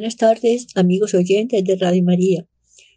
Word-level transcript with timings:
Buenas 0.00 0.16
tardes, 0.16 0.66
amigos 0.76 1.12
oyentes 1.12 1.62
de 1.62 1.76
Radio 1.76 2.02
María. 2.02 2.46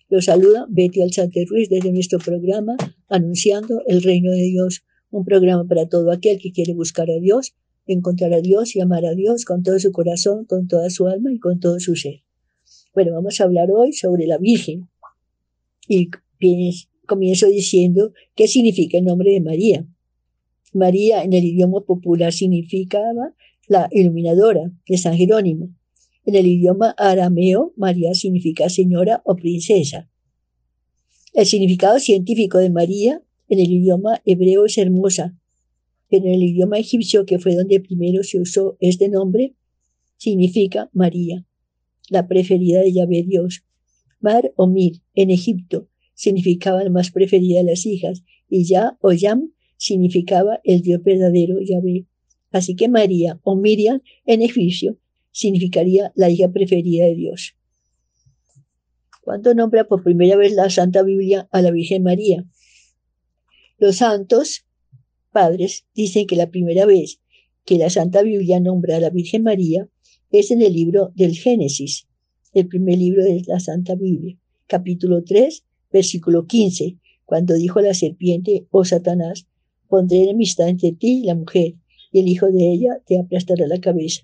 Los 0.08 0.24
saluda 0.24 0.66
Betty 0.70 1.02
Alzate 1.02 1.44
Ruiz 1.50 1.68
desde 1.68 1.92
nuestro 1.92 2.18
programa 2.18 2.78
Anunciando 3.10 3.82
el 3.88 4.02
Reino 4.02 4.32
de 4.32 4.44
Dios, 4.44 4.86
un 5.12 5.26
programa 5.26 5.68
para 5.68 5.90
todo 5.90 6.14
aquel 6.14 6.40
que 6.40 6.54
quiere 6.54 6.74
buscar 6.74 7.12
a 7.12 7.20
Dios, 7.20 7.56
encontrar 7.88 8.32
a 8.34 8.40
Dios 8.40 8.78
y 8.78 8.80
amar 8.80 9.06
a 9.06 9.16
Dios 9.16 9.44
con 9.44 9.64
todo 9.64 9.80
su 9.80 9.92
corazón, 9.92 10.46
con 10.46 10.70
toda 10.70 10.90
su 10.90 11.06
alma 11.10 11.34
y 11.34 11.40
con 11.40 11.60
todo 11.60 11.78
su 11.82 11.98
ser. 11.98 12.24
Bueno, 12.94 13.12
vamos 13.12 13.42
a 13.42 13.44
hablar 13.44 13.68
hoy 13.70 13.92
sobre 13.92 14.26
la 14.26 14.38
Virgen. 14.38 14.88
Y 15.90 16.10
comienzo 17.06 17.48
diciendo 17.48 18.14
qué 18.34 18.48
significa 18.48 18.98
el 18.98 19.04
nombre 19.04 19.32
de 19.32 19.42
María. 19.42 19.86
María 20.72 21.22
en 21.26 21.34
el 21.34 21.44
idioma 21.44 21.82
popular 21.82 22.32
significaba 22.32 23.36
la 23.68 23.90
iluminadora 23.92 24.72
de 24.88 24.98
San 24.98 25.18
Jerónimo 25.18 25.70
en 26.26 26.36
el 26.36 26.48
idioma 26.48 26.96
arameo, 26.98 27.74
María 27.76 28.14
significa 28.14 28.70
señora 28.70 29.22
o 29.26 29.36
princesa. 29.36 30.10
El 31.34 31.46
significado 31.46 32.00
científico 32.00 32.60
de 32.60 32.70
María 32.70 33.22
en 33.50 33.60
el 33.60 33.72
idioma 33.72 34.22
hebreo 34.26 34.66
es 34.66 34.78
hermosa, 34.78 35.38
pero 36.10 36.28
en 36.28 36.34
el 36.34 36.44
idioma 36.44 36.78
egipcio, 36.78 37.26
que 37.26 37.40
fue 37.40 37.56
donde 37.56 37.80
primero 37.80 38.24
se 38.24 38.40
usó 38.40 38.78
este 38.80 39.10
nombre, 39.10 39.56
significa 40.18 40.90
María, 40.94 41.46
la 42.10 42.28
preferida 42.28 42.82
de 42.82 42.94
Yahvé 42.94 43.24
Dios. 43.24 43.64
Mar 44.20 44.54
o 44.56 44.68
Mir, 44.68 45.02
en 45.16 45.32
Egipto, 45.32 45.90
significaba 46.14 46.84
la 46.84 46.90
más 46.90 47.12
preferida 47.12 47.60
de 47.60 47.66
las 47.66 47.86
hijas, 47.86 48.24
y 48.48 48.66
Ya 48.66 48.98
o 49.02 49.12
Yam 49.12 49.52
significaba 49.78 50.62
el 50.64 50.82
Dios 50.82 51.04
verdadero 51.04 51.60
Yahvé. 51.60 52.06
Así 52.52 52.76
que 52.76 52.88
María 52.88 53.40
o 53.44 53.56
Miriam 53.56 54.02
en 54.26 54.44
egipcio 54.44 54.98
significaría 55.34 56.14
la 56.16 56.30
hija 56.30 56.50
preferida 56.50 57.06
de 57.06 57.16
Dios. 57.16 57.58
¿Cuándo 59.22 59.54
nombra 59.54 59.86
por 59.88 60.04
primera 60.04 60.38
vez 60.38 60.54
la 60.54 60.70
Santa 60.70 61.04
Biblia 61.04 61.50
a 61.52 61.62
la 61.62 61.72
Virgen 61.72 62.04
María? 62.04 62.46
Los 63.78 63.98
santos 63.98 64.66
padres 65.32 65.86
dicen 65.94 66.28
que 66.28 66.38
la 66.38 66.50
primera 66.50 66.86
vez 66.86 67.20
que 67.66 67.78
la 67.78 67.90
Santa 67.90 68.22
Biblia 68.22 68.60
nombra 68.60 68.98
a 68.98 69.00
la 69.00 69.10
Virgen 69.10 69.44
María 69.44 69.90
es 70.32 70.52
en 70.52 70.62
el 70.62 70.74
libro 70.74 71.12
del 71.16 71.36
Génesis, 71.36 72.08
el 72.54 72.68
primer 72.68 72.98
libro 72.98 73.24
de 73.24 73.42
la 73.48 73.60
Santa 73.60 73.96
Biblia, 73.96 74.38
capítulo 74.68 75.24
3, 75.24 75.64
versículo 75.92 76.46
15, 76.46 76.98
cuando 77.26 77.56
dijo 77.56 77.80
la 77.82 77.94
serpiente, 77.94 78.68
oh 78.72 78.84
Satanás, 78.84 79.48
pondré 79.88 80.24
enemistad 80.24 80.68
entre 80.68 80.92
ti 80.92 81.22
y 81.22 81.26
la 81.26 81.36
mujer, 81.36 81.76
y 82.12 82.20
el 82.20 82.28
hijo 82.28 82.48
de 82.52 82.74
ella 82.74 83.02
te 83.06 83.20
aplastará 83.20 83.68
la 83.68 83.80
cabeza. 83.80 84.24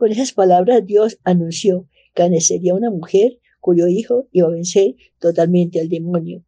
Con 0.00 0.10
esas 0.10 0.32
palabras 0.32 0.86
Dios 0.86 1.18
anunció 1.24 1.86
que 2.14 2.30
nacería 2.30 2.74
una 2.74 2.90
mujer 2.90 3.38
cuyo 3.60 3.86
hijo 3.86 4.28
iba 4.32 4.48
a 4.48 4.50
vencer 4.50 4.94
totalmente 5.18 5.78
al 5.78 5.90
demonio. 5.90 6.42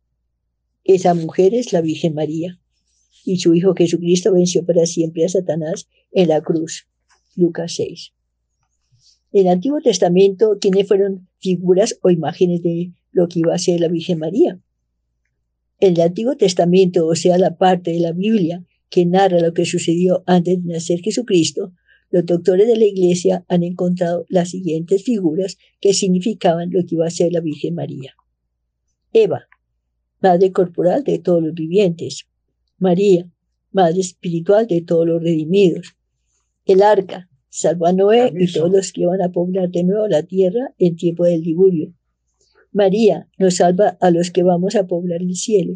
Esa 0.85 1.13
mujer 1.13 1.53
es 1.53 1.71
la 1.75 1.83
Virgen 1.83 2.15
María. 2.15 2.59
Y 3.27 3.41
su 3.41 3.53
Hijo 3.53 3.75
Jesucristo 3.75 4.33
venció 4.33 4.65
para 4.65 4.87
siempre 4.87 5.27
a 5.27 5.29
Satanás 5.29 5.87
en 6.13 6.29
la 6.29 6.41
cruz. 6.41 6.89
Lucas 7.37 7.75
6. 7.75 8.15
En 9.33 9.43
el 9.43 9.53
Antiguo 9.53 9.83
Testamento, 9.83 10.57
¿quiénes 10.59 10.89
fueron 10.89 11.29
figuras 11.39 11.99
o 12.01 12.09
imágenes 12.09 12.63
de 12.63 12.95
lo 13.11 13.29
que 13.29 13.41
iba 13.41 13.55
a 13.55 13.59
ser 13.59 13.81
la 13.81 13.89
Virgen 13.89 14.19
María? 14.19 14.59
En 15.79 15.93
el 15.93 16.01
Antiguo 16.01 16.39
Testamento, 16.39 17.07
o 17.07 17.15
sea, 17.15 17.37
la 17.37 17.59
parte 17.59 17.91
de 17.91 18.01
la 18.01 18.13
Biblia 18.13 18.65
que 18.89 19.05
narra 19.05 19.41
lo 19.41 19.53
que 19.53 19.67
sucedió 19.67 20.25
antes 20.27 20.65
de 20.65 20.73
nacer 20.73 21.01
Jesucristo, 21.01 21.75
los 22.13 22.27
doctores 22.27 22.69
de 22.69 22.77
la 22.77 22.85
Iglesia 22.85 23.45
han 23.49 23.63
encontrado 23.63 24.27
las 24.29 24.51
siguientes 24.51 25.03
figuras 25.03 25.57
que 25.81 25.95
significaban 25.95 26.71
lo 26.71 26.85
que 26.87 26.95
iba 26.95 27.07
a 27.07 27.11
ser 27.11 27.33
la 27.33 27.41
Virgen 27.41 27.75
María. 27.75 28.15
Eva, 29.15 29.49
madre 30.21 30.53
corporal 30.53 31.05
de 31.05 31.19
todos 31.19 31.43
los 31.43 31.55
vivientes. 31.55 32.27
María, 32.79 33.31
madre 33.71 34.01
espiritual 34.01 34.67
de 34.67 34.83
todos 34.83 35.07
los 35.07 35.23
redimidos. 35.23 35.97
El 36.67 36.83
arca, 36.83 37.31
salvó 37.49 37.87
a 37.87 37.95
Noé 37.95 38.31
y 38.39 38.53
todos 38.53 38.71
los 38.71 38.93
que 38.93 39.03
iban 39.03 39.23
a 39.23 39.33
poblar 39.33 39.71
de 39.71 39.83
nuevo 39.83 40.07
la 40.07 40.23
tierra 40.23 40.75
en 40.79 40.97
tiempo 40.97 41.25
del 41.25 41.43
diburio. 41.43 41.95
María 42.73 43.27
nos 43.39 43.57
salva 43.57 43.97
a 44.01 44.11
los 44.11 44.31
que 44.31 44.43
vamos 44.43 44.77
a 44.77 44.87
poblar 44.87 45.23
el 45.23 45.35
cielo. 45.35 45.75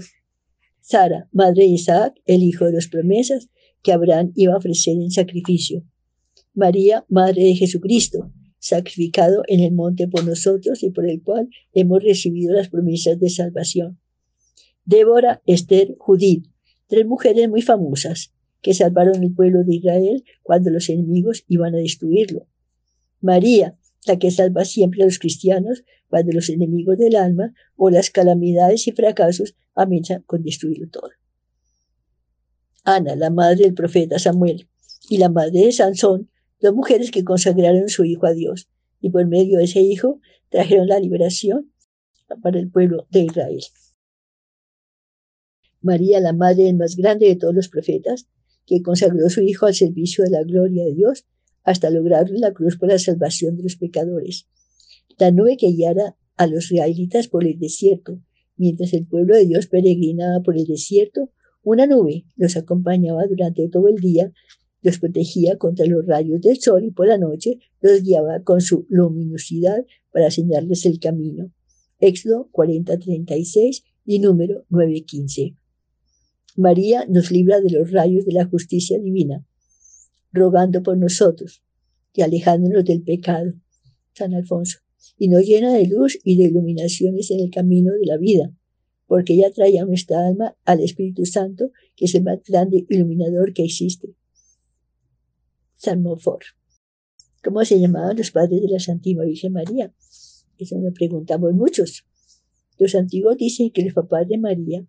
Sara, 0.82 1.30
madre 1.32 1.62
de 1.62 1.68
Isaac, 1.68 2.14
el 2.26 2.42
hijo 2.42 2.66
de 2.66 2.72
las 2.72 2.88
promesas 2.88 3.48
que 3.82 3.92
Abraham 3.92 4.32
iba 4.34 4.52
a 4.52 4.58
ofrecer 4.58 4.96
en 4.96 5.10
sacrificio. 5.10 5.82
María, 6.56 7.04
Madre 7.10 7.44
de 7.44 7.54
Jesucristo, 7.54 8.32
sacrificado 8.58 9.42
en 9.46 9.60
el 9.60 9.72
monte 9.72 10.08
por 10.08 10.24
nosotros 10.24 10.82
y 10.82 10.90
por 10.90 11.08
el 11.08 11.22
cual 11.22 11.50
hemos 11.74 12.02
recibido 12.02 12.54
las 12.54 12.70
promesas 12.70 13.20
de 13.20 13.28
salvación. 13.28 14.00
Débora, 14.86 15.42
Esther, 15.44 15.94
Judith, 15.98 16.46
tres 16.86 17.04
mujeres 17.04 17.50
muy 17.50 17.60
famosas 17.60 18.32
que 18.62 18.72
salvaron 18.72 19.22
el 19.22 19.34
pueblo 19.34 19.64
de 19.64 19.76
Israel 19.76 20.24
cuando 20.42 20.70
los 20.70 20.88
enemigos 20.88 21.44
iban 21.46 21.74
a 21.74 21.78
destruirlo. 21.78 22.48
María, 23.20 23.78
la 24.06 24.18
que 24.18 24.30
salva 24.30 24.64
siempre 24.64 25.02
a 25.02 25.06
los 25.06 25.18
cristianos 25.18 25.84
cuando 26.08 26.32
los 26.32 26.48
enemigos 26.48 26.96
del 26.96 27.16
alma 27.16 27.52
o 27.76 27.90
las 27.90 28.08
calamidades 28.10 28.88
y 28.88 28.92
fracasos 28.92 29.54
amenazan 29.74 30.22
con 30.22 30.42
destruirlo 30.42 30.88
todo. 30.88 31.10
Ana, 32.82 33.14
la 33.14 33.28
madre 33.28 33.64
del 33.64 33.74
profeta 33.74 34.18
Samuel, 34.18 34.68
y 35.10 35.18
la 35.18 35.28
madre 35.28 35.60
de 35.60 35.72
Sansón, 35.72 36.30
Dos 36.60 36.74
mujeres 36.74 37.10
que 37.10 37.24
consagraron 37.24 37.88
su 37.88 38.04
hijo 38.04 38.26
a 38.26 38.32
Dios 38.32 38.68
y 39.00 39.10
por 39.10 39.26
medio 39.26 39.58
de 39.58 39.64
ese 39.64 39.80
hijo 39.80 40.20
trajeron 40.48 40.88
la 40.88 40.98
liberación 40.98 41.72
para 42.42 42.58
el 42.58 42.70
pueblo 42.70 43.06
de 43.10 43.24
Israel. 43.24 43.60
María, 45.80 46.18
la 46.20 46.32
madre 46.32 46.68
el 46.68 46.76
más 46.76 46.96
grande 46.96 47.26
de 47.26 47.36
todos 47.36 47.54
los 47.54 47.68
profetas, 47.68 48.28
que 48.66 48.82
consagró 48.82 49.28
su 49.30 49.42
hijo 49.42 49.66
al 49.66 49.74
servicio 49.74 50.24
de 50.24 50.30
la 50.30 50.42
gloria 50.42 50.84
de 50.84 50.94
Dios 50.94 51.26
hasta 51.62 51.90
lograr 51.90 52.28
la 52.30 52.52
cruz 52.52 52.76
por 52.76 52.88
la 52.88 52.98
salvación 52.98 53.56
de 53.56 53.62
los 53.62 53.76
pecadores. 53.76 54.48
La 55.18 55.30
nube 55.30 55.56
que 55.56 55.70
guiara 55.70 56.16
a 56.36 56.46
los 56.46 56.72
israelitas 56.72 57.28
por 57.28 57.44
el 57.44 57.58
desierto, 57.58 58.20
mientras 58.56 58.92
el 58.92 59.06
pueblo 59.06 59.36
de 59.36 59.46
Dios 59.46 59.66
peregrinaba 59.66 60.42
por 60.42 60.56
el 60.56 60.66
desierto, 60.66 61.30
una 61.62 61.86
nube 61.86 62.24
los 62.36 62.56
acompañaba 62.56 63.26
durante 63.26 63.68
todo 63.68 63.88
el 63.88 63.96
día 63.96 64.32
los 64.82 64.98
protegía 64.98 65.56
contra 65.56 65.86
los 65.86 66.06
rayos 66.06 66.40
del 66.40 66.60
sol 66.60 66.84
y 66.84 66.90
por 66.90 67.08
la 67.08 67.18
noche 67.18 67.58
los 67.80 68.02
guiaba 68.02 68.42
con 68.42 68.60
su 68.60 68.86
luminosidad 68.88 69.84
para 70.12 70.26
enseñarles 70.26 70.86
el 70.86 71.00
camino. 71.00 71.52
Éxodo 71.98 72.48
40:36 72.52 73.84
y 74.04 74.18
número 74.18 74.64
9:15. 74.70 75.56
María 76.56 77.04
nos 77.06 77.30
libra 77.30 77.60
de 77.60 77.70
los 77.70 77.90
rayos 77.90 78.24
de 78.24 78.32
la 78.32 78.46
justicia 78.46 78.98
divina, 78.98 79.46
rogando 80.32 80.82
por 80.82 80.96
nosotros 80.96 81.62
y 82.14 82.22
alejándonos 82.22 82.84
del 82.84 83.02
pecado. 83.02 83.52
San 84.14 84.34
Alfonso. 84.34 84.78
Y 85.18 85.28
nos 85.28 85.44
llena 85.44 85.72
de 85.74 85.86
luz 85.86 86.18
y 86.24 86.36
de 86.36 86.44
iluminaciones 86.44 87.30
en 87.30 87.40
el 87.40 87.50
camino 87.50 87.92
de 87.92 88.06
la 88.06 88.16
vida, 88.16 88.52
porque 89.06 89.34
ella 89.34 89.52
trae 89.52 89.78
a 89.78 89.84
nuestra 89.84 90.26
alma 90.26 90.56
al 90.64 90.80
Espíritu 90.80 91.26
Santo, 91.26 91.70
que 91.94 92.06
es 92.06 92.14
el 92.14 92.24
más 92.24 92.42
grande 92.42 92.86
iluminador 92.88 93.52
que 93.52 93.64
existe. 93.64 94.14
Salmofor. 95.76 96.40
¿Cómo 97.44 97.64
se 97.64 97.78
llamaban 97.78 98.16
los 98.16 98.30
padres 98.30 98.62
de 98.62 98.68
la 98.68 98.80
Santísima 98.80 99.24
Virgen 99.24 99.52
María? 99.52 99.94
Eso 100.58 100.78
me 100.78 100.90
preguntamos 100.90 101.52
muchos. 101.52 102.04
Los 102.78 102.94
antiguos 102.94 103.36
dicen 103.36 103.70
que 103.70 103.82
los 103.82 103.94
papás 103.94 104.26
de 104.28 104.38
María 104.38 104.86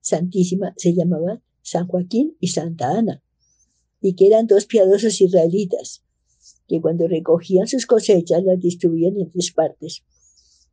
Santísima 0.00 0.74
se 0.76 0.92
llamaban 0.92 1.42
San 1.62 1.86
Joaquín 1.86 2.36
y 2.38 2.48
Santa 2.48 2.90
Ana, 2.90 3.22
y 4.02 4.14
que 4.14 4.26
eran 4.26 4.46
dos 4.46 4.66
piadosos 4.66 5.20
israelitas, 5.20 6.04
que 6.68 6.80
cuando 6.80 7.08
recogían 7.08 7.66
sus 7.66 7.86
cosechas 7.86 8.42
las 8.44 8.60
distribuían 8.60 9.16
en 9.16 9.30
tres 9.30 9.52
partes, 9.52 10.04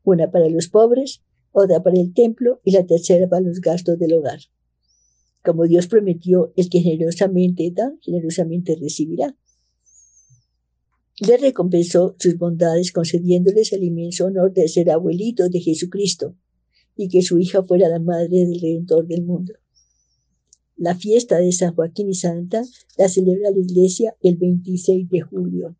una 0.03 0.31
para 0.31 0.49
los 0.49 0.67
pobres, 0.67 1.21
otra 1.51 1.81
para 1.81 1.99
el 1.99 2.13
templo 2.13 2.59
y 2.65 2.71
la 2.71 2.85
tercera 2.85 3.29
para 3.29 3.41
los 3.41 3.61
gastos 3.61 3.97
del 3.99 4.13
hogar. 4.15 4.39
Como 5.45 5.65
Dios 5.65 5.87
prometió, 5.87 6.51
el 6.57 6.69
que 6.69 6.81
generosamente 6.81 7.71
da, 7.73 7.93
generosamente 8.01 8.75
recibirá 8.75 9.37
le 11.21 11.37
recompensó 11.37 12.15
sus 12.17 12.35
bondades 12.37 12.91
concediéndoles 12.91 13.73
el 13.73 13.83
inmenso 13.83 14.25
honor 14.25 14.53
de 14.53 14.67
ser 14.67 14.89
abuelito 14.89 15.49
de 15.49 15.59
Jesucristo 15.59 16.35
y 16.97 17.09
que 17.09 17.21
su 17.21 17.37
hija 17.37 17.63
fuera 17.63 17.87
la 17.89 17.99
madre 17.99 18.45
del 18.45 18.59
Redentor 18.59 19.05
del 19.05 19.23
mundo. 19.23 19.53
La 20.77 20.95
fiesta 20.95 21.37
de 21.37 21.51
San 21.51 21.75
Joaquín 21.75 22.09
y 22.09 22.15
Santa 22.15 22.63
la 22.97 23.07
celebra 23.07 23.51
la 23.51 23.59
Iglesia 23.59 24.15
el 24.21 24.37
26 24.37 25.09
de 25.09 25.21
julio. 25.21 25.75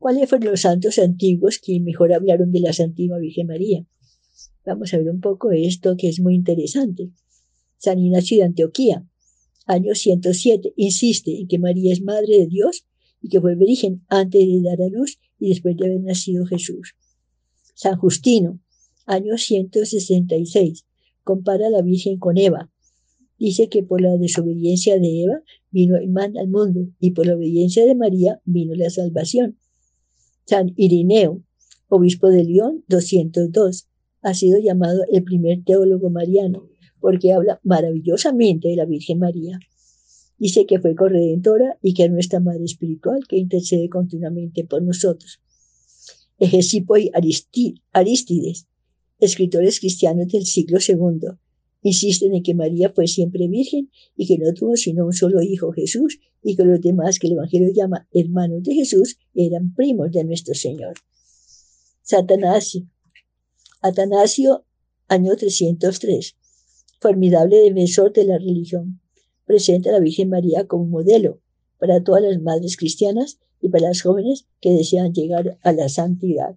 ¿Cuáles 0.00 0.28
fueron 0.28 0.50
los 0.50 0.62
santos 0.62 0.98
antiguos 0.98 1.60
que 1.60 1.78
mejor 1.78 2.12
hablaron 2.12 2.50
de 2.50 2.58
la 2.58 2.72
Santísima 2.72 3.18
Virgen 3.18 3.46
María? 3.46 3.86
Vamos 4.66 4.92
a 4.92 4.98
ver 4.98 5.08
un 5.08 5.20
poco 5.20 5.52
esto 5.52 5.96
que 5.96 6.08
es 6.08 6.18
muy 6.18 6.34
interesante. 6.34 7.10
San 7.78 8.00
Ignacio 8.00 8.38
de 8.38 8.44
Antioquía, 8.44 9.06
año 9.66 9.94
107, 9.94 10.72
insiste 10.74 11.38
en 11.38 11.46
que 11.46 11.60
María 11.60 11.92
es 11.92 12.02
Madre 12.02 12.38
de 12.38 12.46
Dios 12.48 12.86
y 13.22 13.28
que 13.28 13.40
fue 13.40 13.54
virgen 13.54 14.04
antes 14.08 14.46
de 14.46 14.62
dar 14.62 14.82
a 14.82 14.88
luz 14.88 15.18
y 15.38 15.50
después 15.50 15.76
de 15.76 15.86
haber 15.86 16.00
nacido 16.00 16.44
Jesús. 16.44 16.94
San 17.74 17.96
Justino, 17.96 18.60
año 19.06 19.38
166, 19.38 20.84
compara 21.24 21.68
a 21.68 21.70
la 21.70 21.82
Virgen 21.82 22.18
con 22.18 22.36
Eva. 22.36 22.70
Dice 23.38 23.68
que 23.68 23.82
por 23.82 24.00
la 24.00 24.16
desobediencia 24.18 24.98
de 24.98 25.22
Eva 25.22 25.42
vino 25.70 25.96
el 25.96 26.08
mal 26.08 26.36
al 26.36 26.48
mundo 26.48 26.88
y 27.00 27.12
por 27.12 27.26
la 27.26 27.36
obediencia 27.36 27.86
de 27.86 27.94
María 27.94 28.40
vino 28.44 28.74
la 28.74 28.90
salvación. 28.90 29.58
San 30.44 30.72
Irineo, 30.76 31.42
obispo 31.88 32.28
de 32.28 32.44
León, 32.44 32.84
202, 32.88 33.88
ha 34.22 34.34
sido 34.34 34.58
llamado 34.58 35.02
el 35.10 35.24
primer 35.24 35.64
teólogo 35.64 36.10
mariano 36.10 36.68
porque 37.02 37.32
habla 37.32 37.60
maravillosamente 37.64 38.68
de 38.68 38.76
la 38.76 38.86
Virgen 38.86 39.18
María. 39.18 39.58
Dice 40.42 40.66
que 40.66 40.80
fue 40.80 40.96
corredentora 40.96 41.78
y 41.82 41.94
que 41.94 42.06
es 42.06 42.10
nuestra 42.10 42.40
Madre 42.40 42.64
Espiritual 42.64 43.20
que 43.28 43.36
intercede 43.36 43.88
continuamente 43.88 44.64
por 44.64 44.82
nosotros. 44.82 45.40
Egesipo 46.36 46.96
y 46.96 47.12
Aristides, 47.92 48.66
escritores 49.20 49.78
cristianos 49.78 50.26
del 50.32 50.44
siglo 50.44 50.78
II, 50.84 51.38
insisten 51.82 52.34
en 52.34 52.42
que 52.42 52.54
María 52.54 52.90
fue 52.92 53.06
siempre 53.06 53.46
virgen 53.46 53.88
y 54.16 54.26
que 54.26 54.36
no 54.36 54.52
tuvo 54.52 54.74
sino 54.74 55.06
un 55.06 55.12
solo 55.12 55.42
hijo, 55.42 55.70
Jesús, 55.70 56.18
y 56.42 56.56
que 56.56 56.64
los 56.64 56.80
demás 56.80 57.20
que 57.20 57.28
el 57.28 57.34
Evangelio 57.34 57.68
llama 57.72 58.08
hermanos 58.12 58.64
de 58.64 58.74
Jesús 58.74 59.18
eran 59.36 59.72
primos 59.74 60.10
de 60.10 60.24
nuestro 60.24 60.54
Señor. 60.54 60.94
Satanasio. 62.02 62.88
Atanasio, 63.80 64.64
año 65.06 65.36
303. 65.36 66.34
Formidable 66.98 67.58
defensor 67.58 68.12
de 68.12 68.24
la 68.24 68.38
religión 68.38 69.01
presenta 69.44 69.90
a 69.90 69.92
la 69.94 70.00
Virgen 70.00 70.28
María 70.28 70.66
como 70.66 70.84
modelo 70.86 71.40
para 71.78 72.02
todas 72.02 72.22
las 72.22 72.40
madres 72.40 72.76
cristianas 72.76 73.38
y 73.60 73.68
para 73.68 73.88
las 73.88 74.02
jóvenes 74.02 74.46
que 74.60 74.70
desean 74.70 75.12
llegar 75.12 75.58
a 75.62 75.72
la 75.72 75.88
santidad. 75.88 76.56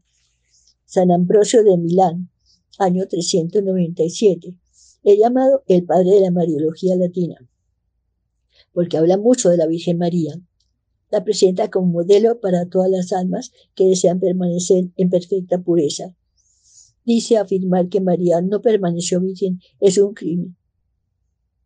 San 0.85 1.11
Ambrosio 1.11 1.63
de 1.63 1.77
Milán, 1.77 2.29
año 2.77 3.07
397, 3.07 4.57
es 5.03 5.17
llamado 5.19 5.63
el 5.67 5.83
padre 5.83 6.11
de 6.11 6.21
la 6.21 6.31
Mariología 6.31 6.95
latina, 6.95 7.35
porque 8.71 8.97
habla 8.97 9.17
mucho 9.17 9.49
de 9.49 9.57
la 9.57 9.67
Virgen 9.67 9.97
María. 9.97 10.39
La 11.11 11.23
presenta 11.23 11.69
como 11.69 11.87
modelo 11.87 12.39
para 12.39 12.67
todas 12.67 12.89
las 12.89 13.13
almas 13.13 13.51
que 13.75 13.85
desean 13.85 14.19
permanecer 14.19 14.89
en 14.97 15.09
perfecta 15.09 15.59
pureza. 15.59 16.15
Dice 17.05 17.37
afirmar 17.37 17.87
que 17.89 18.01
María 18.01 18.41
no 18.41 18.61
permaneció 18.61 19.21
virgen 19.21 19.59
es 19.79 19.97
un 19.97 20.13
crimen 20.13 20.55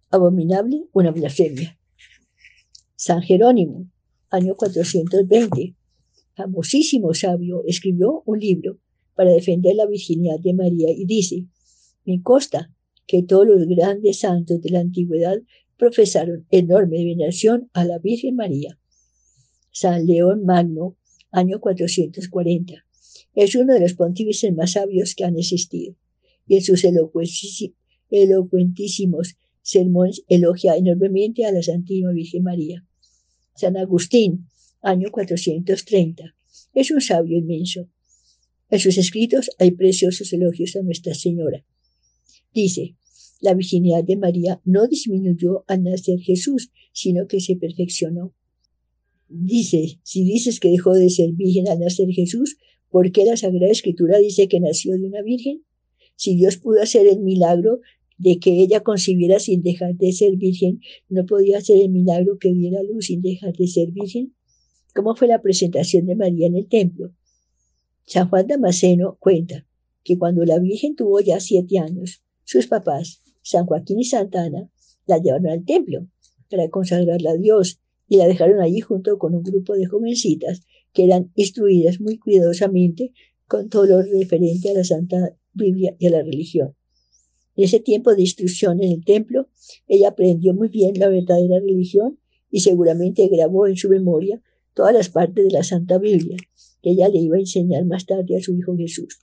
abominable, 0.10 0.86
una 0.94 1.12
blasfemia. 1.12 1.78
San 2.96 3.22
Jerónimo, 3.22 3.90
año 4.30 4.56
420, 4.56 5.76
famosísimo 6.36 7.14
sabio, 7.14 7.64
escribió 7.66 8.24
un 8.26 8.40
libro 8.40 8.80
para 9.16 9.32
defender 9.32 9.76
la 9.76 9.86
virginidad 9.86 10.40
de 10.40 10.54
María 10.54 10.92
y 10.92 11.06
dice, 11.06 11.48
me 12.06 12.22
consta 12.22 12.74
que 13.06 13.24
todos 13.24 13.48
los 13.48 13.68
grandes 13.68 14.20
santos 14.20 14.62
de 14.62 14.70
la 14.70 14.80
antigüedad 14.80 15.38
profesaron 15.78 16.46
enorme 16.52 17.04
veneración 17.04 17.70
a 17.74 17.86
la 17.86 18.00
Virgen 18.00 18.36
María. 18.36 18.80
San 19.72 20.06
León 20.06 20.46
Magno, 20.46 20.98
año 21.32 21.60
440, 21.60 22.86
es 23.36 23.56
uno 23.56 23.74
de 23.74 23.80
los 23.80 23.94
pontífices 23.94 24.54
más 24.54 24.74
sabios 24.74 25.16
que 25.16 25.24
han 25.24 25.38
existido, 25.38 25.96
y 26.48 26.56
en 26.56 26.64
sus 26.64 26.84
elocuentísimos 26.84 29.38
sermones 29.70 30.24
elogia 30.28 30.76
enormemente 30.76 31.46
a 31.46 31.52
la 31.52 31.62
Santísima 31.62 32.12
Virgen 32.12 32.44
María. 32.44 32.86
San 33.56 33.78
Agustín, 33.78 34.48
año 34.82 35.12
430, 35.12 36.36
es 36.74 36.92
un 36.92 37.02
sabio 37.02 37.38
inmenso. 37.38 37.88
En 38.72 38.80
sus 38.80 38.98
escritos 38.98 39.50
hay 39.60 39.72
preciosos 39.72 40.34
elogios 40.34 40.76
a 40.76 40.82
Nuestra 40.82 41.14
Señora. 41.14 41.64
Dice, 42.54 42.96
la 43.42 43.54
virginidad 43.54 44.04
de 44.04 44.18
María 44.18 44.62
no 44.66 44.88
disminuyó 44.88 45.64
al 45.68 45.84
nacer 45.84 46.20
Jesús, 46.20 46.72
sino 46.92 47.28
que 47.28 47.40
se 47.40 47.56
perfeccionó. 47.56 48.34
Dice, 49.28 50.00
si 50.04 50.24
dices 50.24 50.60
que 50.60 50.70
dejó 50.70 50.94
de 50.94 51.10
ser 51.12 51.34
virgen 51.34 51.68
al 51.68 51.80
nacer 51.80 52.10
Jesús, 52.10 52.58
¿por 52.90 53.12
qué 53.12 53.26
la 53.26 53.38
Sagrada 53.38 53.72
Escritura 53.72 54.18
dice 54.18 54.48
que 54.48 54.60
nació 54.60 54.98
de 54.98 55.06
una 55.06 55.22
virgen? 55.22 55.64
Si 56.16 56.36
Dios 56.36 56.58
pudo 56.58 56.82
hacer 56.82 57.06
el 57.08 57.20
milagro 57.20 57.82
de 58.20 58.38
que 58.38 58.62
ella 58.62 58.82
concibiera 58.82 59.40
sin 59.40 59.64
dejar 59.64 59.96
de 59.96 60.12
ser 60.12 60.36
virgen, 60.36 60.82
no 61.08 61.26
podía 61.26 61.62
ser 61.62 61.80
el 61.80 61.90
milagro 61.90 62.38
que 62.38 62.54
diera 62.54 62.84
luz 62.84 63.08
sin 63.08 63.22
dejar 63.22 63.54
de 63.54 63.68
ser 63.68 63.92
virgen. 63.92 64.36
¿Cómo 64.94 65.16
fue 65.16 65.28
la 65.28 65.42
presentación 65.42 66.06
de 66.06 66.16
María 66.16 66.48
en 66.48 66.56
el 66.56 66.68
templo? 66.68 67.14
San 68.06 68.30
Juan 68.30 68.48
Damasceno 68.48 69.18
cuenta 69.20 69.66
que 70.04 70.18
cuando 70.18 70.44
la 70.44 70.60
Virgen 70.60 70.96
tuvo 70.96 71.22
ya 71.22 71.40
siete 71.40 71.80
años, 71.80 72.24
sus 72.44 72.68
papás, 72.68 73.22
San 73.42 73.66
Joaquín 73.66 74.00
y 74.00 74.04
Santa 74.04 74.44
Ana, 74.44 74.70
la 75.06 75.20
llevaron 75.20 75.48
al 75.48 75.64
templo 75.64 76.08
para 76.50 76.70
consagrarla 76.70 77.32
a 77.32 77.38
Dios 77.38 77.80
y 78.08 78.18
la 78.18 78.28
dejaron 78.28 78.60
allí 78.60 78.82
junto 78.82 79.18
con 79.18 79.36
un 79.36 79.44
grupo 79.44 79.76
de 79.76 79.86
jovencitas 79.86 80.64
que 80.92 81.06
eran 81.06 81.32
instruidas 81.36 82.02
muy 82.02 82.18
cuidadosamente 82.18 83.14
con 83.48 83.70
todo 83.70 83.86
lo 83.86 84.02
referente 84.02 84.72
a 84.72 84.74
la 84.74 84.84
Santa 84.84 85.38
Biblia 85.54 85.96
y 86.00 86.08
a 86.08 86.10
la 86.10 86.24
religión. 86.24 86.76
En 87.60 87.66
ese 87.66 87.82
tiempo 87.82 88.16
de 88.16 88.22
instrucción 88.22 88.82
en 88.82 88.90
el 88.90 89.04
templo, 89.04 89.50
ella 89.90 90.08
aprendió 90.08 90.54
muy 90.54 90.70
bien 90.70 90.98
la 90.98 91.10
verdadera 91.10 91.60
religión 91.60 92.18
y 92.50 92.62
seguramente 92.62 93.28
grabó 93.28 93.68
en 93.68 93.76
su 93.76 93.90
memoria 93.90 94.42
todas 94.74 94.94
las 94.94 95.10
partes 95.10 95.44
de 95.44 95.52
la 95.52 95.64
Santa 95.66 95.98
Biblia 95.98 96.38
que 96.82 96.92
ella 96.92 97.10
le 97.10 97.20
iba 97.20 97.36
a 97.36 97.40
enseñar 97.42 97.84
más 97.84 98.06
tarde 98.06 98.38
a 98.38 98.42
su 98.42 98.56
hijo 98.56 98.78
Jesús. 98.78 99.20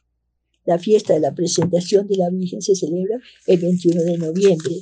La 0.67 0.79
fiesta 0.79 1.15
de 1.15 1.21
la 1.21 1.35
presentación 1.35 2.09
de 2.09 2.17
la 2.17 2.29
Virgen 2.29 2.61
se 2.61 2.75
celebra 2.75 3.19
el 3.47 3.59
21 3.59 4.03
de 4.03 4.19
noviembre. 4.19 4.75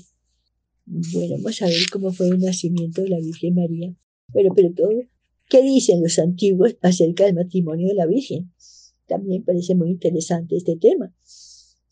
Bueno, 0.86 1.36
vamos 1.36 1.62
a 1.62 1.66
ver 1.66 1.88
cómo 1.92 2.12
fue 2.12 2.30
el 2.30 2.40
nacimiento 2.40 3.02
de 3.02 3.10
la 3.10 3.20
Virgen 3.20 3.54
María. 3.54 3.94
Pero, 4.32 4.52
pero 4.56 4.72
todo, 4.74 5.00
¿qué 5.48 5.62
dicen 5.62 6.02
los 6.02 6.18
antiguos 6.18 6.76
acerca 6.82 7.24
del 7.24 7.36
matrimonio 7.36 7.86
de 7.86 7.94
la 7.94 8.06
Virgen? 8.06 8.50
También 9.06 9.44
parece 9.44 9.76
muy 9.76 9.90
interesante 9.90 10.56
este 10.56 10.74
tema. 10.74 11.14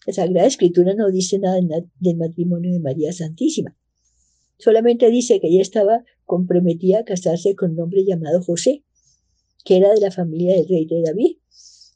La 0.05 0.13
Sagrada 0.13 0.49
Escritura 0.49 0.95
no 0.95 1.11
dice 1.13 1.39
nada 1.39 1.61
del 2.01 2.17
matrimonio 2.17 2.73
de 2.73 2.81
María 2.81 3.13
Santísima. 3.13 3.77
Solamente 4.59 5.09
dice 5.11 5.41
que 5.41 5.47
ella 5.47 5.63
estaba 5.63 6.05
comprometida 6.25 7.01
a 7.01 7.05
casarse 7.05 7.55
con 7.55 7.73
un 7.73 7.81
hombre 7.81 8.05
llamado 8.05 8.43
José, 8.43 8.85
que 9.65 9.77
era 9.77 9.93
de 9.95 10.01
la 10.01 10.11
familia 10.11 10.57
del 10.57 10.69
rey 10.69 10.87
de 10.87 11.03
David. 11.03 11.37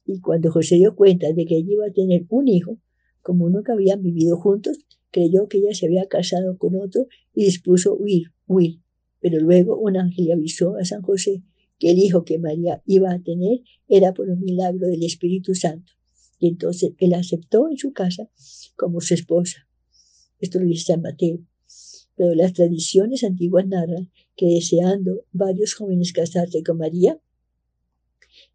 Y 0.05 0.21
cuando 0.21 0.53
José 0.53 0.77
dio 0.77 0.95
cuenta 0.95 1.33
de 1.33 1.45
que 1.47 1.57
ella 1.57 1.73
iba 1.73 1.87
a 1.87 1.93
tener 1.93 2.27
un 2.29 2.47
hijo, 2.47 2.79
como 3.23 3.49
nunca 3.51 3.73
habían 3.73 4.03
vivido 4.03 4.37
juntos, 4.37 4.79
creyó 5.11 5.49
que 5.49 5.59
ella 5.59 5.75
se 5.75 5.87
había 5.87 6.07
casado 6.07 6.59
con 6.59 6.77
otro 6.77 7.07
y 7.35 7.45
dispuso 7.45 7.97
huir, 7.97 8.29
huir. 8.47 8.81
Pero 9.21 9.41
luego 9.41 9.77
un 9.79 9.97
ángel 9.97 10.31
avisó 10.31 10.77
a 10.77 10.85
San 10.85 11.03
José 11.03 11.43
que 11.81 11.91
el 11.91 11.99
hijo 11.99 12.25
que 12.25 12.39
María 12.39 12.83
iba 12.87 13.13
a 13.13 13.21
tener 13.21 13.63
era 13.89 14.15
por 14.15 14.29
un 14.29 14.41
milagro 14.41 14.87
del 14.87 15.03
Espíritu 15.03 15.57
Santo. 15.57 15.96
Y 16.38 16.49
entonces 16.49 16.93
él 16.99 17.14
aceptó 17.14 17.69
en 17.71 17.78
su 17.78 17.93
casa 17.93 18.28
como 18.76 19.00
su 19.00 19.14
esposa. 19.14 19.66
Esto 20.38 20.59
lo 20.59 20.66
dice 20.66 20.93
San 20.93 21.02
Mateo. 21.02 21.40
Pero 22.16 22.35
las 22.35 22.52
tradiciones 22.52 23.25
antiguas 23.25 23.66
narran 23.66 24.11
que 24.37 24.47
deseando 24.47 25.25
varios 25.33 25.75
jóvenes 25.75 26.12
casarse 26.12 26.62
con 26.62 26.78
María, 26.78 27.21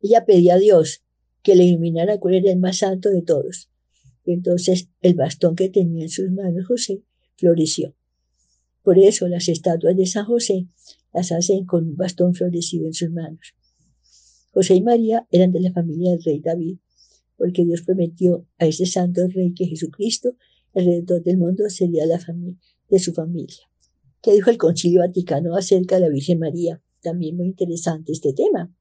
ella 0.02 0.26
pedía 0.26 0.56
a 0.56 0.60
Dios 0.60 1.04
que 1.44 1.56
le 1.56 1.64
iluminara 1.64 2.20
cuál 2.20 2.36
era 2.36 2.52
el 2.52 2.60
más 2.60 2.78
santo 2.78 3.10
de 3.10 3.22
todos. 3.22 3.70
Y 4.26 4.34
entonces 4.34 4.90
el 5.02 5.16
bastón 5.16 5.56
que 5.56 5.70
tenía 5.70 6.04
en 6.04 6.10
sus 6.10 6.32
manos 6.32 6.66
José 6.68 7.04
floreció. 7.38 7.96
Por 8.84 8.98
eso 8.98 9.28
las 9.28 9.48
estatuas 9.48 9.96
de 9.96 10.06
San 10.06 10.26
José 10.26 10.68
las 11.14 11.32
hacen 11.32 11.66
con 11.66 11.88
un 11.88 11.96
bastón 11.96 12.34
florecido 12.34 12.88
en 12.88 12.94
sus 12.94 13.12
manos. 13.12 13.54
José 14.54 14.76
y 14.76 14.82
María 14.82 15.28
eran 15.32 15.52
de 15.52 15.62
la 15.62 15.72
familia 15.72 16.12
del 16.12 16.24
rey 16.24 16.40
David 16.40 16.78
porque 17.42 17.66
Dios 17.66 17.82
prometió 17.82 18.46
a 18.60 18.68
ese 18.68 18.86
santo 18.86 19.28
rey 19.28 19.52
que 19.56 19.66
Jesucristo, 19.66 20.36
el 20.76 20.86
redentor 20.86 21.24
del 21.24 21.38
mundo, 21.38 21.68
sería 21.70 22.06
la 22.06 22.20
de 22.88 23.00
su 23.00 23.14
familia. 23.14 23.58
¿Qué 24.22 24.34
dijo 24.34 24.52
el 24.52 24.60
Concilio 24.60 25.00
Vaticano 25.00 25.56
acerca 25.56 25.96
de 25.96 26.02
la 26.02 26.10
Virgen 26.10 26.38
María? 26.38 26.84
También 27.02 27.38
muy 27.38 27.48
interesante 27.48 28.12
este 28.12 28.34
tema. 28.34 28.72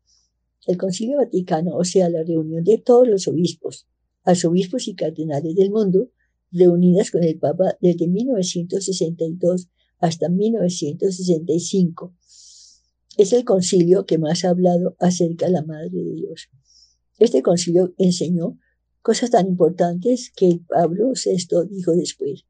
El 0.66 0.76
Concilio 0.76 1.16
Vaticano, 1.16 1.74
o 1.74 1.84
sea, 1.84 2.10
la 2.10 2.22
reunión 2.22 2.62
de 2.62 2.76
todos 2.76 3.08
los 3.08 3.26
obispos, 3.28 3.88
arzobispos 4.24 4.88
y 4.88 4.94
cardenales 4.94 5.54
del 5.54 5.70
mundo, 5.70 6.10
reunidas 6.50 7.10
con 7.10 7.24
el 7.24 7.38
Papa 7.38 7.78
desde 7.80 8.08
1962 8.08 9.70
hasta 10.00 10.28
1965. 10.28 12.14
Es 13.16 13.32
el 13.32 13.44
concilio 13.44 14.04
que 14.04 14.18
más 14.18 14.44
ha 14.44 14.50
hablado 14.50 14.96
acerca 14.98 15.46
de 15.46 15.52
la 15.52 15.62
Madre 15.62 15.88
de 15.92 16.14
Dios. 16.14 16.50
Este 17.20 17.42
concilio 17.42 17.94
enseñó 17.98 18.58
cosas 19.02 19.30
tan 19.30 19.46
importantes 19.46 20.32
que 20.34 20.60
Pablo 20.68 21.12
VI 21.12 21.68
dijo 21.70 21.92
después. 21.92 22.46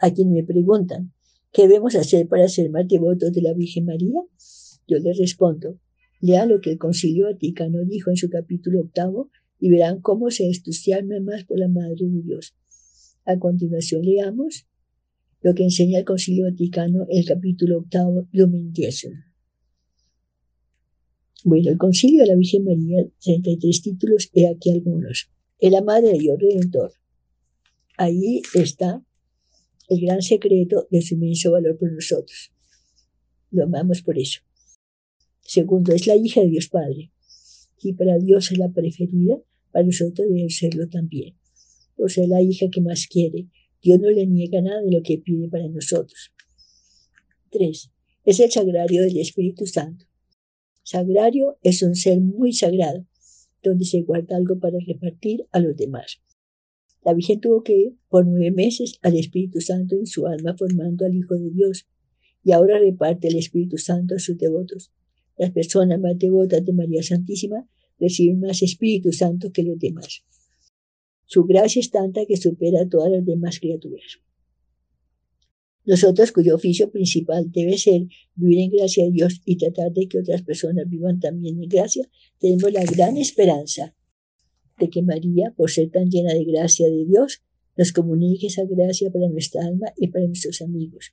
A 0.00 0.10
quien 0.10 0.32
me 0.32 0.42
preguntan, 0.42 1.12
¿qué 1.52 1.68
debemos 1.68 1.94
hacer 1.94 2.26
para 2.26 2.48
ser 2.48 2.70
más 2.70 2.88
devotos 2.88 3.32
de 3.32 3.42
la 3.42 3.52
Virgen 3.52 3.84
María? 3.84 4.20
Yo 4.88 4.98
les 4.98 5.18
respondo, 5.18 5.78
Lean 6.22 6.48
lo 6.48 6.60
que 6.60 6.70
el 6.70 6.78
Concilio 6.78 7.26
Vaticano 7.26 7.84
dijo 7.84 8.08
en 8.10 8.16
su 8.16 8.30
capítulo 8.30 8.80
octavo 8.80 9.30
y 9.58 9.70
verán 9.70 10.00
cómo 10.00 10.30
se 10.30 10.46
entusiasma 10.46 11.18
más 11.20 11.44
por 11.44 11.58
la 11.58 11.68
Madre 11.68 12.06
de 12.08 12.22
Dios. 12.22 12.54
A 13.24 13.38
continuación 13.40 14.02
leamos 14.02 14.68
lo 15.42 15.52
que 15.54 15.64
enseña 15.64 15.98
el 15.98 16.04
Concilio 16.04 16.44
Vaticano 16.44 17.06
en 17.10 17.18
el 17.18 17.26
capítulo 17.26 17.78
octavo, 17.78 18.28
Lumen 18.32 18.72
Bueno, 21.44 21.70
el 21.70 21.78
Concilio 21.78 22.22
de 22.22 22.28
la 22.28 22.36
Virgen 22.36 22.64
María, 22.64 23.04
33 23.20 23.82
títulos, 23.82 24.30
he 24.32 24.46
aquí 24.46 24.70
algunos. 24.70 25.28
El 25.58 25.72
la 25.72 25.82
Madre 25.82 26.12
de 26.12 26.18
Dios 26.18 26.38
Redentor. 26.38 26.92
Ahí 27.96 28.42
está 28.54 29.04
el 29.88 30.00
gran 30.00 30.22
secreto 30.22 30.86
de 30.90 31.02
su 31.02 31.14
inmenso 31.14 31.50
valor 31.50 31.76
por 31.78 31.92
nosotros. 31.92 32.52
Lo 33.50 33.64
amamos 33.64 34.02
por 34.02 34.18
eso. 34.18 34.40
Segundo, 35.40 35.92
es 35.92 36.06
la 36.06 36.16
hija 36.16 36.40
de 36.40 36.48
Dios 36.48 36.68
Padre. 36.68 37.10
Y 37.82 37.94
para 37.94 38.18
Dios 38.18 38.52
es 38.52 38.58
la 38.58 38.70
preferida, 38.70 39.36
para 39.72 39.84
nosotros 39.84 40.28
debe 40.30 40.48
serlo 40.48 40.88
también. 40.88 41.34
Por 41.96 42.10
ser 42.10 42.28
la 42.28 42.40
hija 42.40 42.70
que 42.70 42.80
más 42.80 43.08
quiere, 43.08 43.48
Dios 43.82 43.98
no 43.98 44.10
le 44.10 44.26
niega 44.26 44.60
nada 44.62 44.80
de 44.82 44.92
lo 44.92 45.02
que 45.02 45.18
pide 45.18 45.48
para 45.48 45.68
nosotros. 45.68 46.32
Tres, 47.50 47.90
es 48.24 48.38
el 48.38 48.50
sagrario 48.52 49.02
del 49.02 49.18
Espíritu 49.18 49.66
Santo. 49.66 50.06
Sagrario 50.84 51.58
es 51.62 51.82
un 51.82 51.94
ser 51.94 52.20
muy 52.20 52.52
sagrado, 52.52 53.06
donde 53.62 53.84
se 53.84 54.02
guarda 54.02 54.36
algo 54.36 54.58
para 54.58 54.78
repartir 54.84 55.46
a 55.52 55.60
los 55.60 55.76
demás. 55.76 56.20
La 57.04 57.14
Virgen 57.14 57.40
tuvo 57.40 57.62
que 57.62 57.94
por 58.08 58.26
nueve 58.26 58.50
meses 58.50 58.98
al 59.02 59.16
Espíritu 59.16 59.60
Santo 59.60 59.96
en 59.96 60.06
su 60.06 60.26
alma 60.26 60.56
formando 60.56 61.04
al 61.04 61.14
Hijo 61.14 61.34
de 61.36 61.50
Dios, 61.50 61.86
y 62.44 62.52
ahora 62.52 62.78
reparte 62.78 63.28
el 63.28 63.36
Espíritu 63.36 63.78
Santo 63.78 64.16
a 64.16 64.18
sus 64.18 64.36
devotos. 64.36 64.92
Las 65.38 65.52
personas 65.52 66.00
más 66.00 66.18
devotas 66.18 66.64
de 66.64 66.72
María 66.72 67.02
Santísima 67.02 67.68
reciben 67.98 68.40
más 68.40 68.62
Espíritu 68.62 69.12
Santo 69.12 69.52
que 69.52 69.62
los 69.62 69.78
demás. 69.78 70.24
Su 71.26 71.44
gracia 71.44 71.80
es 71.80 71.90
tanta 71.90 72.26
que 72.26 72.36
supera 72.36 72.82
a 72.82 72.88
todas 72.88 73.10
las 73.10 73.24
demás 73.24 73.60
criaturas. 73.60 74.18
Nosotros, 75.84 76.30
cuyo 76.32 76.54
oficio 76.54 76.90
principal 76.90 77.50
debe 77.50 77.76
ser 77.76 78.02
vivir 78.34 78.60
en 78.60 78.70
gracia 78.70 79.04
de 79.04 79.10
Dios 79.10 79.40
y 79.44 79.56
tratar 79.56 79.92
de 79.92 80.06
que 80.06 80.18
otras 80.18 80.42
personas 80.42 80.88
vivan 80.88 81.18
también 81.18 81.62
en 81.62 81.68
gracia, 81.68 82.08
tenemos 82.38 82.72
la 82.72 82.84
gran 82.84 83.16
esperanza 83.16 83.94
de 84.78 84.88
que 84.88 85.02
María, 85.02 85.52
por 85.56 85.70
ser 85.70 85.90
tan 85.90 86.08
llena 86.08 86.34
de 86.34 86.44
gracia 86.44 86.88
de 86.88 87.04
Dios, 87.04 87.42
nos 87.76 87.92
comunique 87.92 88.46
esa 88.46 88.64
gracia 88.64 89.10
para 89.10 89.28
nuestra 89.28 89.64
alma 89.64 89.86
y 89.96 90.08
para 90.08 90.26
nuestros 90.26 90.62
amigos. 90.62 91.12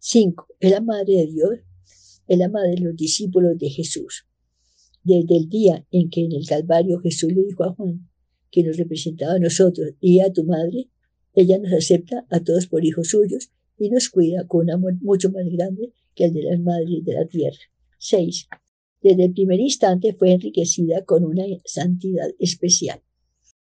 5. 0.00 0.46
Es 0.60 0.70
la 0.70 0.80
Madre 0.80 1.14
de 1.14 1.26
Dios 1.26 1.60
es 2.26 2.38
la 2.38 2.48
madre 2.48 2.74
de 2.76 2.80
los 2.80 2.96
discípulos 2.96 3.58
de 3.58 3.68
Jesús. 3.70 4.26
Desde 5.02 5.36
el 5.36 5.48
día 5.48 5.86
en 5.90 6.08
que 6.08 6.24
en 6.24 6.32
el 6.32 6.46
Calvario 6.46 6.98
Jesús 7.00 7.32
le 7.32 7.44
dijo 7.44 7.64
a 7.64 7.74
Juan 7.74 8.08
que 8.50 8.62
nos 8.62 8.76
representaba 8.76 9.34
a 9.34 9.38
nosotros 9.38 9.90
y 10.00 10.20
a 10.20 10.32
tu 10.32 10.44
madre, 10.44 10.88
ella 11.34 11.58
nos 11.58 11.72
acepta 11.72 12.26
a 12.30 12.40
todos 12.40 12.66
por 12.66 12.84
hijos 12.84 13.08
suyos 13.08 13.50
y 13.78 13.90
nos 13.90 14.08
cuida 14.08 14.46
con 14.46 14.62
un 14.62 14.70
amor 14.70 14.94
mucho 15.00 15.30
más 15.30 15.44
grande 15.50 15.92
que 16.14 16.26
el 16.26 16.32
de 16.32 16.42
las 16.42 16.60
madres 16.60 17.04
de 17.04 17.12
la 17.12 17.26
tierra. 17.26 17.58
6. 17.98 18.48
Desde 19.02 19.24
el 19.24 19.32
primer 19.32 19.60
instante 19.60 20.14
fue 20.14 20.32
enriquecida 20.32 21.04
con 21.04 21.24
una 21.24 21.44
santidad 21.64 22.28
especial. 22.38 23.02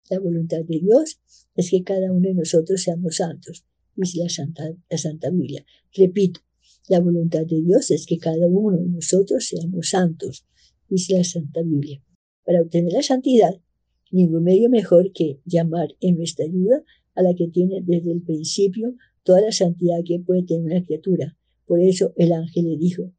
La 0.10 0.20
voluntad 0.20 0.60
de 0.66 0.80
Dios 0.80 1.20
es 1.56 1.70
que 1.70 1.84
cada 1.84 2.12
uno 2.12 2.30
de 2.30 2.34
nosotros 2.34 2.82
seamos 2.82 3.18
santos, 3.18 3.66
dice 3.96 4.24
la 4.24 4.30
Santa, 4.30 4.64
la 4.90 4.98
Santa 4.98 5.30
Biblia. 5.30 5.66
Repito, 5.94 6.40
la 6.88 7.00
voluntad 7.00 7.46
de 7.46 7.62
Dios 7.62 7.92
es 7.92 8.06
que 8.08 8.18
cada 8.18 8.48
uno 8.48 8.78
de 8.78 8.90
nosotros 8.90 9.46
seamos 9.46 9.90
santos, 9.90 10.46
dice 10.88 11.16
la 11.16 11.24
Santa 11.24 11.62
Biblia. 11.62 12.02
Para 12.44 12.62
obtener 12.62 12.94
la 12.94 13.04
santidad, 13.04 13.62
ningún 14.12 14.44
medio 14.44 14.70
mejor 14.70 15.12
que 15.14 15.42
llamar 15.46 15.90
en 16.00 16.18
nuestra 16.18 16.46
ayuda 16.46 16.84
a 17.20 17.22
la 17.22 17.36
que 17.36 17.50
tiene 17.50 17.82
desde 17.82 18.14
el 18.14 18.22
principio 18.22 18.96
toda 19.24 19.42
la 19.42 19.52
santidad 19.52 20.00
que 20.06 20.20
puede 20.20 20.44
tener 20.44 20.72
una 20.72 20.86
criatura. 20.86 21.38
Por 21.66 21.82
eso 21.82 22.14
el 22.16 22.32
ángel 22.32 22.64
le 22.64 22.78
dijo, 22.78 23.12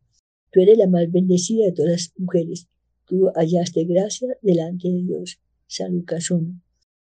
tú 0.50 0.60
eres 0.60 0.78
la 0.78 0.88
más 0.88 1.12
bendecida 1.12 1.66
de 1.66 1.72
todas 1.72 1.90
las 1.92 2.12
mujeres, 2.16 2.66
tú 3.06 3.30
hallaste 3.34 3.84
gracia 3.84 4.28
delante 4.40 4.88
de 4.88 5.02
Dios. 5.02 5.38
San 5.66 5.92
Lucas 5.92 6.30
1. 6.30 6.60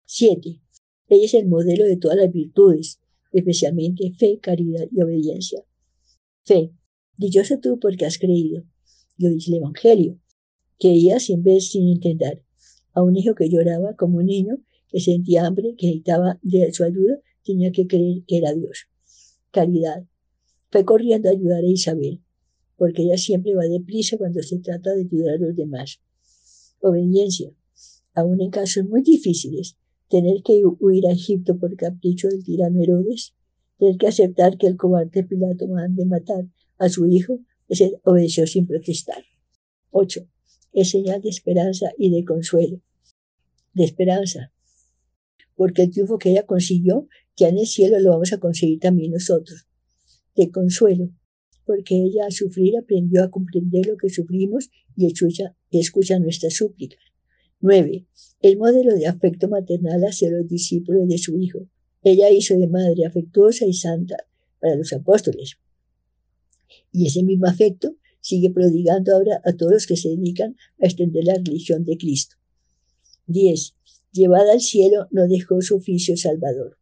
7. 0.06 0.60
Ella 1.08 1.24
es 1.24 1.34
el 1.34 1.48
modelo 1.48 1.84
de 1.84 1.96
todas 1.96 2.16
las 2.16 2.32
virtudes, 2.32 3.00
especialmente 3.32 4.12
fe, 4.16 4.38
caridad 4.40 4.86
y 4.90 5.02
obediencia. 5.02 5.64
Fe. 6.44 6.70
Dichoso 7.16 7.58
tú 7.58 7.78
porque 7.80 8.06
has 8.06 8.18
creído. 8.18 8.64
Lo 9.18 9.28
dice 9.30 9.50
el 9.50 9.58
Evangelio. 9.58 10.20
Creía 10.78 11.18
sin 11.18 11.42
ver, 11.42 11.60
sin 11.60 11.88
intentar. 11.88 12.42
A 12.92 13.02
un 13.02 13.16
hijo 13.16 13.34
que 13.34 13.48
lloraba 13.48 13.96
como 13.96 14.18
un 14.18 14.26
niño, 14.26 14.58
que 14.94 15.00
sentía 15.00 15.44
hambre, 15.44 15.74
que 15.76 15.88
necesitaba 15.88 16.38
de 16.40 16.72
su 16.72 16.84
ayuda, 16.84 17.18
tenía 17.42 17.72
que 17.72 17.88
creer 17.88 18.22
que 18.28 18.38
era 18.38 18.54
Dios. 18.54 18.86
Caridad. 19.50 20.04
Fue 20.70 20.84
corriendo 20.84 21.28
a 21.28 21.32
ayudar 21.32 21.64
a 21.64 21.66
Isabel, 21.66 22.22
porque 22.76 23.02
ella 23.02 23.18
siempre 23.18 23.56
va 23.56 23.64
deprisa 23.64 24.16
cuando 24.16 24.40
se 24.40 24.60
trata 24.60 24.94
de 24.94 25.00
ayudar 25.00 25.34
a 25.34 25.38
los 25.38 25.56
demás. 25.56 26.00
Obediencia. 26.78 27.50
Aún 28.14 28.40
en 28.40 28.50
casos 28.50 28.84
muy 28.84 29.02
difíciles, 29.02 29.76
tener 30.08 30.44
que 30.44 30.62
huir 30.64 31.08
a 31.08 31.10
Egipto 31.10 31.58
por 31.58 31.74
capricho 31.74 32.28
del 32.28 32.44
tirano 32.44 32.80
Herodes, 32.80 33.34
Tener 33.80 33.96
que 33.96 34.06
aceptar 34.06 34.56
que 34.56 34.68
el 34.68 34.76
cobarde 34.76 35.24
Pilato 35.24 35.66
mande 35.66 36.04
matar 36.04 36.46
a 36.78 36.88
su 36.88 37.08
hijo, 37.08 37.40
ese 37.68 38.00
obedeció 38.04 38.46
sin 38.46 38.68
protestar. 38.68 39.24
8. 39.90 40.24
Es 40.72 40.90
señal 40.90 41.20
de 41.20 41.30
esperanza 41.30 41.90
y 41.98 42.10
de 42.10 42.24
consuelo. 42.24 42.80
De 43.72 43.82
esperanza. 43.82 44.53
Porque 45.56 45.82
el 45.82 45.90
triunfo 45.90 46.18
que 46.18 46.30
ella 46.30 46.46
consiguió, 46.46 47.08
ya 47.36 47.48
en 47.48 47.58
el 47.58 47.66
cielo 47.66 47.98
lo 48.00 48.10
vamos 48.10 48.32
a 48.32 48.38
conseguir 48.38 48.80
también 48.80 49.12
nosotros. 49.12 49.66
De 50.34 50.50
consuelo. 50.50 51.10
Porque 51.64 51.96
ella 51.96 52.26
al 52.26 52.32
sufrir 52.32 52.76
aprendió 52.76 53.22
a 53.22 53.30
comprender 53.30 53.86
lo 53.86 53.96
que 53.96 54.10
sufrimos 54.10 54.70
y 54.96 55.06
escucha, 55.06 55.56
escucha 55.70 56.18
nuestras 56.18 56.54
súplicas. 56.54 57.00
9. 57.60 58.06
El 58.40 58.58
modelo 58.58 58.94
de 58.94 59.06
afecto 59.06 59.48
maternal 59.48 60.02
hacia 60.02 60.30
los 60.30 60.46
discípulos 60.46 61.08
de 61.08 61.18
su 61.18 61.38
hijo 61.38 61.68
ella 62.04 62.30
hizo 62.30 62.56
de 62.58 62.68
madre 62.68 63.06
afectuosa 63.06 63.64
y 63.64 63.72
santa 63.72 64.16
para 64.60 64.76
los 64.76 64.92
apóstoles. 64.92 65.56
Y 66.92 67.06
ese 67.06 67.22
mismo 67.22 67.46
afecto 67.46 67.96
sigue 68.20 68.50
prodigando 68.50 69.14
ahora 69.14 69.40
a 69.42 69.54
todos 69.54 69.72
los 69.72 69.86
que 69.86 69.96
se 69.96 70.10
dedican 70.10 70.54
a 70.80 70.84
extender 70.84 71.24
la 71.24 71.34
religión 71.34 71.82
de 71.84 71.96
Cristo. 71.96 72.36
10. 73.26 73.74
Llevada 74.14 74.52
al 74.52 74.60
cielo, 74.62 75.08
no 75.10 75.28
dejó 75.28 75.60
su 75.60 75.76
oficio 75.76 76.16
salvador. 76.16 76.78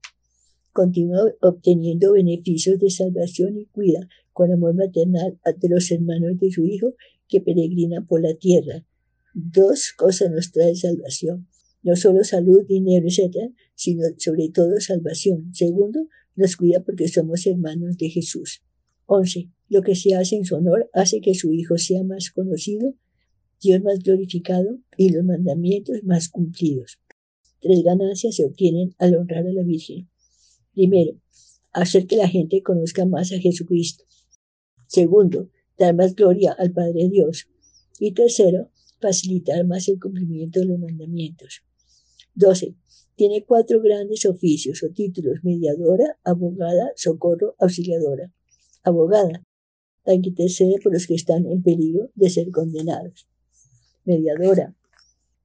Continuó 0.73 1.33
obteniendo 1.41 2.12
beneficios 2.12 2.79
de 2.79 2.91
salvación 2.91 3.59
y 3.59 3.67
cuida 3.67 4.09
con 4.33 4.53
amor 4.53 4.75
maternal 4.75 5.41
de 5.45 5.69
los 5.69 5.91
hermanos 5.91 6.39
de 6.39 6.53
su 6.53 6.65
Hijo 6.65 6.95
que 7.27 7.41
peregrinan 7.41 8.07
por 8.07 8.23
la 8.23 8.35
tierra. 8.35 8.87
Dos 9.35 9.93
cosas 9.97 10.31
nos 10.31 10.53
trae 10.53 10.77
salvación 10.77 11.49
no 11.83 11.97
solo 11.97 12.25
salud, 12.25 12.65
dinero, 12.67 13.07
etc., 13.09 13.53
sino 13.75 14.03
sobre 14.19 14.49
todo 14.49 14.81
salvación. 14.81 15.53
Segundo, 15.53 16.07
nos 16.37 16.57
cuida 16.57 16.83
porque 16.85 17.09
somos 17.09 17.47
hermanos 17.47 17.97
de 17.99 18.09
Jesús. 18.09 18.62
11. 19.07 19.51
Lo 19.69 19.83
que 19.83 19.95
se 19.97 20.15
hace 20.15 20.37
en 20.37 20.45
su 20.45 20.55
honor 20.55 20.89
hace 20.93 21.21
que 21.21 21.35
su 21.35 21.53
Hijo 21.53 21.77
sea 21.79 22.05
más 22.05 22.31
conocido, 22.31 22.95
Dios 23.61 23.83
más 23.83 23.99
glorificado 24.01 24.79
y 24.97 25.11
los 25.11 25.25
mandamientos 25.25 26.03
más 26.05 26.29
cumplidos. 26.29 26.99
Tres 27.62 27.85
ganancias 27.85 28.35
se 28.35 28.45
obtienen 28.45 28.95
al 28.99 29.14
honrar 29.14 29.47
a 29.47 29.52
la 29.52 29.62
Virgen. 29.62 30.11
Primero, 30.73 31.12
hacer 31.73 32.09
que 32.09 32.16
la 32.16 32.28
gente 32.28 32.61
conozca 32.61 33.07
más 33.07 33.31
a 33.31 33.38
Jesucristo. 33.38 34.04
Segundo, 34.88 35.49
dar 35.78 35.95
más 35.95 36.16
gloria 36.16 36.52
al 36.59 36.73
Padre 36.73 37.09
Dios. 37.09 37.49
Y 38.00 38.12
tercero, 38.12 38.71
facilitar 39.00 39.64
más 39.64 39.88
el 39.88 40.00
cumplimiento 40.00 40.59
de 40.59 40.66
los 40.66 40.78
mandamientos. 40.81 41.62
12. 42.35 42.75
Tiene 43.14 43.45
cuatro 43.45 43.81
grandes 43.81 44.26
oficios 44.26 44.83
o 44.83 44.88
títulos, 44.90 45.45
mediadora, 45.45 46.19
abogada, 46.25 46.92
socorro, 46.97 47.54
auxiliadora. 47.61 48.33
Abogada, 48.83 49.47
la 50.04 50.21
que 50.21 50.31
intercede 50.31 50.81
por 50.83 50.92
los 50.92 51.07
que 51.07 51.14
están 51.14 51.47
en 51.47 51.62
peligro 51.62 52.11
de 52.16 52.28
ser 52.28 52.50
condenados. 52.50 53.28
Mediadora, 54.04 54.75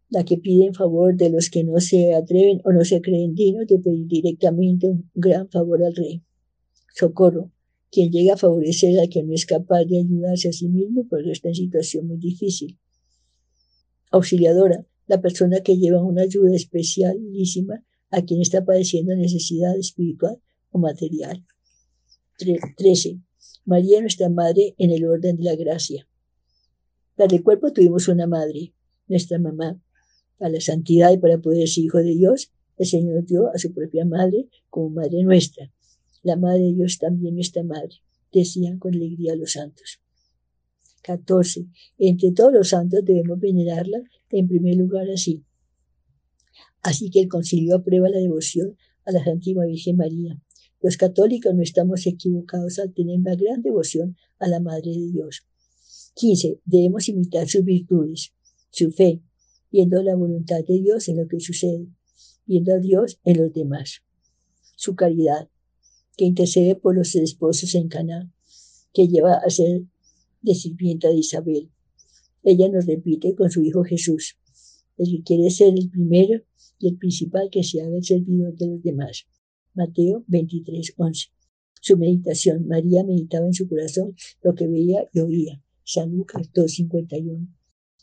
la 0.09 0.23
que 0.23 0.37
pide 0.37 0.65
en 0.65 0.73
favor 0.73 1.15
de 1.15 1.29
los 1.29 1.49
que 1.49 1.63
no 1.63 1.79
se 1.79 2.13
atreven 2.13 2.61
o 2.63 2.71
no 2.71 2.85
se 2.85 3.01
creen 3.01 3.35
dignos 3.35 3.67
de 3.67 3.79
pedir 3.79 4.07
directamente 4.07 4.87
un 4.87 5.09
gran 5.13 5.49
favor 5.49 5.83
al 5.83 5.95
rey. 5.95 6.23
Socorro, 6.95 7.51
quien 7.91 8.11
llega 8.11 8.33
a 8.33 8.37
favorecer 8.37 8.99
al 8.99 9.09
que 9.09 9.23
no 9.23 9.33
es 9.33 9.45
capaz 9.45 9.83
de 9.85 9.99
ayudarse 9.99 10.49
a 10.49 10.53
sí 10.53 10.67
mismo 10.67 11.05
porque 11.09 11.31
está 11.31 11.49
en 11.49 11.55
situación 11.55 12.07
muy 12.07 12.17
difícil. 12.17 12.77
Auxiliadora, 14.11 14.85
la 15.07 15.21
persona 15.21 15.61
que 15.61 15.77
lleva 15.77 16.03
una 16.03 16.23
ayuda 16.23 16.55
especialísima 16.55 17.83
a 18.09 18.21
quien 18.21 18.41
está 18.41 18.63
padeciendo 18.63 19.15
necesidad 19.15 19.77
espiritual 19.77 20.41
o 20.71 20.79
material. 20.79 21.45
13. 22.77 23.19
María 23.65 23.99
nuestra 23.99 24.29
Madre 24.29 24.75
en 24.77 24.91
el 24.91 25.05
orden 25.05 25.37
de 25.37 25.43
la 25.43 25.55
gracia. 25.55 26.07
Para 27.15 27.35
el 27.35 27.43
cuerpo 27.43 27.73
tuvimos 27.73 28.07
una 28.07 28.27
madre, 28.27 28.73
nuestra 29.07 29.39
mamá. 29.39 29.81
Para 30.37 30.51
la 30.51 30.61
santidad 30.61 31.11
y 31.11 31.17
para 31.17 31.39
poder 31.39 31.67
ser 31.67 31.85
hijo 31.85 31.97
de 31.99 32.15
Dios, 32.15 32.51
el 32.77 32.85
Señor 32.85 33.25
dio 33.25 33.47
a 33.47 33.57
su 33.57 33.73
propia 33.73 34.05
madre 34.05 34.47
como 34.69 34.89
madre 34.89 35.23
nuestra. 35.23 35.71
La 36.23 36.35
madre 36.35 36.63
de 36.63 36.73
Dios 36.73 36.97
también 36.99 37.35
nuestra 37.35 37.63
madre, 37.63 37.95
decían 38.31 38.79
con 38.79 38.93
alegría 38.93 39.35
los 39.35 39.53
santos. 39.53 39.99
14. 41.03 41.67
Entre 41.97 42.31
todos 42.31 42.51
los 42.51 42.69
santos 42.69 43.03
debemos 43.03 43.39
venerarla 43.39 44.03
en 44.29 44.47
primer 44.47 44.75
lugar 44.75 45.09
así. 45.09 45.43
Así 46.81 47.09
que 47.09 47.21
el 47.21 47.29
concilio 47.29 47.77
aprueba 47.77 48.09
la 48.09 48.19
devoción 48.19 48.77
a 49.05 49.11
la 49.11 49.23
Santísima 49.23 49.65
Virgen 49.65 49.97
María. 49.97 50.41
Los 50.81 50.97
católicos 50.97 51.55
no 51.55 51.63
estamos 51.63 52.05
equivocados 52.05 52.77
al 52.79 52.93
tener 52.93 53.19
una 53.19 53.35
gran 53.35 53.61
devoción 53.61 54.15
a 54.37 54.47
la 54.47 54.59
Madre 54.59 54.91
de 54.91 55.11
Dios. 55.11 55.47
15. 56.15 56.59
Debemos 56.65 57.09
imitar 57.09 57.47
sus 57.47 57.63
virtudes, 57.63 58.33
su 58.69 58.91
fe, 58.91 59.21
viendo 59.77 60.01
la 60.01 60.15
voluntad 60.15 60.65
de 60.67 60.79
Dios 60.79 61.07
en 61.07 61.17
lo 61.17 61.27
que 61.27 61.39
sucede, 61.39 61.85
viendo 62.47 62.73
a 62.73 62.79
Dios 62.79 63.19
en 63.23 63.37
los 63.37 63.53
demás. 63.53 64.01
Su 64.75 64.95
caridad, 64.95 65.51
que 66.17 66.25
intercede 66.25 66.73
por 66.73 66.95
los 66.95 67.13
esposos 67.13 67.75
en 67.75 67.87
Cana, 67.87 68.33
que 68.91 69.07
lleva 69.07 69.35
a 69.35 69.47
ser 69.51 69.83
de 70.41 70.55
sirvienta 70.55 71.09
de 71.09 71.17
Isabel. 71.17 71.69
Ella 72.41 72.69
nos 72.69 72.87
repite 72.87 73.35
con 73.35 73.51
su 73.51 73.61
Hijo 73.61 73.83
Jesús, 73.83 74.39
el 74.97 75.11
que 75.11 75.21
quiere 75.21 75.51
ser 75.51 75.75
el 75.77 75.91
primero 75.91 76.41
y 76.79 76.87
el 76.87 76.97
principal 76.97 77.49
que 77.51 77.63
se 77.63 77.79
haga 77.79 77.97
el 77.97 78.03
servidor 78.03 78.55
de 78.57 78.69
los 78.69 78.81
demás. 78.81 79.27
Mateo 79.75 80.23
23, 80.25 80.95
11. 80.97 81.27
Su 81.81 81.97
meditación. 81.99 82.67
María 82.67 83.03
meditaba 83.03 83.45
en 83.45 83.53
su 83.53 83.69
corazón 83.69 84.15
lo 84.41 84.55
que 84.55 84.65
veía 84.65 85.07
y 85.13 85.19
oía. 85.19 85.63
San 85.83 86.15
Lucas 86.15 86.51
2.51. 86.51 87.47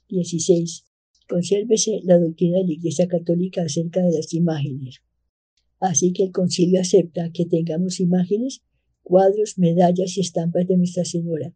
16. 0.09 0.85
Consérvese 1.29 2.01
la 2.05 2.19
doctrina 2.19 2.59
de 2.59 2.65
la 2.65 2.73
Iglesia 2.73 3.09
Católica 3.09 3.63
acerca 3.63 4.03
de 4.03 4.13
las 4.13 4.33
imágenes. 4.35 5.01
Así 5.81 6.13
que 6.13 6.25
el 6.25 6.33
concilio 6.33 6.81
acepta 6.81 7.31
que 7.33 7.47
tengamos 7.47 8.01
imágenes, 8.01 8.63
cuadros, 9.03 9.59
medallas 9.59 10.17
y 10.17 10.21
estampas 10.21 10.67
de 10.67 10.77
Nuestra 10.77 11.05
Señora, 11.05 11.55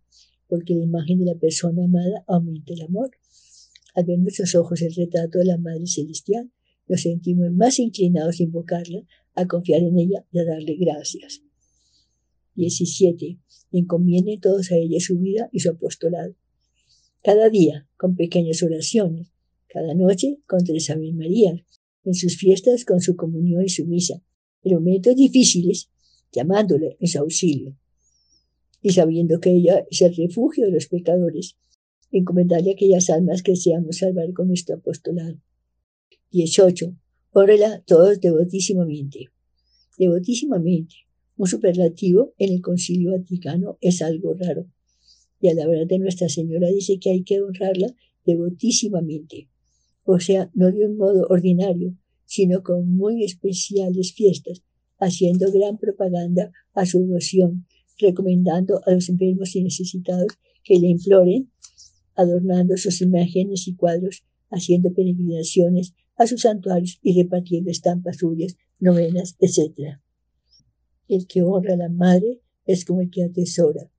porque 0.49 0.75
la 0.75 0.85
imagen 0.85 1.19
de 1.19 1.27
la 1.27 1.35
persona 1.35 1.85
amada 1.85 2.25
aumenta 2.27 2.73
el 2.73 2.83
amor. 2.83 3.11
Al 3.95 4.05
ver 4.05 4.19
nuestros 4.19 4.55
ojos 4.55 4.83
el 4.83 4.95
retrato 4.95 5.39
de 5.39 5.45
la 5.45 5.59
Madre 5.59 5.87
Celestial, 5.87 6.51
nos 6.89 7.03
sentimos 7.03 7.51
más 7.53 7.79
inclinados 7.79 8.41
a 8.41 8.43
invocarla, 8.43 9.03
a 9.35 9.47
confiar 9.47 9.83
en 9.83 9.99
ella 9.99 10.25
y 10.33 10.39
a 10.39 10.45
darle 10.45 10.77
gracias. 10.77 11.43
17. 12.55 13.39
Encomiende 13.73 14.39
todos 14.41 14.73
a 14.73 14.77
ella 14.77 14.99
su 15.01 15.19
vida 15.19 15.49
y 15.53 15.61
su 15.61 15.71
apostolado. 15.71 16.35
Cada 17.23 17.51
día, 17.51 17.89
con 17.97 18.17
pequeñas 18.17 18.63
oraciones, 18.63 19.33
cada 19.69 19.95
noche 19.95 20.39
con 20.47 20.65
tres 20.65 20.91
Ave 20.91 21.13
María, 21.13 21.53
en 22.05 22.15
sus 22.15 22.37
fiestas 22.37 22.85
con 22.85 23.01
su 23.01 23.17
comunión 23.17 23.65
y 23.65 23.69
su 23.69 23.87
misa, 23.87 24.23
en 24.63 24.75
momentos 24.75 25.15
difíciles, 25.15 25.91
llamándole 26.33 26.97
en 27.01 27.09
su 27.09 27.19
auxilio. 27.19 27.77
Y 28.81 28.91
sabiendo 28.91 29.41
que 29.41 29.51
ella 29.51 29.85
es 29.91 30.03
el 30.03 30.15
refugio 30.17 30.67
de 30.67 30.73
los 30.73 30.87
pecadores, 30.87 31.57
encomendarle 32.11 32.73
aquellas 32.73 33.11
almas 33.11 33.43
que 33.43 33.53
deseamos 33.53 33.99
salvar 33.99 34.33
con 34.33 34.49
nuestro 34.49 34.77
apostolado. 34.77 35.39
18. 36.31 36.97
Órela 37.33 37.83
todos 37.87 38.21
devotísimamente. 38.21 39.31
Devotísimamente. 39.99 40.95
Un 41.37 41.47
superlativo 41.47 42.35
en 42.39 42.53
el 42.53 42.63
Concilio 42.63 43.13
Vaticano 43.13 43.79
es 43.81 44.03
algo 44.03 44.35
raro. 44.35 44.67
Y 45.41 45.49
a 45.49 45.55
la 45.55 45.67
verdad 45.67 45.87
de 45.87 45.99
Nuestra 45.99 46.29
Señora 46.29 46.69
dice 46.69 46.99
que 46.99 47.11
hay 47.11 47.23
que 47.23 47.41
honrarla 47.41 47.95
devotísimamente. 48.25 49.49
O 50.11 50.19
sea, 50.21 50.51
no 50.55 50.73
de 50.73 50.87
un 50.87 50.97
modo 50.97 51.27
ordinario, 51.29 51.95
sino 52.25 52.63
con 52.63 52.97
muy 52.97 53.25
especiales 53.25 54.15
fiestas, 54.15 54.63
haciendo 54.99 55.53
gran 55.53 55.77
propaganda 55.77 56.51
a 56.73 56.87
su 56.87 57.01
devoción, 57.01 57.67
recomendando 57.99 58.81
a 58.87 58.93
los 58.93 59.11
enfermos 59.11 59.55
y 59.55 59.63
necesitados 59.63 60.33
que 60.65 60.79
le 60.79 60.87
imploren, 60.87 61.53
adornando 62.15 62.79
sus 62.79 63.03
imágenes 63.03 63.69
y 63.69 63.75
cuadros, 63.75 64.25
haciendo 64.49 64.95
peregrinaciones 64.95 65.93
a 66.17 66.27
sus 66.27 66.41
santuarios 66.41 66.99
y 67.03 67.23
repartiendo 67.23 67.71
estampas 67.71 68.17
suyas, 68.17 68.57
novenas, 68.81 69.37
etc. 69.41 69.99
El 71.07 71.27
que 71.27 71.43
honra 71.43 71.75
a 71.75 71.77
la 71.77 71.91
madre 71.91 72.41
es 72.65 72.87
como 72.87 73.03
el 73.03 73.11
que 73.11 73.25
atesora. 73.25 73.91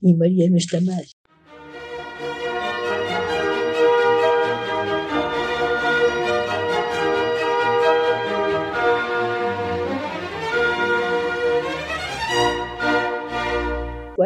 Y 0.00 0.12
María 0.14 0.46
es 0.46 0.50
nuestra 0.50 0.80
madre. 0.80 1.15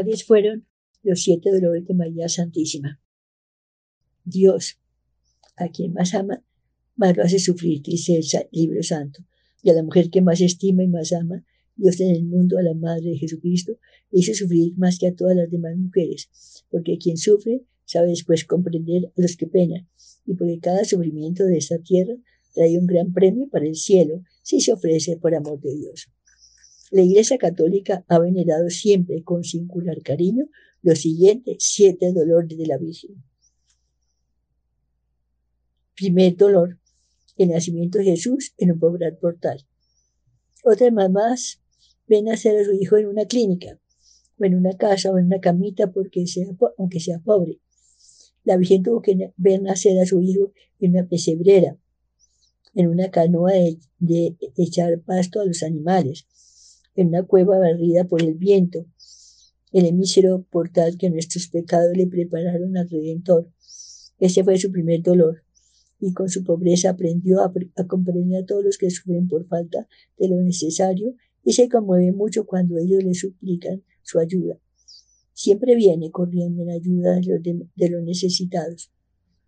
¿Cuáles 0.01 0.25
fueron 0.25 0.67
los 1.03 1.23
siete 1.23 1.51
dolores 1.53 1.87
de 1.87 1.93
María 1.93 2.27
Santísima? 2.27 2.99
Dios, 4.25 4.81
a 5.57 5.69
quien 5.69 5.93
más 5.93 6.15
ama, 6.15 6.43
más 6.97 7.15
lo 7.15 7.23
hace 7.23 7.39
sufrir, 7.39 7.83
dice 7.83 8.17
el 8.17 8.25
libro 8.51 8.83
santo. 8.83 9.23
Y 9.63 9.69
a 9.69 9.75
la 9.75 9.83
mujer 9.83 10.09
que 10.09 10.23
más 10.23 10.41
estima 10.41 10.83
y 10.83 10.89
más 10.89 11.13
ama, 11.13 11.45
Dios 11.77 12.01
en 12.01 12.17
el 12.17 12.25
mundo, 12.25 12.57
a 12.57 12.63
la 12.63 12.73
Madre 12.73 13.11
de 13.11 13.19
Jesucristo, 13.19 13.73
hizo 14.11 14.33
sufrir 14.33 14.73
más 14.79 14.99
que 14.99 15.07
a 15.07 15.15
todas 15.15 15.37
las 15.37 15.51
demás 15.51 15.77
mujeres, 15.77 16.31
porque 16.71 16.97
quien 16.97 17.19
sufre 17.19 17.67
sabe 17.85 18.09
después 18.09 18.47
comprender 18.47 19.05
a 19.05 19.21
los 19.21 19.37
que 19.37 19.49
penan, 19.49 19.87
y 20.25 20.33
porque 20.33 20.61
cada 20.61 20.87
sufrimiento 20.87 21.45
de 21.45 21.59
esta 21.59 21.79
tierra 21.79 22.15
trae 22.55 22.79
un 22.79 22.87
gran 22.87 23.13
premio 23.13 23.51
para 23.51 23.67
el 23.67 23.77
cielo 23.77 24.23
si 24.43 24.63
se 24.63 24.73
ofrece 24.73 25.19
por 25.19 25.35
amor 25.35 25.61
de 25.61 25.77
Dios. 25.77 26.09
La 26.91 27.03
Iglesia 27.03 27.39
Católica 27.39 28.05
ha 28.09 28.19
venerado 28.19 28.69
siempre 28.69 29.23
con 29.23 29.45
singular 29.45 30.03
cariño 30.03 30.47
los 30.83 30.99
siguientes 30.99 31.59
siete 31.61 32.13
dolores 32.13 32.59
de 32.59 32.67
la 32.67 32.79
Virgen. 32.79 33.23
Primer 35.95 36.37
dolor, 36.37 36.81
el 37.37 37.51
nacimiento 37.51 37.99
de 37.99 38.05
Jesús 38.05 38.55
en 38.59 38.73
un 38.73 38.81
pobre 38.81 39.13
portal. 39.13 39.65
Otras 40.65 40.93
mamás 40.93 41.63
ven 42.09 42.27
a 42.27 42.33
nacer 42.33 42.59
a 42.59 42.65
su 42.65 42.73
hijo 42.73 42.97
en 42.97 43.07
una 43.07 43.25
clínica, 43.25 43.79
o 44.41 44.45
en 44.45 44.57
una 44.57 44.77
casa, 44.77 45.13
o 45.13 45.19
en 45.19 45.27
una 45.27 45.41
camita, 45.41 45.93
porque 45.93 46.27
sea, 46.27 46.47
aunque 46.77 46.99
sea 46.99 47.21
pobre. 47.21 47.61
La 48.43 48.57
Virgen 48.57 48.83
tuvo 48.83 49.01
que 49.01 49.33
ver 49.37 49.63
nacer 49.63 49.97
a 50.01 50.07
su 50.07 50.21
hijo 50.21 50.53
en 50.81 50.91
una 50.97 51.07
pesebrera, 51.07 51.79
en 52.75 52.89
una 52.89 53.11
canoa 53.11 53.53
de 53.99 54.37
echar 54.57 55.01
pasto 55.03 55.41
a 55.41 55.45
los 55.45 55.63
animales, 55.63 56.27
en 56.95 57.09
una 57.09 57.23
cueva 57.25 57.59
barrida 57.59 58.05
por 58.05 58.23
el 58.23 58.35
viento, 58.35 58.87
en 59.73 59.87
el 59.87 59.95
mísero 59.95 60.43
portal 60.51 60.97
que 60.99 61.11
nuestros 61.11 61.49
pecados 61.49 61.97
le 61.97 62.07
prepararon 62.07 62.77
al 62.77 62.89
Redentor. 62.89 63.51
Ese 64.19 64.45
fue 64.45 64.59
su 64.59 64.71
primer 64.71 65.03
dolor 65.03 65.43
y 66.01 66.13
con 66.13 66.29
su 66.29 66.45
pobreza 66.45 66.91
aprendió 66.91 67.43
a, 67.43 67.53
comprender 67.87 68.43
a 68.43 68.47
todos 68.47 68.65
los 68.65 68.79
que 68.79 68.91
sufren 68.91 69.29
por 69.29 69.47
falta 69.47 69.87
de 70.19 70.29
lo 70.29 70.41
necesario 70.41 71.15
y 71.45 71.53
se 71.53 71.69
conmueve 71.69 72.13
mucho 72.13 72.47
cuando 72.47 72.79
ellos 72.79 73.05
le 73.05 73.15
suplican 73.15 73.83
su 74.03 74.19
ayuda. 74.19 74.59
Siempre 75.33 75.75
viene 75.75 76.11
corriendo 76.11 76.63
en 76.63 76.71
ayuda 76.71 77.15
de 77.15 77.23
los, 77.23 77.43
de, 77.43 77.89
los 77.89 78.03
necesitados, 78.03 78.93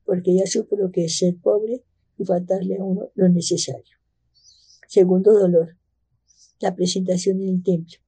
porque 0.04 0.32
ella 0.32 0.46
supo 0.46 0.76
lo 0.76 0.90
que 0.90 1.06
es 1.06 1.18
ser 1.18 1.36
pobre 1.36 1.82
y 2.18 2.24
faltarle 2.24 2.76
a 2.78 2.84
uno 2.84 3.10
lo 3.14 3.28
necesario. 3.28 3.98
Segundo 4.88 5.32
dolor, 5.32 5.76
la 6.62 6.74
presentación 6.74 7.40
en 7.42 7.48
el 7.48 7.62
templo. 7.62 7.98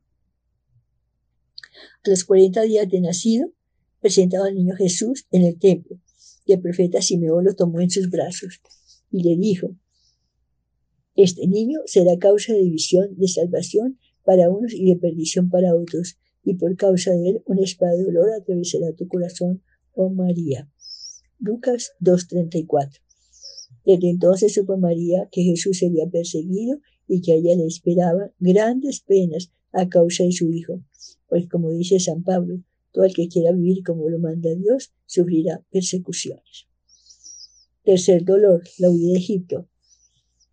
A 2.05 2.11
los 2.11 2.25
40 2.25 2.63
días 2.63 2.89
de 2.89 3.01
nacido, 3.01 3.53
presentaba 4.01 4.47
al 4.47 4.55
niño 4.55 4.75
Jesús 4.77 5.27
en 5.31 5.43
el 5.43 5.59
templo 5.59 5.99
y 6.47 6.53
el 6.53 6.61
profeta 6.61 7.01
Simeón 7.01 7.45
lo 7.45 7.55
tomó 7.55 7.81
en 7.81 7.91
sus 7.91 8.11
brazos 8.11 8.61
y 9.11 9.23
le 9.23 9.37
dijo, 9.37 9.75
este 11.17 11.47
niño 11.47 11.81
será 11.87 12.19
causa 12.19 12.53
de 12.53 12.61
división, 12.61 13.17
de 13.17 13.29
salvación 13.29 13.99
para 14.25 14.51
unos 14.51 14.73
y 14.75 14.87
de 14.87 14.97
perdición 14.97 15.49
para 15.49 15.75
otros, 15.77 16.19
y 16.43 16.55
por 16.55 16.77
causa 16.77 17.13
de 17.13 17.31
él 17.31 17.43
una 17.47 17.63
espada 17.63 17.93
de 17.93 18.05
dolor 18.05 18.31
atravesará 18.33 18.93
tu 18.93 19.07
corazón, 19.07 19.63
oh 19.93 20.11
María. 20.11 20.69
Lucas 21.39 21.93
2.34. 22.01 23.01
Desde 23.85 24.11
entonces 24.11 24.55
supo 24.55 24.77
María 24.77 25.29
que 25.31 25.43
Jesús 25.43 25.79
sería 25.79 26.07
perseguido 26.11 26.79
y 27.07 27.21
que 27.21 27.33
a 27.33 27.37
ella 27.37 27.57
le 27.57 27.67
esperaban 27.67 28.33
grandes 28.39 29.01
penas 29.01 29.51
a 29.73 29.89
causa 29.89 30.25
de 30.25 30.33
su 30.33 30.51
hijo, 30.53 30.83
pues 31.29 31.49
como 31.49 31.71
dice 31.71 31.99
San 32.01 32.23
Pablo, 32.23 32.61
todo 32.93 33.05
el 33.05 33.13
que 33.13 33.29
quiera 33.29 33.53
vivir 33.53 33.83
como 33.83 34.09
lo 34.09 34.19
manda 34.19 34.55
Dios 34.55 34.93
sufrirá 35.07 35.65
persecuciones. 35.71 36.69
Tercer 37.83 38.25
dolor, 38.25 38.63
la 38.79 38.91
huida 38.91 39.13
de 39.13 39.19
Egipto. 39.19 39.69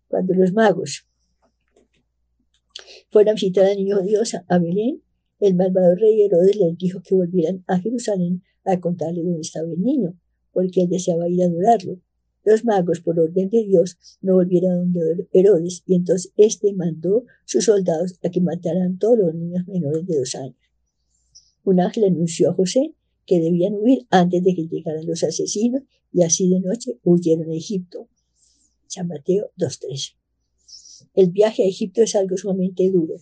Cuando 0.08 0.34
los 0.34 0.52
magos 0.52 1.06
fueron 3.10 3.30
a 3.30 3.34
visitar 3.34 3.66
al 3.66 3.76
niño 3.76 4.02
Dios 4.02 4.34
a 4.34 4.58
Belén, 4.58 5.02
el 5.38 5.54
malvado 5.54 5.94
rey 5.94 6.22
Herodes 6.22 6.56
les 6.56 6.76
dijo 6.76 7.00
que 7.02 7.14
volvieran 7.14 7.64
a 7.66 7.78
Jerusalén 7.78 8.42
a 8.64 8.78
contarle 8.80 9.22
dónde 9.22 9.40
estaba 9.40 9.68
el 9.68 9.80
niño, 9.80 10.14
porque 10.52 10.82
él 10.82 10.88
deseaba 10.88 11.28
ir 11.28 11.42
a 11.42 11.46
adorarlo. 11.46 11.98
Los 12.44 12.64
magos, 12.64 13.00
por 13.00 13.20
orden 13.20 13.50
de 13.50 13.64
Dios, 13.64 13.98
no 14.20 14.34
volvieron 14.34 14.72
a 14.72 14.76
donde 14.76 15.28
Herodes, 15.32 15.82
y 15.86 15.94
entonces 15.94 16.32
éste 16.36 16.72
mandó 16.72 17.24
sus 17.44 17.64
soldados 17.66 18.18
a 18.24 18.30
que 18.30 18.40
mataran 18.40 18.98
todos 18.98 19.18
los 19.18 19.34
niños 19.34 19.66
menores 19.68 20.04
de 20.06 20.18
dos 20.18 20.34
años. 20.34 20.56
Un 21.64 21.80
ángel 21.80 22.04
anunció 22.04 22.50
a 22.50 22.54
José 22.54 22.94
que 23.26 23.40
debían 23.40 23.74
huir 23.74 24.06
antes 24.10 24.42
de 24.42 24.54
que 24.54 24.66
llegaran 24.66 25.06
los 25.06 25.22
asesinos, 25.22 25.82
y 26.12 26.22
así 26.22 26.48
de 26.48 26.60
noche 26.60 26.98
huyeron 27.04 27.48
a 27.50 27.54
Egipto. 27.54 28.08
San 28.88 29.06
Mateo 29.06 29.52
2.13. 29.56 30.16
El 31.14 31.30
viaje 31.30 31.62
a 31.62 31.66
Egipto 31.66 32.02
es 32.02 32.16
algo 32.16 32.36
sumamente 32.36 32.90
duro. 32.90 33.14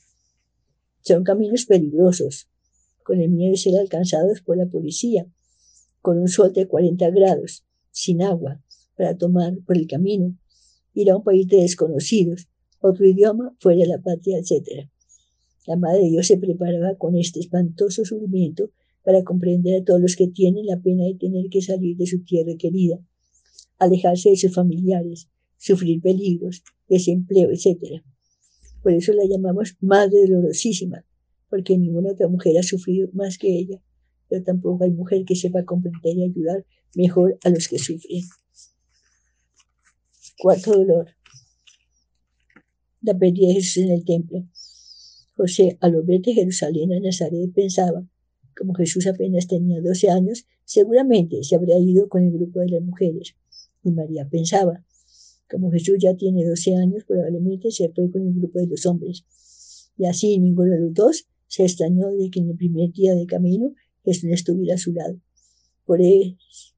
Son 1.03 1.25
caminos 1.25 1.67
peligrosos, 1.67 2.49
con 3.03 3.21
el 3.21 3.29
miedo 3.29 3.53
de 3.53 3.59
ser 3.59 3.77
alcanzados 3.77 4.41
por 4.41 4.57
la 4.57 4.67
policía, 4.67 5.27
con 6.01 6.19
un 6.19 6.29
sol 6.29 6.53
de 6.53 6.67
40 6.67 7.11
grados, 7.11 7.65
sin 7.91 8.23
agua, 8.23 8.63
para 9.01 9.17
tomar 9.17 9.57
por 9.65 9.79
el 9.79 9.87
camino, 9.87 10.37
ir 10.93 11.11
a 11.11 11.17
un 11.17 11.25
país 11.25 11.49
de 11.49 11.63
desconocidos, 11.63 12.51
otro 12.81 13.07
idioma, 13.07 13.57
fuera 13.59 13.81
de 13.81 13.87
la 13.87 14.03
patria, 14.03 14.37
etc. 14.37 14.91
La 15.67 15.77
Madre 15.77 16.01
de 16.01 16.11
Dios 16.11 16.27
se 16.27 16.37
preparaba 16.37 16.99
con 16.99 17.17
este 17.17 17.41
espantoso 17.41 18.05
sufrimiento 18.05 18.73
para 19.03 19.25
comprender 19.25 19.81
a 19.81 19.85
todos 19.87 20.03
los 20.03 20.17
que 20.17 20.29
tienen 20.29 20.67
la 20.67 20.83
pena 20.83 21.05
de 21.05 21.15
tener 21.15 21.49
que 21.49 21.63
salir 21.63 21.97
de 21.97 22.07
su 22.07 22.23
tierra 22.25 22.53
querida, 22.59 22.99
alejarse 23.79 24.29
de 24.29 24.37
sus 24.37 24.53
familiares, 24.53 25.31
sufrir 25.57 26.03
peligros, 26.03 26.63
desempleo, 26.87 27.49
etc. 27.53 28.03
Por 28.83 28.93
eso 28.93 29.15
la 29.15 29.25
llamamos 29.25 29.79
Madre 29.81 30.27
Dolorosísima, 30.29 31.07
porque 31.49 31.79
ninguna 31.79 32.13
otra 32.13 32.29
mujer 32.29 32.59
ha 32.59 32.63
sufrido 32.63 33.09
más 33.15 33.39
que 33.39 33.49
ella, 33.49 33.81
pero 34.29 34.43
tampoco 34.43 34.85
hay 34.85 34.91
mujer 34.91 35.25
que 35.25 35.37
sepa 35.37 35.65
comprender 35.65 36.19
y 36.19 36.25
ayudar 36.25 36.67
mejor 36.95 37.39
a 37.45 37.49
los 37.49 37.67
que 37.67 37.79
sufren. 37.79 38.25
Cuarto 40.43 40.73
dolor. 40.73 41.07
La 43.03 43.13
pérdida 43.19 43.49
de 43.49 43.55
Jesús 43.57 43.83
en 43.83 43.91
el 43.91 44.07
templo. 44.07 44.43
José, 45.37 45.77
al 45.83 45.93
volver 45.97 46.23
de 46.23 46.33
Jerusalén 46.33 46.95
a 46.95 46.99
Nazaret, 46.99 47.53
pensaba, 47.55 48.09
como 48.57 48.73
Jesús 48.73 49.07
apenas 49.07 49.47
tenía 49.49 49.83
12 49.83 50.09
años, 50.09 50.47
seguramente 50.65 51.45
se 51.45 51.57
habría 51.57 51.79
ido 51.79 52.09
con 52.09 52.23
el 52.23 52.33
grupo 52.33 52.61
de 52.61 52.71
las 52.71 52.83
mujeres. 52.83 53.37
Y 53.85 53.91
María 53.91 54.27
pensaba, 54.31 54.83
como 55.51 55.71
Jesús 55.73 55.97
ya 56.01 56.17
tiene 56.17 56.47
12 56.47 56.75
años, 56.75 57.05
probablemente 57.05 57.71
se 57.71 57.91
fue 57.91 58.11
con 58.11 58.27
el 58.27 58.33
grupo 58.33 58.61
de 58.61 58.69
los 58.69 58.87
hombres. 58.87 59.27
Y 59.99 60.07
así 60.07 60.39
ninguno 60.39 60.73
de 60.73 60.81
los 60.81 60.95
dos 60.95 61.29
se 61.49 61.65
extrañó 61.65 62.09
de 62.13 62.31
que 62.31 62.41
en 62.41 62.49
el 62.49 62.57
primer 62.57 62.93
día 62.93 63.15
de 63.15 63.27
camino 63.27 63.75
Jesús 64.07 64.31
estuviera 64.31 64.77
a 64.77 64.79
su 64.79 64.95
lado. 64.95 65.21
Por, 65.85 65.99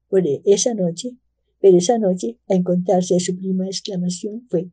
por 0.09 0.23
esa 0.43 0.73
noche 0.73 1.15
pero 1.63 1.77
esa 1.77 1.97
noche, 1.97 2.37
a 2.49 2.55
encontrarse 2.55 3.17
su 3.21 3.37
primera 3.37 3.69
exclamación 3.69 4.45
fue, 4.49 4.69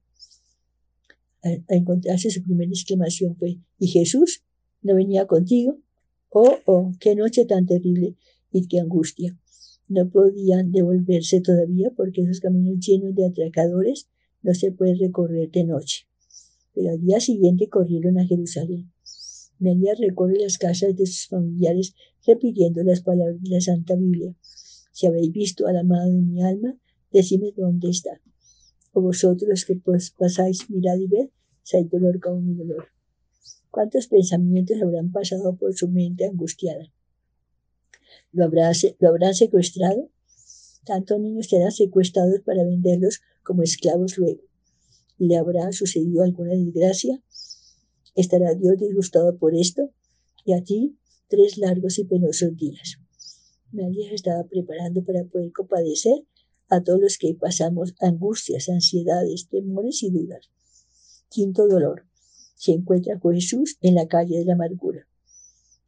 a, 1.44 1.50
encontrarse 1.68 2.31
su 2.31 2.42
primera 2.42 2.68
exclamación 2.68 3.37
fue, 3.37 3.61
¿y 3.79 3.87
Jesús 3.87 4.42
no 4.83 4.96
venía 4.96 5.29
contigo? 5.29 5.79
Oh, 6.31 6.57
oh, 6.66 6.92
qué 6.98 7.14
noche 7.14 7.44
tan 7.44 7.64
terrible 7.64 8.16
y 8.50 8.66
qué 8.66 8.81
angustia. 8.81 9.38
No 9.87 10.11
podían 10.11 10.72
devolverse 10.72 11.40
todavía 11.40 11.92
porque 11.96 12.22
esos 12.22 12.40
caminos 12.40 12.85
llenos 12.85 13.14
de 13.14 13.26
atracadores 13.26 14.09
no 14.42 14.53
se 14.53 14.72
pueden 14.72 14.98
recorrer 14.98 15.48
de 15.48 15.62
noche. 15.62 16.09
Pero 16.74 16.90
al 16.90 17.00
día 17.00 17.20
siguiente 17.20 17.68
corrieron 17.68 18.18
a 18.18 18.26
Jerusalén. 18.26 18.90
María 19.61 19.94
recorre 19.94 20.40
las 20.40 20.59
casas 20.59 20.96
de 20.96 21.07
sus 21.07 21.29
familiares 21.29 21.94
repitiendo 22.26 22.83
las 22.83 23.00
palabras 23.00 23.40
de 23.40 23.50
la 23.50 23.61
Santa 23.61 23.94
Biblia. 23.94 24.35
Si 24.92 25.07
habéis 25.07 25.33
visto 25.33 25.66
al 25.66 25.76
amado 25.76 26.11
de 26.11 26.20
mi 26.20 26.42
alma, 26.42 26.76
decidme 27.12 27.53
dónde 27.57 27.90
está. 27.90 28.20
O 28.92 29.00
vosotros 29.00 29.64
que 29.64 29.76
pues 29.76 30.11
pasáis, 30.11 30.68
mirad 30.70 30.96
y 30.98 31.07
ved, 31.07 31.29
si 31.62 31.76
hay 31.76 31.85
dolor 31.85 32.20
como 32.20 32.40
mi 32.40 32.55
dolor. 32.55 32.88
¿Cuántos 33.70 34.09
pensamientos 34.09 34.83
habrán 34.83 35.12
pasado 35.12 35.57
por 35.57 35.74
su 35.74 35.88
mente 35.88 36.26
angustiada? 36.26 36.92
¿Lo, 38.33 38.48
¿Lo 38.48 39.09
habrán 39.09 39.35
secuestrado? 39.35 40.11
Tantos 40.85 41.20
niños 41.20 41.48
serán 41.48 41.72
secuestrados 41.72 42.40
para 42.40 42.64
venderlos 42.64 43.20
como 43.42 43.62
esclavos 43.62 44.18
luego. 44.18 44.42
¿Le 45.18 45.37
habrá 45.37 45.70
sucedido 45.72 46.22
alguna 46.22 46.55
desgracia? 46.55 47.22
¿Estará 48.14 48.55
Dios 48.55 48.79
disgustado 48.79 49.37
por 49.37 49.55
esto? 49.55 49.92
Y 50.44 50.55
a 50.55 50.64
ti, 50.64 50.96
tres 51.29 51.59
largos 51.59 51.98
y 51.98 52.05
penosos 52.05 52.57
días. 52.57 53.00
Nadie 53.72 54.09
se 54.09 54.16
estaba 54.16 54.44
preparando 54.44 55.04
para 55.04 55.24
poder 55.24 55.52
compadecer 55.52 56.24
a 56.68 56.83
todos 56.83 57.00
los 57.00 57.18
que 57.18 57.35
pasamos 57.35 57.94
angustias, 58.00 58.68
ansiedades, 58.68 59.48
temores 59.48 60.02
y 60.02 60.11
dudas. 60.11 60.50
Quinto 61.28 61.68
dolor. 61.68 62.06
Se 62.56 62.72
encuentra 62.72 63.18
con 63.18 63.35
Jesús 63.35 63.78
en 63.80 63.94
la 63.94 64.06
calle 64.06 64.38
de 64.38 64.44
la 64.44 64.54
amargura. 64.54 65.06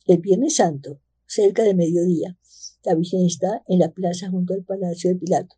El 0.06 0.18
Viernes 0.18 0.56
Santo, 0.56 1.00
cerca 1.26 1.64
de 1.64 1.74
mediodía, 1.74 2.38
la 2.84 2.94
Virgen 2.94 3.26
está 3.26 3.62
en 3.68 3.78
la 3.78 3.92
plaza 3.92 4.30
junto 4.30 4.54
al 4.54 4.64
palacio 4.64 5.10
de 5.10 5.16
Pilato, 5.16 5.56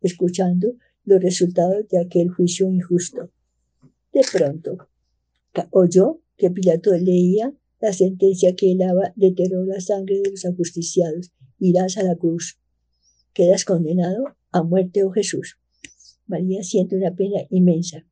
escuchando 0.00 0.74
los 1.04 1.22
resultados 1.22 1.88
de 1.88 1.98
aquel 1.98 2.28
juicio 2.28 2.70
injusto. 2.70 3.30
De 4.12 4.22
pronto, 4.30 4.88
oyó 5.70 6.20
que 6.36 6.50
Pilato 6.50 6.92
leía 6.96 7.54
la 7.80 7.92
sentencia 7.92 8.54
que 8.56 8.72
helaba 8.72 9.12
de 9.16 9.32
terror 9.32 9.66
la 9.66 9.80
sangre 9.80 10.20
de 10.20 10.30
los 10.30 10.44
ajusticiados 10.44 11.32
irás 11.58 11.96
a 11.96 12.02
la 12.02 12.16
cruz. 12.16 12.58
Quedas 13.32 13.64
condenado 13.64 14.36
a 14.50 14.62
muerte, 14.62 15.04
oh 15.04 15.10
Jesús. 15.10 15.58
María 16.26 16.62
siente 16.62 16.96
una 16.96 17.14
pena 17.14 17.40
inmensa. 17.50 18.04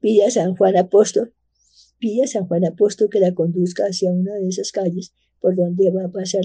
Pide 0.00 0.24
a 0.24 0.30
San 0.30 0.56
Juan 0.56 0.76
Apóstol, 0.76 1.34
pide 1.98 2.24
a 2.24 2.26
San 2.26 2.46
Juan 2.46 2.64
Apóstol 2.64 3.08
que 3.08 3.20
la 3.20 3.34
conduzca 3.34 3.84
hacia 3.84 4.12
una 4.12 4.34
de 4.34 4.48
esas 4.48 4.72
calles 4.72 5.14
por 5.40 5.56
donde 5.56 5.90
va 5.90 6.04
a 6.04 6.10
pasar 6.10 6.42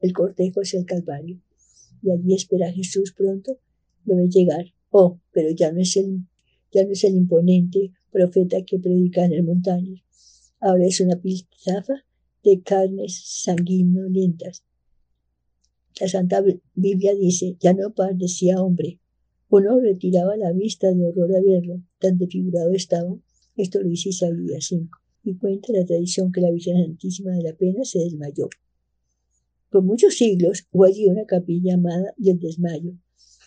el 0.00 0.12
cortejo 0.12 0.60
hacia 0.60 0.80
el 0.80 0.86
Calvario. 0.86 1.40
Y 2.02 2.10
allí 2.10 2.34
espera 2.34 2.68
a 2.68 2.72
Jesús 2.72 3.12
pronto, 3.16 3.58
lo 4.04 4.16
ve 4.16 4.28
llegar. 4.28 4.66
Oh, 4.90 5.20
pero 5.32 5.50
ya 5.50 5.72
no 5.72 5.80
es 5.80 5.96
el, 5.96 6.26
ya 6.72 6.84
no 6.84 6.92
es 6.92 7.04
el 7.04 7.14
imponente 7.14 7.92
profeta 8.10 8.62
que 8.64 8.78
predica 8.78 9.24
en 9.24 9.32
el 9.32 9.42
montaño. 9.42 10.02
Ahora 10.60 10.86
es 10.86 11.00
una 11.00 11.16
pilzafa 11.16 12.04
de 12.42 12.62
carnes 12.62 13.20
sanguinolentas 13.24 14.62
la 16.00 16.08
Santa 16.08 16.42
Biblia 16.74 17.14
dice, 17.14 17.56
ya 17.60 17.72
no 17.72 17.94
parecía 17.94 18.60
hombre. 18.60 18.98
Uno 19.48 19.78
retiraba 19.78 20.36
la 20.36 20.52
vista 20.52 20.92
de 20.92 21.06
horror 21.06 21.36
a 21.36 21.40
verlo, 21.40 21.82
tan 22.00 22.18
desfigurado 22.18 22.72
estaba. 22.72 23.16
Esto 23.56 23.80
lo 23.80 23.88
dice 23.88 24.08
Isaías 24.08 24.66
5. 24.66 24.98
Y 25.22 25.36
cuenta 25.36 25.72
la 25.72 25.84
tradición 25.84 26.32
que 26.32 26.40
la 26.40 26.50
Virgen 26.50 26.84
Santísima 26.84 27.32
de 27.32 27.44
la 27.44 27.56
Pena 27.56 27.84
se 27.84 28.00
desmayó. 28.00 28.48
Por 29.70 29.84
muchos 29.84 30.16
siglos 30.16 30.66
hubo 30.72 30.84
allí 30.84 31.06
una 31.06 31.24
capilla 31.24 31.72
llamada 31.72 32.12
del 32.16 32.38
desmayo, 32.40 32.92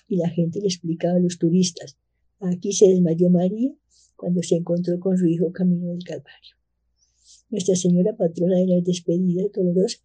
y 0.08 0.18
la 0.18 0.30
gente 0.30 0.62
le 0.62 0.68
explicaba 0.68 1.18
a 1.18 1.20
los 1.20 1.38
turistas, 1.38 1.98
aquí 2.40 2.72
se 2.72 2.88
desmayó 2.88 3.30
María 3.30 3.74
cuando 4.16 4.42
se 4.42 4.56
encontró 4.56 5.00
con 5.00 5.18
su 5.18 5.26
hijo 5.26 5.52
camino 5.52 5.90
del 5.90 6.04
Calvario. 6.04 6.56
Nuestra 7.50 7.76
Señora 7.76 8.16
patrona 8.16 8.58
de 8.58 8.68
las 8.68 8.84
despedidas 8.84 9.52
dolorosas 9.54 10.02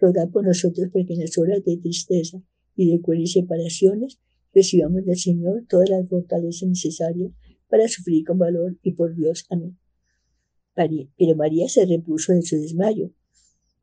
Rogad 0.00 0.30
por 0.30 0.46
nosotros 0.46 0.88
porque 0.92 1.14
en 1.14 1.20
las 1.20 1.36
horas 1.38 1.64
de 1.64 1.76
tristeza 1.76 2.40
y 2.76 2.90
de 2.90 3.00
crueles 3.00 3.32
separaciones 3.32 4.20
recibamos 4.54 5.04
del 5.04 5.18
Señor 5.18 5.64
todas 5.68 5.90
las 5.90 6.08
fortalezas 6.08 6.68
necesarias 6.68 7.32
para 7.68 7.88
sufrir 7.88 8.24
con 8.24 8.38
valor 8.38 8.78
y 8.82 8.92
por 8.92 9.14
Dios. 9.14 9.44
Amén. 9.50 9.76
Pero 10.74 11.34
María 11.36 11.68
se 11.68 11.84
repuso 11.84 12.32
de 12.32 12.42
su 12.42 12.56
desmayo. 12.56 13.10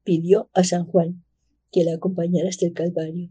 Pidió 0.06 0.50
a 0.54 0.64
San 0.64 0.86
Juan 0.86 1.24
que 1.72 1.84
la 1.84 1.96
acompañara 1.96 2.48
hasta 2.48 2.66
el 2.66 2.74
Calvario. 2.74 3.30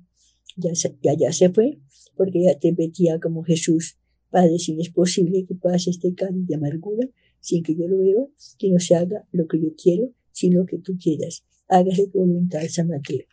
Ya, 0.57 0.73
ya, 0.73 1.33
se 1.33 1.49
fue, 1.49 1.81
porque 2.15 2.41
ella 2.41 2.59
te 2.59 2.71
repetía 2.71 3.19
como 3.19 3.43
Jesús, 3.43 3.97
Padre, 4.31 4.59
si 4.59 4.79
es 4.79 4.91
posible 4.91 5.47
que 5.47 5.55
pase 5.55 5.91
este 5.91 6.15
cáliz 6.15 6.47
de 6.47 6.57
amargura 6.57 7.09
sin 7.41 7.63
que 7.63 7.75
yo 7.75 7.89
lo 7.89 7.99
vea, 7.99 8.27
que 8.59 8.71
no 8.71 8.79
se 8.79 8.95
haga 8.95 9.27
lo 9.33 9.47
que 9.49 9.61
yo 9.61 9.75
quiero, 9.75 10.13
sino 10.33 10.67
que 10.67 10.79
tú 10.79 10.97
quieras 11.03 11.45
hágase 11.69 12.09
tu 12.09 12.19
voluntad, 12.21 12.63
San 12.69 12.89
Mateo 12.89 13.27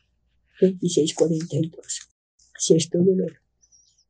26:42. 0.59 2.09
Sexto 2.57 2.99
dolor. 2.99 3.33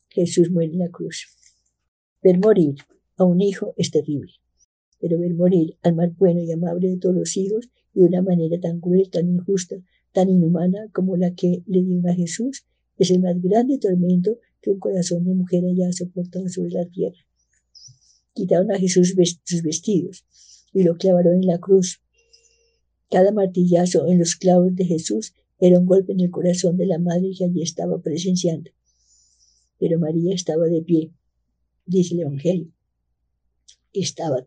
Jesús 0.10 0.52
muere 0.52 0.74
en 0.74 0.80
la 0.80 0.90
cruz. 0.90 1.28
Ver 2.22 2.38
morir 2.40 2.76
a 3.18 3.24
un 3.24 3.42
hijo 3.42 3.74
es 3.78 3.92
terrible, 3.92 4.34
pero 5.00 5.18
ver 5.18 5.34
morir 5.34 5.78
al 5.84 5.96
más 5.96 6.16
bueno 6.18 6.42
y 6.42 6.52
amable 6.52 6.90
de 6.90 6.98
todos 6.98 7.16
los 7.16 7.38
hijos 7.38 7.70
de 7.94 8.04
una 8.04 8.22
manera 8.22 8.60
tan 8.60 8.80
cruel, 8.80 9.10
tan 9.10 9.30
injusta, 9.30 9.76
tan 10.12 10.30
inhumana 10.30 10.90
como 10.94 11.16
la 11.16 11.34
que 11.34 11.64
le 11.66 11.82
dieron 11.82 12.08
a 12.08 12.14
Jesús 12.14 12.66
es 12.98 13.10
el 13.10 13.22
más 13.22 13.42
grande 13.42 13.80
tormento 13.80 14.38
que 14.62 14.70
un 14.70 14.80
corazón 14.80 15.24
de 15.24 15.34
mujer 15.34 15.64
haya 15.66 15.92
soportado 15.92 16.48
sobre 16.50 16.72
la 16.72 16.86
tierra. 16.86 17.18
Quitaron 18.34 18.72
a 18.72 18.78
Jesús 18.78 19.16
sus 19.44 19.64
vestidos 19.64 20.26
y 20.74 20.84
lo 20.84 20.98
clavaron 20.98 21.36
en 21.36 21.48
la 21.48 21.60
cruz 21.60 22.02
cada 23.12 23.34
martillazo 23.34 24.08
en 24.08 24.20
los 24.20 24.38
clavos 24.38 24.74
de 24.74 24.86
Jesús 24.86 25.34
era 25.60 25.78
un 25.78 25.86
golpe 25.86 26.14
en 26.14 26.22
el 26.22 26.32
corazón 26.32 26.78
de 26.78 26.86
la 26.86 26.98
madre 26.98 27.32
que 27.38 27.44
allí 27.44 27.62
estaba 27.62 28.02
presenciando. 28.02 28.72
pero 29.78 30.00
María 30.00 30.34
estaba 30.34 30.68
de 30.68 30.82
pie, 30.82 31.12
dice 31.86 32.14
el 32.14 32.22
Evangelio. 32.22 32.72
Estaba. 33.92 34.46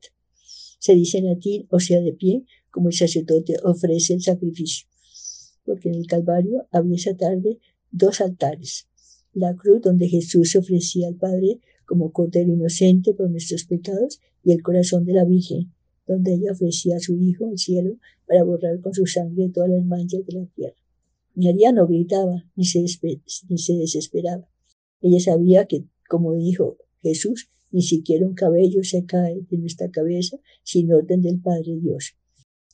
Se 0.79 0.95
dice 0.95 1.19
en 1.19 1.27
latín, 1.27 1.67
o 1.71 1.79
sea, 1.79 2.01
de 2.01 2.13
pie, 2.13 2.45
como 2.71 2.89
el 2.89 2.95
sacerdote 2.95 3.57
ofrece 3.65 4.15
el 4.15 4.23
sacrificio. 4.23 4.87
Porque 5.65 5.91
en 5.91 5.97
el 5.97 6.07
Calvario 6.07 6.67
había 6.71 6.97
esa 6.97 7.17
tarde 7.17 7.59
dos 7.91 8.21
altares. 8.21 8.87
La 9.35 9.55
cruz 9.57 9.83
donde 9.83 10.09
Jesús 10.09 10.53
se 10.53 10.59
ofrecía 10.59 11.09
al 11.09 11.17
Padre 11.17 11.61
como 11.85 12.13
cordero 12.13 12.53
inocente 12.53 13.13
por 13.13 13.29
nuestros 13.29 13.65
pecados 13.65 14.21
y 14.43 14.53
el 14.53 14.63
corazón 14.63 15.05
de 15.05 15.13
la 15.13 15.25
Virgen, 15.25 15.74
donde 16.07 16.35
ella 16.35 16.53
ofrecía 16.53 16.97
a 16.97 17.01
su 17.01 17.17
Hijo 17.17 17.47
al 17.47 17.59
cielo 17.59 17.97
para 18.27 18.45
borrar 18.45 18.81
con 18.81 18.95
su 18.95 19.07
sangre 19.07 19.49
todas 19.49 19.71
las 19.71 19.85
manchas 19.85 20.25
de 20.27 20.33
la 20.33 20.47
tierra. 20.47 20.77
María 21.35 21.73
no 21.73 21.87
gritaba 21.87 22.45
ni 22.55 22.65
se, 22.65 22.85
ni 23.49 23.59
se 23.59 23.73
desesperaba. 23.75 24.49
Ella 25.01 25.21
sabía 25.21 25.67
que, 25.67 25.85
como 26.09 26.35
dijo 26.35 26.77
Jesús, 27.03 27.51
ni 27.71 27.83
siquiera 27.83 28.27
un 28.27 28.35
cabello 28.35 28.85
se 28.85 29.05
cae 29.05 29.41
de 29.51 29.59
nuestra 29.59 29.91
cabeza 29.91 30.39
sin 30.63 30.93
orden 30.93 31.23
del 31.23 31.41
Padre 31.41 31.77
Dios. 31.81 32.15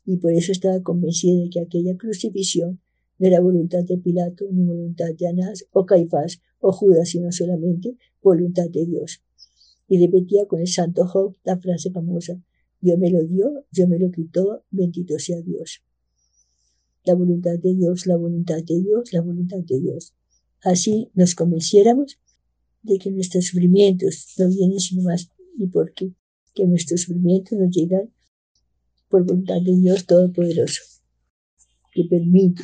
Y 0.05 0.19
por 0.19 0.33
eso 0.33 0.53
estaba 0.53 0.83
convencida 0.83 1.43
de 1.43 1.49
que 1.49 1.61
aquella 1.61 1.97
crucifixión 1.97 2.81
no 3.19 3.27
era 3.27 3.41
voluntad 3.41 3.83
de 3.85 3.97
Pilato, 3.97 4.47
ni 4.51 4.65
voluntad 4.65 5.15
de 5.19 5.27
Anás 5.27 5.67
o 5.73 5.87
Caifás 5.87 6.41
o 6.59 6.73
Judas, 6.73 7.09
sino 7.09 7.33
solamente 7.33 7.97
voluntad 8.23 8.69
de 8.71 8.85
Dios. 8.87 9.23
Y 9.89 10.05
repetía 10.05 10.47
con 10.47 10.61
el 10.61 10.69
santo 10.69 11.07
Job 11.07 11.35
la 11.45 11.59
frase 11.59 11.91
famosa, 11.91 12.43
Dios 12.81 12.99
me 12.99 13.11
lo 13.11 13.23
dio, 13.25 13.67
Dios 13.71 13.89
me 13.89 13.99
lo 13.99 14.11
quitó, 14.11 14.65
bendito 14.71 15.19
sea 15.19 15.41
Dios. 15.43 15.83
La 17.05 17.15
voluntad 17.15 17.59
de 17.59 17.75
Dios, 17.75 18.07
la 18.07 18.17
voluntad 18.17 18.63
de 18.65 18.81
Dios, 18.81 19.13
la 19.13 19.21
voluntad 19.21 19.59
de 19.59 19.81
Dios. 19.81 20.15
Así 20.63 21.11
nos 21.15 21.35
convenciéramos 21.35 22.19
de 22.83 22.99
que 22.99 23.11
nuestros 23.11 23.47
sufrimientos 23.47 24.35
no 24.39 24.49
vienen 24.49 24.81
sino 24.81 25.03
más 25.03 25.31
y 25.59 25.67
porque 25.67 26.15
que 26.55 26.67
nuestros 26.67 27.03
sufrimientos 27.03 27.59
nos 27.59 27.71
llegan 27.71 28.11
por 29.09 29.27
voluntad 29.27 29.61
de 29.61 29.77
Dios 29.77 30.07
Todopoderoso, 30.07 30.81
que 31.93 32.05
permite 32.05 32.63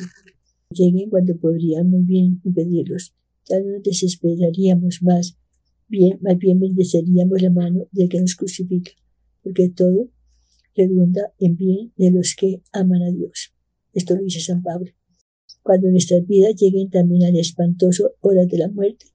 que 0.69 0.83
lleguen 0.83 1.09
cuando 1.09 1.37
podríamos 1.37 2.05
bien 2.05 2.41
impedirlos. 2.43 3.13
Ya 3.45 3.59
no 3.59 3.73
nos 3.73 3.83
desesperaríamos 3.83 5.01
más, 5.03 5.37
bien, 5.87 6.17
más 6.21 6.37
bien 6.37 6.59
bendeceríamos 6.59 7.41
la 7.41 7.49
mano 7.49 7.87
de 7.91 8.09
que 8.09 8.19
nos 8.19 8.35
crucifica 8.35 8.91
porque 9.47 9.69
todo 9.69 10.09
redunda 10.75 11.33
en 11.39 11.55
bien 11.55 11.93
de 11.95 12.11
los 12.11 12.35
que 12.37 12.61
aman 12.73 13.01
a 13.01 13.11
Dios. 13.11 13.53
Esto 13.93 14.15
lo 14.15 14.23
dice 14.23 14.41
San 14.41 14.61
Pablo. 14.61 14.91
Cuando 15.63 15.89
nuestras 15.89 16.27
vidas 16.27 16.55
lleguen 16.55 16.89
también 16.89 17.23
al 17.23 17.37
espantoso 17.37 18.11
hora 18.19 18.45
de 18.45 18.57
la 18.57 18.67
muerte, 18.67 19.05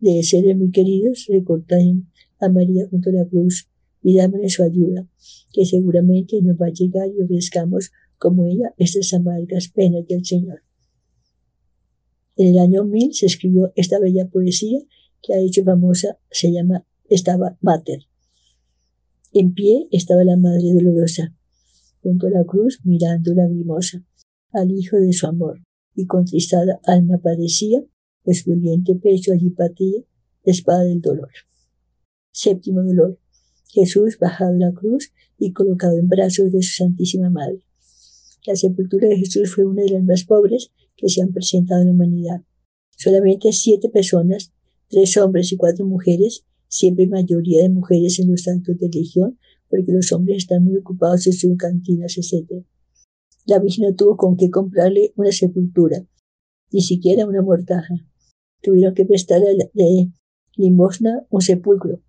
de 0.00 0.22
seres 0.22 0.56
muy 0.56 0.70
queridos, 0.70 1.26
recorten 1.28 2.08
a 2.40 2.48
María 2.48 2.86
junto 2.88 3.10
a 3.10 3.12
la 3.12 3.26
cruz 3.26 3.68
y 4.02 4.16
dámosle 4.16 4.48
su 4.48 4.62
ayuda, 4.62 5.06
que 5.52 5.66
seguramente 5.66 6.40
nos 6.40 6.56
va 6.56 6.68
a 6.68 6.72
llegar 6.72 7.08
y 7.08 7.22
ofrezcamos 7.22 7.90
como 8.16 8.46
ella 8.46 8.72
estas 8.78 9.12
amargas 9.12 9.68
penas 9.68 10.06
del 10.06 10.24
Señor. 10.24 10.62
En 12.36 12.48
el 12.48 12.58
año 12.58 12.84
1000 12.84 13.12
se 13.12 13.26
escribió 13.26 13.70
esta 13.76 13.98
bella 13.98 14.28
poesía 14.28 14.80
que 15.22 15.34
ha 15.34 15.40
hecho 15.40 15.62
famosa, 15.62 16.18
se 16.30 16.50
llama 16.52 16.86
Estaba 17.10 17.58
Mater. 17.60 18.06
En 19.36 19.52
pie 19.52 19.88
estaba 19.90 20.22
la 20.22 20.36
Madre 20.36 20.72
Dolorosa, 20.74 21.34
junto 22.04 22.28
a 22.28 22.30
la 22.30 22.44
cruz 22.44 22.78
mirando 22.84 23.34
la 23.34 23.48
grimosa, 23.48 24.06
al 24.52 24.70
Hijo 24.70 24.96
de 24.96 25.12
su 25.12 25.26
amor, 25.26 25.60
y 25.96 26.06
contristada 26.06 26.78
alma 26.84 27.18
padecía, 27.18 27.82
de 28.24 28.34
su 28.34 28.50
doliente 28.50 28.94
pecho 28.94 29.32
allí 29.32 29.50
patía 29.50 30.04
espada 30.44 30.84
del 30.84 31.00
dolor. 31.00 31.30
Séptimo 32.30 32.84
dolor. 32.84 33.18
Jesús 33.72 34.18
bajado 34.20 34.56
la 34.56 34.72
cruz 34.72 35.12
y 35.36 35.52
colocado 35.52 35.98
en 35.98 36.06
brazos 36.06 36.52
de 36.52 36.62
su 36.62 36.84
Santísima 36.84 37.28
Madre. 37.28 37.60
La 38.46 38.54
sepultura 38.54 39.08
de 39.08 39.16
Jesús 39.16 39.52
fue 39.52 39.64
una 39.64 39.82
de 39.82 39.90
las 39.90 40.04
más 40.04 40.22
pobres 40.22 40.70
que 40.96 41.08
se 41.08 41.22
han 41.22 41.32
presentado 41.32 41.80
en 41.80 41.88
la 41.88 41.92
humanidad. 41.94 42.44
Solamente 42.96 43.50
siete 43.50 43.88
personas, 43.88 44.52
tres 44.88 45.16
hombres 45.16 45.50
y 45.50 45.56
cuatro 45.56 45.84
mujeres, 45.86 46.44
siempre 46.74 47.06
mayoría 47.06 47.62
de 47.62 47.68
mujeres 47.68 48.18
en 48.18 48.32
los 48.32 48.42
santos 48.42 48.76
de 48.78 48.88
legión, 48.88 49.38
porque 49.70 49.92
los 49.92 50.10
hombres 50.10 50.38
están 50.38 50.64
muy 50.64 50.76
ocupados 50.76 51.24
en 51.28 51.32
sus 51.32 51.56
cantinas, 51.56 52.18
etc. 52.18 52.64
La 53.46 53.60
Virgen 53.60 53.84
no 53.88 53.94
tuvo 53.94 54.16
con 54.16 54.36
qué 54.36 54.50
comprarle 54.50 55.12
una 55.14 55.30
sepultura, 55.30 56.04
ni 56.72 56.80
siquiera 56.80 57.26
una 57.26 57.42
mortaja. 57.42 57.94
Tuvieron 58.60 58.92
que 58.92 59.06
prestarle 59.06 59.70
de 59.72 60.10
limosna 60.56 61.24
un 61.30 61.42
sepulcro 61.42 62.02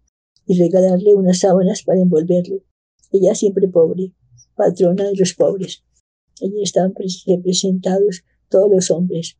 y 0.47 0.57
regalarle 0.57 1.13
unas 1.13 1.39
sábanas 1.39 1.83
para 1.83 2.01
envolverlo. 2.01 2.63
Ella 3.11 3.35
siempre 3.35 3.67
pobre, 3.67 4.13
patrona 4.55 5.03
de 5.03 5.15
los 5.15 5.35
pobres. 5.35 5.83
Allí 6.41 6.63
estaban 6.63 6.95
representados 7.27 8.23
todos 8.49 8.71
los 8.71 8.89
hombres. 8.89 9.37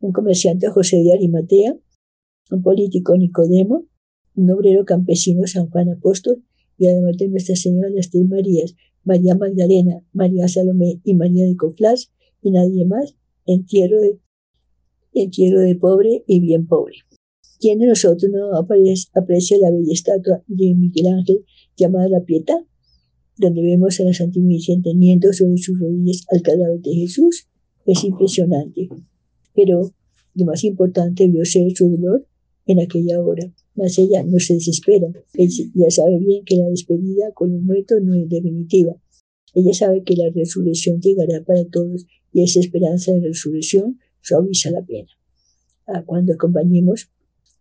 Un 0.00 0.12
comerciante 0.12 0.68
José 0.68 0.98
de 0.98 1.14
Arimatea, 1.14 1.78
un 2.50 2.62
político 2.62 3.16
Nicodemo, 3.16 3.86
un 4.36 4.50
obrero 4.50 4.84
campesino 4.84 5.46
San 5.46 5.68
Juan 5.70 5.88
Apóstol 5.90 6.44
y 6.78 6.86
además 6.86 7.16
de 7.16 7.28
Nuestra 7.28 7.56
Señora 7.56 7.88
las 7.90 8.10
tres 8.10 8.26
Marías, 8.28 8.74
María 9.02 9.34
Magdalena, 9.34 10.02
María 10.12 10.46
Salomé 10.46 11.00
y 11.04 11.14
María 11.14 11.46
de 11.46 11.56
Coflas 11.56 12.12
y 12.42 12.50
nadie 12.50 12.84
más, 12.84 13.16
entierro 13.46 14.00
de, 14.00 14.20
entierro 15.14 15.60
de 15.60 15.74
pobre 15.76 16.22
y 16.26 16.40
bien 16.40 16.66
pobre. 16.66 16.96
¿Quién 17.58 17.78
de 17.78 17.86
nosotros 17.86 18.30
no 18.30 18.54
aprecia 18.54 19.58
la 19.58 19.70
bella 19.70 19.92
estatua 19.92 20.42
de 20.46 20.74
Miguel 20.74 21.06
Ángel 21.06 21.44
llamada 21.76 22.08
La 22.08 22.20
Pieta, 22.20 22.62
donde 23.38 23.62
vemos 23.62 23.98
a 23.98 24.04
la 24.04 24.12
Santa 24.12 24.38
teniendo 24.82 25.32
sobre 25.32 25.56
sus 25.56 25.78
rodillas 25.78 26.24
al 26.30 26.42
cadáver 26.42 26.80
de 26.80 26.94
Jesús? 26.94 27.48
Es 27.86 28.04
impresionante. 28.04 28.88
Pero 29.54 29.90
lo 30.34 30.44
más 30.44 30.64
importante 30.64 31.26
vio 31.28 31.44
ser 31.46 31.74
su 31.74 31.88
dolor 31.88 32.26
en 32.66 32.80
aquella 32.80 33.20
hora. 33.20 33.52
Mas 33.74 33.98
ella 33.98 34.22
no 34.24 34.38
se 34.38 34.54
desespera. 34.54 35.08
Ella 35.34 35.90
sabe 35.90 36.18
bien 36.18 36.44
que 36.44 36.56
la 36.56 36.68
despedida 36.68 37.32
con 37.32 37.52
un 37.52 37.64
muerto 37.64 37.94
no 38.00 38.14
es 38.14 38.28
definitiva. 38.28 38.96
Ella 39.54 39.72
sabe 39.72 40.02
que 40.02 40.16
la 40.16 40.28
resurrección 40.30 41.00
llegará 41.00 41.42
para 41.44 41.64
todos 41.64 42.06
y 42.32 42.42
esa 42.42 42.60
esperanza 42.60 43.12
de 43.12 43.20
resurrección 43.20 43.98
suaviza 44.20 44.70
la 44.70 44.84
pena. 44.84 45.08
Ah, 45.86 46.02
cuando 46.04 46.34
acompañemos 46.34 47.10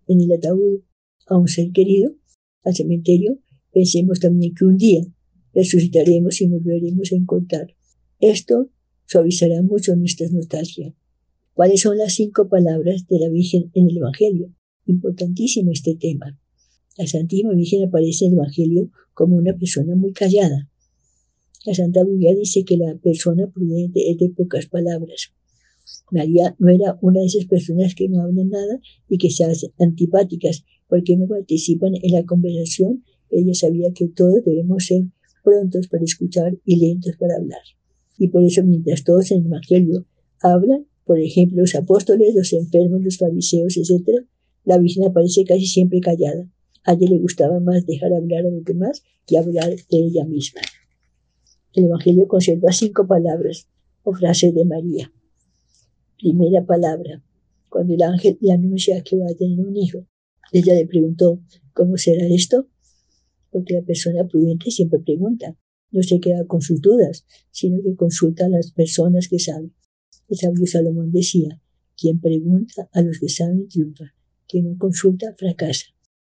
en 0.07 0.21
el 0.21 0.31
ataúd 0.33 0.81
a 1.27 1.37
un 1.37 1.47
ser 1.47 1.71
querido 1.71 2.15
al 2.63 2.75
cementerio, 2.75 3.39
pensemos 3.71 4.19
también 4.19 4.53
que 4.55 4.65
un 4.65 4.77
día 4.77 5.01
resucitaremos 5.53 6.41
y 6.41 6.47
nos 6.47 6.63
volveremos 6.63 7.11
a 7.11 7.15
encontrar. 7.15 7.75
Esto 8.19 8.69
suavizará 9.05 9.61
mucho 9.61 9.95
nuestra 9.95 10.27
nostalgia. 10.29 10.93
¿Cuáles 11.53 11.81
son 11.81 11.97
las 11.97 12.15
cinco 12.15 12.49
palabras 12.49 13.07
de 13.07 13.19
la 13.19 13.29
Virgen 13.29 13.71
en 13.73 13.89
el 13.89 13.97
Evangelio? 13.97 14.54
Importantísimo 14.85 15.71
este 15.71 15.95
tema. 15.95 16.39
La 16.97 17.07
Santísima 17.07 17.53
Virgen 17.53 17.87
aparece 17.87 18.25
en 18.25 18.33
el 18.33 18.37
Evangelio 18.37 18.91
como 19.13 19.35
una 19.35 19.57
persona 19.57 19.95
muy 19.95 20.13
callada. 20.13 20.69
La 21.65 21.73
Santa 21.73 22.03
Biblia 22.03 22.35
dice 22.35 22.63
que 22.63 22.77
la 22.77 22.95
persona 22.97 23.47
prudente 23.47 24.11
es 24.11 24.17
de 24.17 24.29
pocas 24.29 24.67
palabras. 24.67 25.33
María 26.11 26.55
no 26.59 26.69
era 26.69 26.97
una 27.01 27.21
de 27.21 27.25
esas 27.25 27.45
personas 27.45 27.95
que 27.95 28.07
no 28.07 28.21
hablan 28.21 28.49
nada 28.49 28.79
y 29.09 29.17
que 29.17 29.31
se 29.31 29.43
hacen 29.43 29.71
antipáticas 29.79 30.63
porque 30.87 31.17
no 31.17 31.27
participan 31.27 31.93
en 32.01 32.11
la 32.11 32.23
conversación. 32.23 33.03
Ella 33.31 33.53
sabía 33.55 33.91
que 33.93 34.07
todos 34.07 34.43
debemos 34.45 34.85
ser 34.85 35.05
prontos 35.43 35.87
para 35.87 36.03
escuchar 36.03 36.57
y 36.63 36.75
lentos 36.77 37.15
para 37.17 37.35
hablar. 37.35 37.61
Y 38.17 38.27
por 38.27 38.43
eso 38.43 38.63
mientras 38.63 39.03
todos 39.03 39.31
en 39.31 39.39
el 39.39 39.45
Evangelio 39.47 40.05
hablan, 40.41 40.85
por 41.05 41.19
ejemplo, 41.19 41.61
los 41.61 41.75
apóstoles, 41.75 42.33
los 42.35 42.53
enfermos, 42.53 43.03
los 43.03 43.17
fariseos, 43.17 43.77
etc., 43.77 44.25
la 44.65 44.79
Virgen 44.79 45.05
aparece 45.05 45.45
casi 45.45 45.67
siempre 45.67 45.99
callada. 46.01 46.49
A 46.83 46.93
ella 46.93 47.07
le 47.09 47.19
gustaba 47.19 47.59
más 47.59 47.85
dejar 47.85 48.13
hablar 48.13 48.45
a 48.45 48.49
los 48.49 48.63
demás 48.63 49.03
que 49.25 49.37
hablar 49.37 49.69
de 49.69 49.97
ella 49.97 50.25
misma. 50.25 50.61
El 51.73 51.85
Evangelio 51.85 52.27
conserva 52.27 52.71
cinco 52.71 53.07
palabras 53.07 53.67
o 54.03 54.13
frases 54.13 54.53
de 54.53 54.65
María. 54.65 55.11
Primera 56.17 56.65
palabra, 56.65 57.23
cuando 57.69 57.93
el 57.93 58.01
ángel 58.01 58.37
le 58.41 58.53
anuncia 58.53 59.03
que 59.03 59.17
va 59.17 59.25
a 59.25 59.35
tener 59.35 59.59
un 59.59 59.75
hijo, 59.75 60.05
ella 60.51 60.73
le 60.73 60.87
preguntó, 60.87 61.39
¿cómo 61.73 61.97
será 61.97 62.25
esto? 62.27 62.67
Porque 63.51 63.73
la 63.73 63.81
persona 63.81 64.27
prudente 64.27 64.71
siempre 64.71 64.99
pregunta, 64.99 65.57
no 65.91 66.01
se 66.01 66.19
queda 66.19 66.45
con 66.45 66.61
sus 66.61 66.81
dudas, 66.81 67.25
sino 67.51 67.81
que 67.83 67.95
consulta 67.95 68.45
a 68.45 68.49
las 68.49 68.71
personas 68.71 69.27
que 69.27 69.39
saben. 69.39 69.73
El 70.27 70.37
sabio 70.37 70.65
Salomón 70.65 71.11
decía, 71.11 71.61
quien 71.97 72.19
pregunta 72.19 72.89
a 72.93 73.01
los 73.01 73.19
que 73.19 73.29
saben 73.29 73.67
triunfa 73.67 74.14
que 74.55 74.63
no 74.63 74.77
consulta 74.77 75.35
fracasa. 75.37 75.87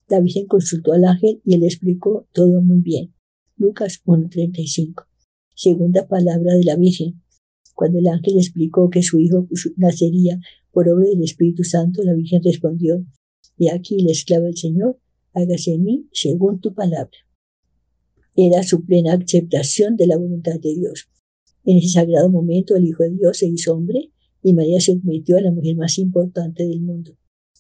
La 0.09 0.21
Virgen 0.21 0.47
consultó 0.47 0.93
al 0.93 1.05
ángel 1.05 1.43
y 1.45 1.55
él 1.55 1.65
explicó 1.65 2.29
todo 2.33 2.63
muy 2.63 2.81
bien. 2.81 3.13
Lucas 3.57 4.01
1.35. 4.05 5.07
Segunda 5.57 6.07
palabra 6.07 6.55
de 6.55 6.63
la 6.63 6.77
Virgen. 6.77 7.21
Cuando 7.75 7.99
el 7.99 8.07
ángel 8.07 8.39
explicó 8.39 8.91
que 8.91 9.03
su 9.03 9.19
hijo 9.19 9.49
nacería 9.77 10.39
por 10.71 10.89
obra 10.89 11.09
del 11.09 11.25
Espíritu 11.25 11.65
Santo, 11.65 12.05
la 12.05 12.15
Virgen 12.15 12.45
respondió, 12.45 13.05
Y 13.59 13.71
aquí 13.71 14.01
la 14.01 14.13
esclava 14.13 14.45
del 14.45 14.57
Señor, 14.57 15.01
hágase 15.33 15.75
en 15.75 15.83
mí 15.83 16.07
según 16.13 16.61
tu 16.61 16.75
palabra. 16.75 17.19
Era 18.37 18.63
su 18.63 18.85
plena 18.85 19.15
aceptación 19.15 19.97
de 19.97 20.07
la 20.07 20.17
voluntad 20.17 20.61
de 20.61 20.77
Dios. 20.77 21.09
En 21.65 21.79
ese 21.79 21.89
sagrado 21.89 22.31
momento 22.31 22.77
el 22.77 22.85
Hijo 22.87 23.03
de 23.03 23.17
Dios 23.17 23.39
se 23.39 23.49
hizo 23.49 23.75
hombre 23.75 24.13
y 24.45 24.55
María 24.55 24.81
se 24.81 24.93
convirtió 24.93 25.39
a 25.39 25.41
la 25.41 25.51
mujer 25.51 25.75
más 25.75 25.99
importante 25.99 26.63
del 26.69 26.83
mundo. 26.83 27.17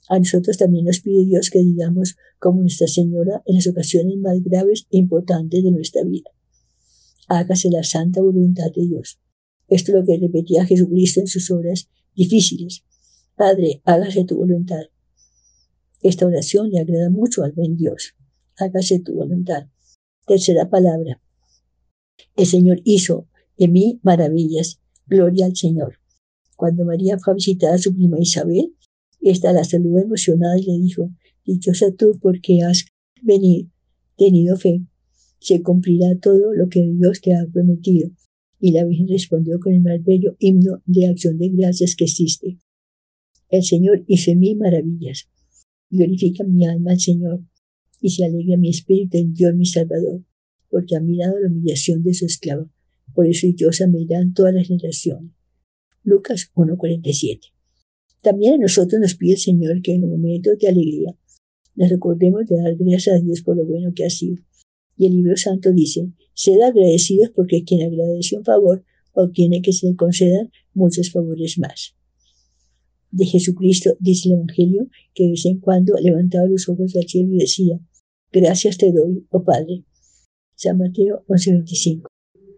A 0.08 0.18
nosotros 0.18 0.58
también 0.58 0.84
nos 0.84 1.00
pide 1.00 1.24
Dios 1.24 1.50
que 1.50 1.60
digamos 1.60 2.16
como 2.38 2.60
Nuestra 2.60 2.88
Señora 2.88 3.42
en 3.46 3.56
las 3.56 3.66
ocasiones 3.66 4.16
más 4.18 4.42
graves 4.42 4.86
e 4.90 4.98
importantes 4.98 5.62
de 5.62 5.70
nuestra 5.70 6.02
vida. 6.04 6.30
Hágase 7.28 7.70
la 7.70 7.84
santa 7.84 8.20
voluntad 8.20 8.70
de 8.74 8.86
Dios. 8.86 9.20
Esto 9.68 9.92
es 9.92 9.98
lo 9.98 10.04
que 10.04 10.18
repetía 10.18 10.66
Jesucristo 10.66 11.20
en 11.20 11.28
sus 11.28 11.50
horas 11.50 11.88
difíciles. 12.14 12.84
Padre, 13.36 13.80
hágase 13.84 14.24
tu 14.24 14.36
voluntad. 14.36 14.82
Esta 16.02 16.26
oración 16.26 16.70
le 16.70 16.80
agrada 16.80 17.10
mucho 17.10 17.44
al 17.44 17.52
buen 17.52 17.76
Dios. 17.76 18.14
Hágase 18.56 18.98
tu 19.00 19.14
voluntad. 19.14 19.68
Tercera 20.26 20.68
palabra. 20.68 21.22
El 22.36 22.46
Señor 22.46 22.80
hizo 22.84 23.28
en 23.56 23.72
mí 23.72 24.00
maravillas. 24.02 24.80
Gloria 25.06 25.46
al 25.46 25.56
Señor. 25.56 25.98
Cuando 26.56 26.84
María 26.84 27.18
fue 27.18 27.32
a 27.32 27.36
visitar 27.36 27.74
a 27.74 27.78
su 27.78 27.94
prima 27.94 28.18
Isabel, 28.20 28.74
esta 29.22 29.52
la 29.52 29.64
saludó 29.64 30.00
emocionada 30.00 30.58
y 30.58 30.64
le 30.64 30.78
dijo, 30.78 31.10
Dichosa 31.44 31.92
tú 31.92 32.18
porque 32.20 32.62
has 32.62 32.84
venido, 33.20 33.68
tenido 34.16 34.56
fe. 34.56 34.82
Se 35.40 35.62
cumplirá 35.62 36.16
todo 36.20 36.52
lo 36.54 36.68
que 36.68 36.82
Dios 36.82 37.20
te 37.20 37.34
ha 37.34 37.46
prometido. 37.52 38.10
Y 38.60 38.72
la 38.72 38.84
Virgen 38.84 39.08
respondió 39.08 39.58
con 39.58 39.72
el 39.72 39.80
más 39.80 40.02
bello 40.04 40.36
himno 40.38 40.82
de 40.86 41.08
acción 41.08 41.36
de 41.38 41.48
gracias 41.48 41.96
que 41.96 42.04
existe. 42.04 42.58
El 43.48 43.64
Señor 43.64 44.04
hizo 44.06 44.30
en 44.30 44.58
maravillas. 44.58 45.28
Glorifica 45.90 46.44
mi 46.44 46.64
alma 46.64 46.92
al 46.92 47.00
Señor 47.00 47.44
y 48.00 48.10
se 48.10 48.24
alegra 48.24 48.56
mi 48.56 48.70
espíritu 48.70 49.18
en 49.18 49.34
Dios 49.34 49.54
mi 49.54 49.66
Salvador, 49.66 50.24
porque 50.70 50.96
ha 50.96 51.00
mirado 51.00 51.38
la 51.38 51.48
humillación 51.48 52.02
de 52.02 52.14
su 52.14 52.24
esclavo. 52.24 52.70
Por 53.14 53.26
eso 53.26 53.46
dichosa 53.46 53.86
me 53.88 54.00
irán 54.00 54.32
todas 54.32 54.54
las 54.54 54.66
generaciones. 54.66 55.32
Lucas 56.02 56.50
1.47 56.54 57.52
También 58.22 58.54
a 58.54 58.58
nosotros 58.58 59.00
nos 59.00 59.14
pide 59.14 59.32
el 59.32 59.38
Señor 59.38 59.82
que 59.82 59.94
en 59.94 60.02
los 60.02 60.10
momentos 60.10 60.58
de 60.58 60.68
alegría 60.68 61.16
nos 61.74 61.90
recordemos 61.90 62.46
de 62.46 62.56
dar 62.56 62.74
gracias 62.76 63.16
a 63.16 63.20
Dios 63.20 63.42
por 63.42 63.56
lo 63.56 63.66
bueno 63.66 63.92
que 63.94 64.04
ha 64.04 64.10
sido. 64.10 64.36
Y 64.96 65.06
el 65.06 65.14
libro 65.14 65.36
santo 65.36 65.72
dice, 65.72 66.08
sed 66.34 66.60
agradecidos 66.60 67.30
porque 67.34 67.64
quien 67.64 67.82
agradece 67.82 68.36
un 68.36 68.44
favor 68.44 68.84
obtiene 69.12 69.62
que 69.62 69.72
se 69.72 69.88
le 69.88 69.96
concedan 69.96 70.50
muchos 70.74 71.10
favores 71.10 71.58
más 71.58 71.94
de 73.12 73.26
Jesucristo, 73.26 73.94
dice 74.00 74.28
el 74.28 74.36
Evangelio, 74.36 74.88
que 75.14 75.24
de 75.24 75.30
vez 75.30 75.46
en 75.46 75.60
cuando 75.60 75.94
levantaba 76.00 76.46
los 76.46 76.68
ojos 76.68 76.96
al 76.96 77.06
cielo 77.06 77.34
y 77.34 77.38
decía, 77.38 77.78
gracias 78.32 78.78
te 78.78 78.90
doy, 78.90 79.26
oh 79.30 79.44
Padre. 79.44 79.84
San 80.54 80.78
Mateo 80.78 81.24
11:25. 81.28 82.06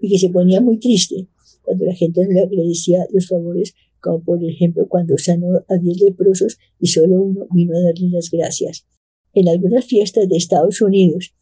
Y 0.00 0.08
que 0.08 0.18
se 0.18 0.30
ponía 0.30 0.60
muy 0.60 0.78
triste 0.78 1.28
cuando 1.62 1.84
la 1.84 1.94
gente 1.94 2.22
no 2.22 2.30
le 2.30 2.40
agradecía 2.40 3.06
los 3.12 3.28
favores, 3.28 3.74
como 4.04 4.22
por 4.22 4.44
ejemplo 4.44 4.86
cuando 4.86 5.16
sanó 5.16 5.64
a 5.66 5.78
diez 5.78 5.98
leprosos 6.02 6.58
y 6.78 6.88
solo 6.88 7.22
uno 7.22 7.46
vino 7.54 7.74
a 7.74 7.80
darle 7.80 8.10
las 8.10 8.30
gracias. 8.30 8.86
En 9.32 9.48
algunas 9.48 9.86
fiestas 9.86 10.28
de 10.28 10.36
Estados 10.36 10.82
Unidos 10.82 11.34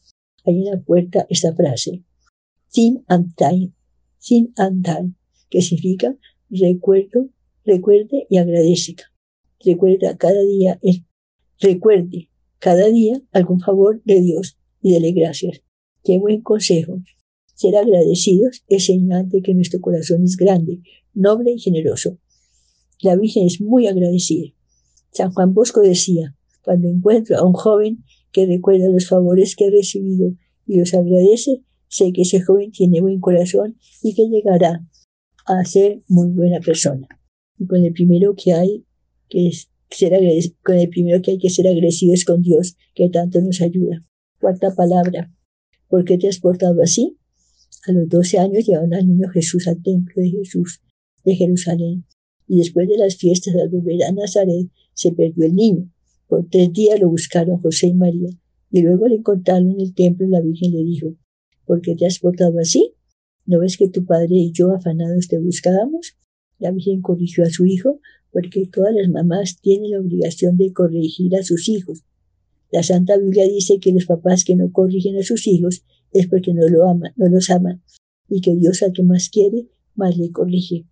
hay 0.45 0.61
en 0.61 0.67
la 0.67 0.81
puerta 0.81 1.27
esta 1.29 1.53
frase, 1.53 2.05
sin 2.69 3.03
and 3.09 3.35
time, 3.35 3.73
sin 4.19 4.53
and 4.57 4.85
time, 4.85 5.15
que 5.51 5.61
significa 5.61 6.17
recuerdo 6.51 7.31
recuerde 7.65 8.29
y 8.31 8.37
agradezca. 8.37 9.13
Recuerda 9.65 10.17
cada 10.17 10.43
día, 10.43 10.81
recuerde 11.59 12.31
cada 12.61 12.87
día 12.89 13.21
algún 13.33 13.59
favor 13.59 14.01
de 14.05 14.21
Dios 14.21 14.57
y 14.81 14.93
dele 14.93 15.11
gracias. 15.11 15.63
Qué 16.05 16.21
buen 16.21 16.43
consejo. 16.43 17.03
Ser 17.55 17.77
agradecidos 17.77 18.63
es 18.69 18.87
señal 18.87 19.29
de 19.29 19.43
que 19.43 19.53
nuestro 19.53 19.81
corazón 19.81 20.23
es 20.23 20.37
grande, 20.37 20.81
noble 21.13 21.53
y 21.53 21.59
generoso. 21.59 22.19
La 23.03 23.17
Virgen 23.17 23.47
es 23.47 23.61
muy 23.61 23.87
agradecida. 23.89 24.55
San 25.11 25.33
Juan 25.33 25.53
Bosco 25.53 25.81
decía, 25.81 26.35
cuando 26.65 26.89
encuentro 26.89 27.37
a 27.37 27.45
un 27.45 27.53
joven 27.53 28.05
que 28.33 28.47
recuerda 28.47 28.89
los 28.89 29.09
favores 29.09 29.57
que 29.57 29.67
ha 29.67 29.71
recibido 29.71 30.33
y 30.67 30.79
los 30.79 30.95
agradece, 30.95 31.63
sé 31.89 32.13
que 32.13 32.23
ese 32.23 32.41
joven 32.41 32.71
tiene 32.71 33.01
buen 33.01 33.21
corazón 33.21 33.77
y 34.03 34.15
que 34.15 34.29
llegará 34.29 34.87
a 35.45 35.65
ser 35.65 36.03
muy 36.09 36.31
buena 36.31 36.61
persona 36.61 37.09
y 37.59 37.67
con 37.67 37.85
el 37.85 37.93
primero 37.93 38.35
que 38.35 38.53
hay 38.53 38.85
que 39.29 39.51
ser 39.91 40.13
con 40.63 40.79
el 40.79 40.89
primero 40.89 41.21
que 41.21 41.33
hay 41.33 41.39
que 41.39 41.51
ser 41.51 41.69
agradecidos 41.69 42.25
con 42.25 42.41
Dios, 42.41 42.77
que 42.95 43.09
tanto 43.11 43.41
nos 43.41 43.61
ayuda. 43.61 44.05
Cuarta 44.41 44.75
palabra. 44.75 45.33
¿Por 45.89 46.05
qué 46.05 46.17
te 46.17 46.29
has 46.29 46.39
portado 46.39 46.83
así? 46.83 47.19
A 47.87 47.93
los 47.93 48.09
doce 48.09 48.39
años 48.39 48.65
llevaron 48.65 48.95
al 48.95 49.07
niño 49.07 49.29
Jesús 49.29 49.69
al 49.69 49.83
templo 49.83 50.15
de 50.17 50.31
Jesús 50.31 50.81
de 51.25 51.37
Jerusalén 51.37 52.05
y 52.53 52.59
después 52.59 52.87
de 52.87 52.99
las 52.99 53.17
fiestas 53.17 53.55
al 53.55 53.71
volver 53.71 54.03
a 54.03 54.13
Nazaret 54.13 54.69
se 54.93 55.11
perdió 55.13 55.47
el 55.47 55.55
niño. 55.55 55.91
Por 56.29 56.51
tres 56.51 56.71
días 56.71 57.01
lo 57.01 57.09
buscaron 57.09 57.63
José 57.63 57.87
y 57.87 57.95
María 57.95 58.29
y 58.71 58.83
luego 58.83 59.09
le 59.09 59.15
encontraron 59.15 59.71
en 59.71 59.81
el 59.81 59.95
templo 59.95 60.29
la 60.29 60.43
Virgen 60.43 60.71
le 60.73 60.85
dijo, 60.85 61.17
¿por 61.65 61.81
qué 61.81 61.95
te 61.95 62.05
has 62.05 62.19
portado 62.19 62.59
así? 62.59 62.93
¿No 63.47 63.59
ves 63.61 63.79
que 63.79 63.89
tu 63.89 64.05
padre 64.05 64.35
y 64.35 64.53
yo 64.53 64.71
afanados 64.71 65.29
te 65.29 65.39
buscábamos? 65.39 66.19
La 66.59 66.73
Virgen 66.73 67.01
corrigió 67.01 67.43
a 67.43 67.49
su 67.49 67.65
hijo 67.65 68.01
porque 68.31 68.69
todas 68.71 68.95
las 68.95 69.09
mamás 69.09 69.59
tienen 69.63 69.93
la 69.93 70.01
obligación 70.01 70.59
de 70.59 70.75
corregir 70.75 71.35
a 71.37 71.43
sus 71.43 71.71
hijos. 71.71 72.05
La 72.71 72.83
Santa 72.83 73.17
Biblia 73.17 73.49
dice 73.49 73.79
que 73.81 73.93
los 73.93 74.05
papás 74.05 74.45
que 74.45 74.57
no 74.57 74.71
corrigen 74.73 75.17
a 75.17 75.23
sus 75.23 75.47
hijos 75.47 75.87
es 76.13 76.27
porque 76.27 76.53
no, 76.53 76.69
lo 76.69 76.87
aman, 76.87 77.15
no 77.17 77.31
los 77.31 77.49
aman 77.49 77.83
y 78.29 78.43
que 78.43 78.55
Dios 78.55 78.83
al 78.83 78.93
que 78.93 79.05
más 79.05 79.31
quiere, 79.31 79.69
más 79.95 80.19
le 80.19 80.31
corrige. 80.31 80.85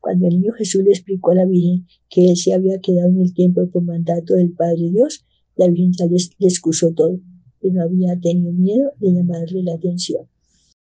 Cuando 0.00 0.26
el 0.28 0.40
niño 0.40 0.52
Jesús 0.54 0.82
le 0.82 0.90
explicó 0.90 1.32
a 1.32 1.36
la 1.36 1.46
Virgen 1.46 1.86
que 2.08 2.30
él 2.30 2.36
se 2.36 2.54
había 2.54 2.80
quedado 2.80 3.10
en 3.10 3.20
el 3.20 3.34
templo 3.34 3.70
por 3.70 3.82
mandato 3.82 4.34
del 4.34 4.52
Padre 4.52 4.90
Dios, 4.90 5.24
la 5.56 5.68
Virgen 5.68 5.92
le 6.38 6.48
excusó 6.48 6.92
todo, 6.92 7.20
pero 7.60 7.74
no 7.74 7.82
había 7.82 8.18
tenido 8.18 8.52
miedo 8.52 8.92
de 8.98 9.12
llamarle 9.12 9.62
la 9.62 9.74
atención. 9.74 10.26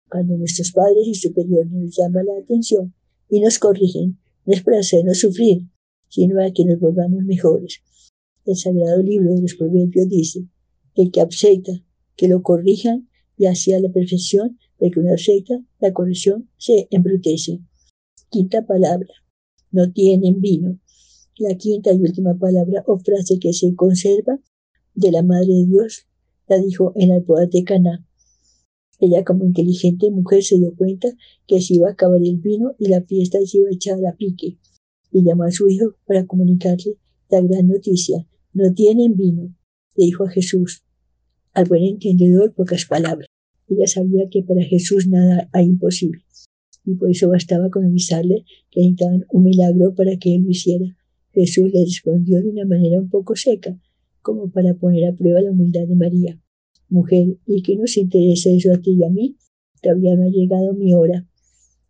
Cuando 0.08 0.36
nuestros 0.36 0.72
padres 0.72 1.06
y 1.06 1.14
superiores 1.14 1.70
nos 1.70 1.96
llaman 1.96 2.26
la 2.26 2.38
atención, 2.42 2.94
y 3.28 3.40
nos 3.40 3.58
corrigen, 3.58 4.18
no 4.44 4.52
es 4.52 4.62
para 4.62 4.78
hacernos 4.78 5.18
sufrir, 5.18 5.68
sino 6.08 6.36
para 6.36 6.52
que 6.52 6.64
nos 6.64 6.78
volvamos 6.78 7.24
mejores. 7.24 7.80
El 8.44 8.56
sagrado 8.56 9.02
libro 9.02 9.34
de 9.34 9.42
los 9.42 9.54
proverbios 9.54 10.08
dice, 10.08 10.46
el 10.94 11.10
que 11.10 11.20
acepta 11.20 11.72
que 12.16 12.28
lo 12.28 12.42
corrijan 12.42 13.08
y 13.36 13.46
hacia 13.46 13.80
la 13.80 13.90
perfección, 13.90 14.58
el 14.78 14.92
que 14.92 15.00
no 15.00 15.12
acepta 15.12 15.54
la 15.80 15.92
corrección 15.92 16.48
se 16.56 16.86
embrutece. 16.90 17.60
Quinta 18.28 18.66
palabra, 18.66 19.08
no 19.70 19.92
tienen 19.92 20.40
vino. 20.40 20.80
La 21.38 21.54
quinta 21.56 21.92
y 21.92 22.00
última 22.00 22.36
palabra 22.36 22.82
o 22.86 22.98
frase 22.98 23.38
que 23.38 23.52
se 23.52 23.74
conserva 23.76 24.40
de 24.94 25.12
la 25.12 25.22
Madre 25.22 25.52
de 25.52 25.66
Dios 25.66 26.06
la 26.48 26.58
dijo 26.58 26.92
en 26.96 27.10
la 27.10 27.20
boda 27.20 27.46
de 27.46 27.62
Caná. 27.62 28.04
Ella 28.98 29.24
como 29.24 29.44
inteligente 29.44 30.10
mujer 30.10 30.42
se 30.42 30.58
dio 30.58 30.74
cuenta 30.74 31.08
que 31.46 31.60
se 31.60 31.74
iba 31.74 31.88
a 31.88 31.92
acabar 31.92 32.20
el 32.20 32.38
vino 32.38 32.74
y 32.78 32.88
la 32.88 33.02
fiesta 33.02 33.38
se 33.44 33.58
iba 33.58 33.68
a 33.68 33.74
echar 33.74 34.04
a 34.04 34.16
pique, 34.16 34.58
y 35.12 35.22
llamó 35.22 35.44
a 35.44 35.52
su 35.52 35.68
hijo 35.68 35.94
para 36.06 36.26
comunicarle 36.26 36.98
la 37.30 37.40
gran 37.42 37.68
noticia. 37.68 38.26
No 38.52 38.72
tienen 38.74 39.16
vino, 39.16 39.54
le 39.94 40.04
dijo 40.06 40.24
a 40.24 40.30
Jesús. 40.30 40.82
Al 41.52 41.66
buen 41.66 41.84
entendedor 41.84 42.54
pocas 42.54 42.86
palabras. 42.86 43.28
Ella 43.68 43.86
sabía 43.86 44.28
que 44.30 44.42
para 44.42 44.64
Jesús 44.64 45.06
nada 45.06 45.48
hay 45.52 45.66
imposible, 45.66 46.22
y 46.86 46.94
por 46.94 47.10
eso 47.10 47.28
bastaba 47.28 47.68
con 47.68 47.84
avisarle 47.84 48.44
que 48.70 48.80
necesitaban 48.80 49.26
un 49.30 49.42
milagro 49.44 49.94
para 49.94 50.16
que 50.16 50.34
él 50.36 50.44
lo 50.44 50.50
hiciera. 50.50 50.96
Jesús 51.34 51.70
le 51.70 51.84
respondió 51.84 52.40
de 52.40 52.48
una 52.48 52.64
manera 52.64 52.98
un 52.98 53.10
poco 53.10 53.36
seca, 53.36 53.78
como 54.22 54.50
para 54.50 54.72
poner 54.74 55.04
a 55.04 55.14
prueba 55.14 55.42
la 55.42 55.50
humildad 55.50 55.86
de 55.86 55.96
María 55.96 56.40
mujer, 56.88 57.38
y 57.46 57.62
que 57.62 57.76
nos 57.76 57.96
interesa 57.96 58.50
eso 58.50 58.72
a 58.72 58.80
ti 58.80 58.96
y 58.98 59.04
a 59.04 59.10
mí, 59.10 59.36
todavía 59.82 60.16
no 60.16 60.24
ha 60.24 60.30
llegado 60.30 60.74
mi 60.74 60.94
hora. 60.94 61.28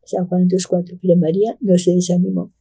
San 0.04 0.26
Juan 0.26 0.48
2.4, 0.48 0.98
pero 1.00 1.16
María 1.16 1.56
no 1.60 1.76
se 1.78 1.94
desanimó. 1.94 2.52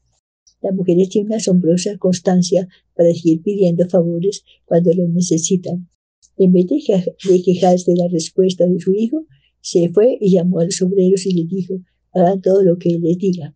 Las 0.61 0.73
mujeres 0.73 1.09
tienen 1.09 1.27
una 1.27 1.37
asombrosa 1.37 1.97
constancia 1.97 2.67
para 2.95 3.13
seguir 3.13 3.41
pidiendo 3.43 3.87
favores 3.87 4.43
cuando 4.65 4.91
los 4.93 5.09
necesitan. 5.09 5.89
En 6.37 6.51
vez 6.51 6.65
de, 6.67 7.41
quejarse 7.43 7.91
de 7.91 7.97
la 7.97 8.07
respuesta 8.09 8.65
de 8.65 8.79
su 8.79 8.93
hijo, 8.93 9.25
se 9.61 9.89
fue 9.89 10.17
y 10.19 10.31
llamó 10.31 10.59
a 10.59 10.65
los 10.65 10.81
obreros 10.81 11.25
y 11.25 11.33
les 11.33 11.47
dijo, 11.47 11.75
hagan 12.15 12.41
todo 12.41 12.63
lo 12.63 12.77
que 12.77 12.89
él 12.89 13.01
les 13.01 13.17
diga. 13.17 13.55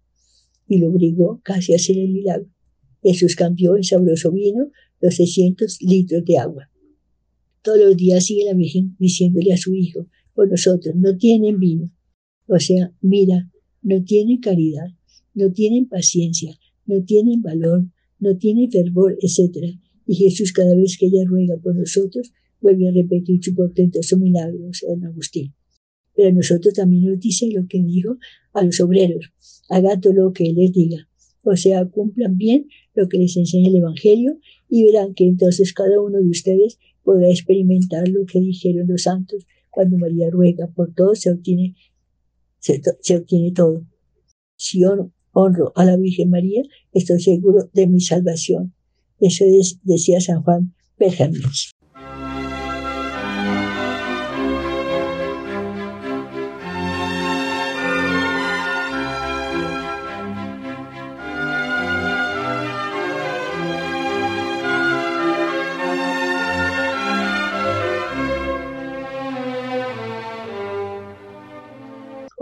Y 0.68 0.78
lo 0.78 0.90
obligó 0.90 1.42
casi 1.44 1.74
a 1.74 1.78
hacer 1.78 1.98
el 1.98 2.10
milagro. 2.10 2.50
Jesús 3.02 3.36
cambió 3.36 3.76
en 3.78 3.84
sabroso 3.84 4.32
vino 4.32 4.70
los 5.02 5.16
600 5.16 5.82
litros 5.82 6.24
de 6.26 6.38
agua. 6.38 6.70
Todos 7.64 7.80
los 7.80 7.98
días 7.98 8.26
sigue 8.26 8.46
la 8.46 8.54
Virgen 8.54 8.96
diciéndole 9.00 9.54
a 9.54 9.58
su 9.58 9.74
hijo, 9.74 10.08
por 10.34 10.50
nosotros, 10.50 10.96
no 10.96 11.18
tienen 11.18 11.60
vino. 11.60 11.92
O 12.48 12.60
sea, 12.60 12.94
mira, 13.02 13.50
no 13.82 14.04
tienen 14.04 14.40
caridad, 14.40 14.88
no 15.34 15.52
tienen 15.52 15.88
paciencia, 15.88 16.58
no 16.86 17.04
tienen 17.04 17.42
valor, 17.42 17.86
no 18.20 18.38
tienen 18.38 18.72
fervor, 18.72 19.18
etc. 19.22 19.78
Y 20.06 20.16
Jesús 20.16 20.52
cada 20.52 20.76
vez 20.76 20.98
que 20.98 21.08
ella 21.08 21.24
ruega 21.26 21.58
por 21.58 21.76
nosotros, 21.76 22.32
vuelve 22.62 22.90
a 22.90 22.92
repetir 22.92 23.40
su 23.44 23.54
portentoso 23.54 24.18
milagro, 24.18 24.70
San 24.74 25.04
Agustín. 25.06 25.54
Pero 26.16 26.34
nosotros 26.34 26.74
también 26.74 27.06
nos 27.06 27.20
dice 27.20 27.50
lo 27.52 27.66
que 27.68 27.82
dijo 27.82 28.18
a 28.54 28.64
los 28.64 28.80
obreros, 28.80 29.32
hagan 29.70 30.02
todo 30.02 30.14
lo 30.14 30.34
que 30.34 30.52
les 30.52 30.72
diga. 30.72 31.08
O 31.44 31.56
sea, 31.56 31.86
cumplan 31.86 32.38
bien 32.38 32.68
lo 32.94 33.08
que 33.08 33.18
les 33.18 33.38
enseña 33.38 33.70
el 33.70 33.78
Evangelio 33.78 34.40
y 34.70 34.86
verán 34.86 35.14
que 35.14 35.26
entonces 35.26 35.74
cada 35.74 36.02
uno 36.02 36.20
de 36.20 36.30
ustedes 36.30 36.78
podrá 37.04 37.30
experimentar 37.30 38.08
lo 38.08 38.26
que 38.26 38.40
dijeron 38.40 38.88
los 38.88 39.04
santos. 39.04 39.46
Cuando 39.70 39.98
María 39.98 40.30
ruega 40.30 40.68
por 40.68 40.94
todos, 40.94 41.20
se 41.20 41.32
obtiene, 41.32 41.76
se, 42.60 42.82
obtiene 43.16 43.52
todo. 43.52 43.86
Si 44.56 44.82
yo 44.82 45.12
honro 45.32 45.72
a 45.76 45.86
la 45.86 45.98
Virgen 45.98 46.30
María, 46.30 46.64
estoy 46.92 47.22
seguro 47.22 47.70
de 47.74 47.88
mi 47.88 48.02
salvación. 48.02 48.74
Eso 49.20 49.46
decía 49.84 50.20
San 50.20 50.44
Juan 50.44 50.74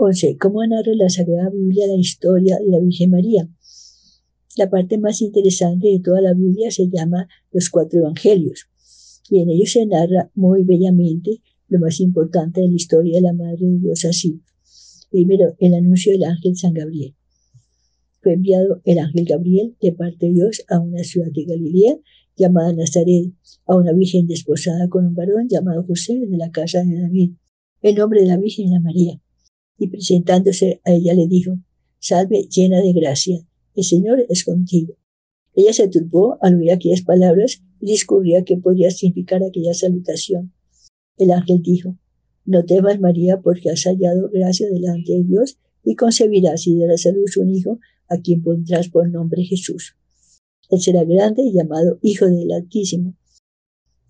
Pergamich. 0.08 0.38
¿Cómo 0.38 0.66
narra 0.66 0.92
la 0.94 1.08
Sagrada 1.08 1.50
Biblia 1.50 1.86
la 1.86 1.96
historia 1.96 2.58
de 2.58 2.70
la 2.70 2.80
Virgen 2.80 3.10
María? 3.10 3.48
La 4.56 4.70
parte 4.70 4.98
más 4.98 5.20
interesante 5.22 5.88
de 5.88 6.00
toda 6.00 6.20
la 6.20 6.34
Biblia 6.34 6.70
se 6.70 6.88
llama 6.88 7.28
los 7.52 7.70
cuatro 7.70 8.00
evangelios, 8.00 8.66
y 9.30 9.40
en 9.40 9.50
ellos 9.50 9.72
se 9.72 9.86
narra 9.86 10.30
muy 10.34 10.64
bellamente 10.64 11.42
lo 11.68 11.78
más 11.78 12.00
importante 12.00 12.60
de 12.60 12.68
la 12.68 12.74
historia 12.74 13.16
de 13.16 13.22
la 13.22 13.32
Madre 13.32 13.66
de 13.66 13.78
Dios 13.78 14.04
así. 14.04 14.40
Primero, 15.10 15.54
el 15.58 15.74
anuncio 15.74 16.12
del 16.12 16.24
ángel 16.24 16.56
San 16.56 16.72
Gabriel. 16.72 17.14
Fue 18.20 18.32
enviado 18.32 18.80
el 18.84 18.98
ángel 18.98 19.26
Gabriel 19.26 19.76
de 19.80 19.92
parte 19.92 20.26
de 20.26 20.32
Dios 20.32 20.64
a 20.68 20.80
una 20.80 21.04
ciudad 21.04 21.30
de 21.32 21.44
Galilea 21.44 21.96
llamada 22.36 22.72
Nazaret, 22.72 23.32
a 23.66 23.76
una 23.76 23.92
virgen 23.92 24.26
desposada 24.26 24.88
con 24.88 25.06
un 25.06 25.14
varón 25.14 25.48
llamado 25.48 25.84
José 25.84 26.18
de 26.18 26.36
la 26.36 26.50
casa 26.50 26.82
de 26.82 27.00
David. 27.00 27.32
El 27.80 27.94
nombre 27.94 28.22
de 28.22 28.26
la 28.26 28.36
Virgen 28.36 28.68
era 28.72 28.80
María 28.80 29.20
y 29.78 29.88
presentándose 29.88 30.80
a 30.84 30.92
ella 30.92 31.14
le 31.14 31.26
dijo, 31.26 31.58
Salve 32.00 32.48
llena 32.50 32.80
de 32.80 32.92
gracia, 32.92 33.46
el 33.74 33.84
Señor 33.84 34.24
es 34.28 34.44
contigo. 34.44 34.94
Ella 35.54 35.72
se 35.72 35.88
turbó 35.88 36.38
al 36.40 36.56
oír 36.56 36.70
aquellas 36.72 37.02
palabras 37.02 37.62
y 37.80 37.86
discurría 37.86 38.44
qué 38.44 38.56
podría 38.56 38.90
significar 38.90 39.42
aquella 39.42 39.74
salutación. 39.74 40.52
El 41.16 41.30
ángel 41.32 41.62
dijo, 41.62 41.96
No 42.44 42.64
temas 42.64 43.00
María 43.00 43.40
porque 43.40 43.70
has 43.70 43.84
hallado 43.84 44.30
gracia 44.32 44.68
delante 44.70 45.12
de 45.12 45.24
Dios 45.24 45.58
y 45.84 45.94
concebirás 45.94 46.66
y 46.66 46.78
darás 46.78 47.06
a 47.06 47.12
luz 47.12 47.36
un 47.36 47.54
hijo 47.54 47.78
a 48.08 48.18
quien 48.18 48.42
pondrás 48.42 48.88
por 48.88 49.08
nombre 49.10 49.42
Jesús. 49.44 49.96
Él 50.70 50.80
será 50.80 51.04
grande 51.04 51.42
y 51.42 51.52
llamado 51.52 51.98
Hijo 52.02 52.26
del 52.26 52.52
Altísimo, 52.52 53.14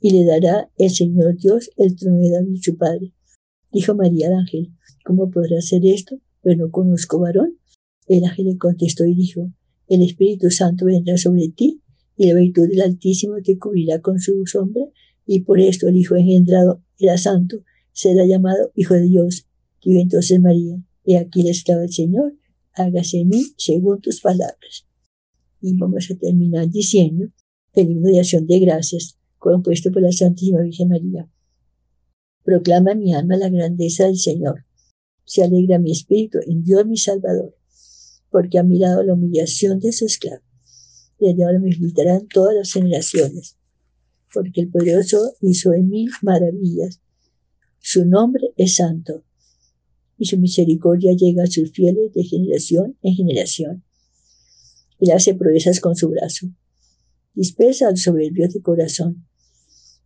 y 0.01 0.11
le 0.11 0.25
dará 0.25 0.71
el 0.77 0.91
Señor 0.91 1.37
Dios 1.37 1.71
el 1.77 1.97
trono 1.97 2.19
de 2.19 2.31
David 2.31 2.61
su 2.63 2.77
padre. 2.77 3.13
Dijo 3.73 3.95
María 3.95 4.29
al 4.29 4.35
ángel, 4.35 4.73
¿Cómo 5.09 5.31
podrá 5.31 5.63
ser 5.63 5.87
esto? 5.87 6.21
Pues 6.43 6.59
no 6.59 6.71
conozco 6.71 7.19
varón. 7.19 7.59
El 8.09 8.25
ángel 8.25 8.45
le 8.45 8.59
contestó 8.59 9.07
y 9.07 9.15
dijo, 9.15 9.51
el 9.87 10.03
Espíritu 10.03 10.51
Santo 10.51 10.85
vendrá 10.85 11.17
sobre 11.17 11.49
ti 11.49 11.81
y 12.15 12.27
la 12.27 12.39
virtud 12.39 12.69
del 12.69 12.83
Altísimo 12.83 13.37
te 13.43 13.57
cubrirá 13.57 14.03
con 14.03 14.21
su 14.21 14.45
sombra 14.45 14.83
y 15.25 15.41
por 15.41 15.61
esto 15.61 15.89
el 15.89 15.97
Hijo 15.97 16.15
engendrado 16.15 16.85
era 16.99 17.17
santo, 17.17 17.65
será 17.91 18.27
llamado 18.27 18.71
Hijo 18.75 18.93
de 18.93 19.05
Dios. 19.05 19.47
Dijo 19.83 19.99
entonces 19.99 20.39
María, 20.43 20.77
he 21.07 21.17
aquí 21.17 21.43
la 21.43 21.53
esclava 21.53 21.81
del 21.81 21.93
Señor, 21.93 22.35
hágase 22.75 23.21
en 23.21 23.29
mí 23.29 23.45
según 23.57 24.03
tus 24.03 24.21
palabras. 24.21 24.87
Y 25.63 25.75
vamos 25.79 26.11
a 26.11 26.19
terminar 26.19 26.69
diciendo 26.69 27.29
el 27.73 27.91
himno 27.91 28.09
de 28.09 28.21
acción 28.21 28.47
de 28.47 28.59
gracias, 28.59 29.19
compuesto 29.39 29.91
por 29.91 30.03
la 30.03 30.13
Santísima 30.13 30.61
Virgen 30.61 30.91
María. 30.91 31.31
Proclama 32.45 32.95
mi 32.95 33.15
alma 33.15 33.39
la 33.39 33.49
grandeza 33.49 34.05
del 34.05 34.19
Señor 34.19 34.68
se 35.29 35.43
alegra 35.43 35.79
mi 35.79 35.93
espíritu 35.93 36.39
en 36.47 36.65
Dios 36.65 36.87
mi 36.87 36.97
Salvador, 36.97 37.55
porque 38.31 38.59
ha 38.59 38.63
mirado 38.63 39.03
la 39.03 39.13
humillación 39.13 39.79
de 39.79 39.93
su 39.93 40.07
esclavo. 40.07 40.43
Desde 41.21 41.45
ahora 41.45 41.59
me 41.59 41.69
gritarán 41.69 42.27
todas 42.29 42.55
las 42.55 42.73
generaciones, 42.73 43.59
porque 44.33 44.63
el 44.63 44.71
poderoso 44.71 45.35
hizo 45.43 45.75
en 45.75 45.91
mí 45.91 46.07
maravillas. 46.23 47.03
Su 47.79 48.07
nombre 48.07 48.55
es 48.57 48.77
santo, 48.77 49.23
y 50.17 50.25
su 50.25 50.39
misericordia 50.39 51.13
llega 51.13 51.43
a 51.43 51.47
sus 51.47 51.73
fieles 51.73 52.11
de 52.15 52.25
generación 52.25 52.97
en 53.03 53.15
generación. 53.15 53.85
Él 54.99 55.11
hace 55.11 55.35
proezas 55.35 55.81
con 55.81 55.95
su 55.95 56.09
brazo, 56.09 56.49
dispersa 57.35 57.89
a 57.89 57.91
los 57.91 58.01
soberbios 58.01 58.55
de 58.55 58.63
corazón, 58.63 59.27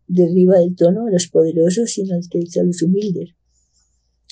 derriba 0.05 0.59
del 0.59 0.75
trono 0.75 1.07
a 1.07 1.11
los 1.11 1.27
poderosos 1.27 1.97
y 1.97 2.01
enaltece 2.01 2.59
a 2.59 2.63
los 2.63 2.81
humildes 2.81 3.35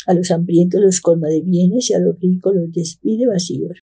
a 0.08 0.14
los 0.14 0.32
hambrientos 0.32 0.82
los 0.82 1.02
colma 1.02 1.28
de 1.28 1.42
bienes 1.42 1.90
y 1.90 1.94
a 1.94 2.00
los 2.00 2.20
ricos 2.20 2.56
los 2.56 2.72
despide 2.72 3.28
vacíos. 3.28 3.80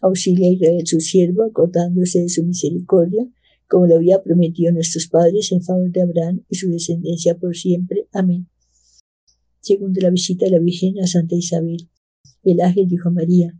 Auxilia 0.00 0.48
a 0.48 0.52
Israel 0.52 0.86
su 0.86 1.00
siervo, 1.00 1.44
acordándose 1.44 2.20
de 2.20 2.28
su 2.28 2.44
misericordia, 2.44 3.26
como 3.68 3.86
lo 3.86 3.96
había 3.96 4.22
prometido 4.22 4.72
nuestros 4.72 5.06
padres 5.06 5.52
en 5.52 5.62
favor 5.62 5.90
de 5.90 6.02
Abraham 6.02 6.44
y 6.48 6.56
su 6.56 6.68
descendencia 6.68 7.38
por 7.38 7.56
siempre. 7.56 8.08
Amén. 8.12 8.48
Segundo 9.60 10.00
la 10.00 10.10
visita 10.10 10.44
de 10.44 10.50
la 10.50 10.58
Virgen 10.58 10.98
a 11.00 11.06
Santa 11.06 11.36
Isabel, 11.36 11.88
el 12.42 12.60
ángel 12.60 12.88
dijo 12.88 13.08
a 13.08 13.12
María, 13.12 13.56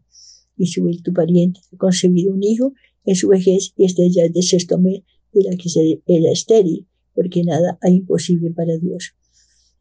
Isabel 0.57 1.03
tu 1.03 1.13
pariente 1.13 1.61
ha 1.73 1.77
concebido 1.77 2.35
un 2.35 2.43
hijo 2.43 2.75
en 3.05 3.15
su 3.17 3.29
vejez 3.29 3.73
y 3.77 3.85
este 3.85 4.11
ya 4.11 4.25
es 4.25 4.33
de 4.33 4.43
sexto 4.43 4.79
mes 4.79 5.03
de 5.33 5.45
la 5.45 5.57
que 5.57 5.69
era 6.07 6.31
estéril, 6.31 6.87
porque 7.15 7.43
nada 7.45 7.79
hay 7.81 7.97
imposible 7.97 8.51
para 8.51 8.77
Dios. 8.77 9.15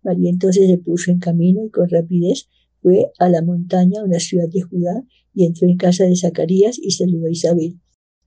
María 0.04 0.30
entonces 0.30 0.68
se 0.68 0.78
puso 0.78 1.12
en 1.12 1.20
camino 1.20 1.66
y 1.66 1.70
con 1.70 1.90
rapidez 1.90 2.48
fue 2.82 3.12
a 3.20 3.30
la 3.30 3.42
montaña, 3.42 4.04
una 4.04 4.20
ciudad 4.20 4.50
de 4.50 4.62
Judá, 4.62 5.06
y 5.34 5.46
entró 5.46 5.68
en 5.68 5.78
casa 5.78 6.06
de 6.06 6.16
Zacarías 6.16 6.80
y 6.80 6.92
saludó 6.92 7.28
a 7.28 7.32
Isabel. 7.32 7.80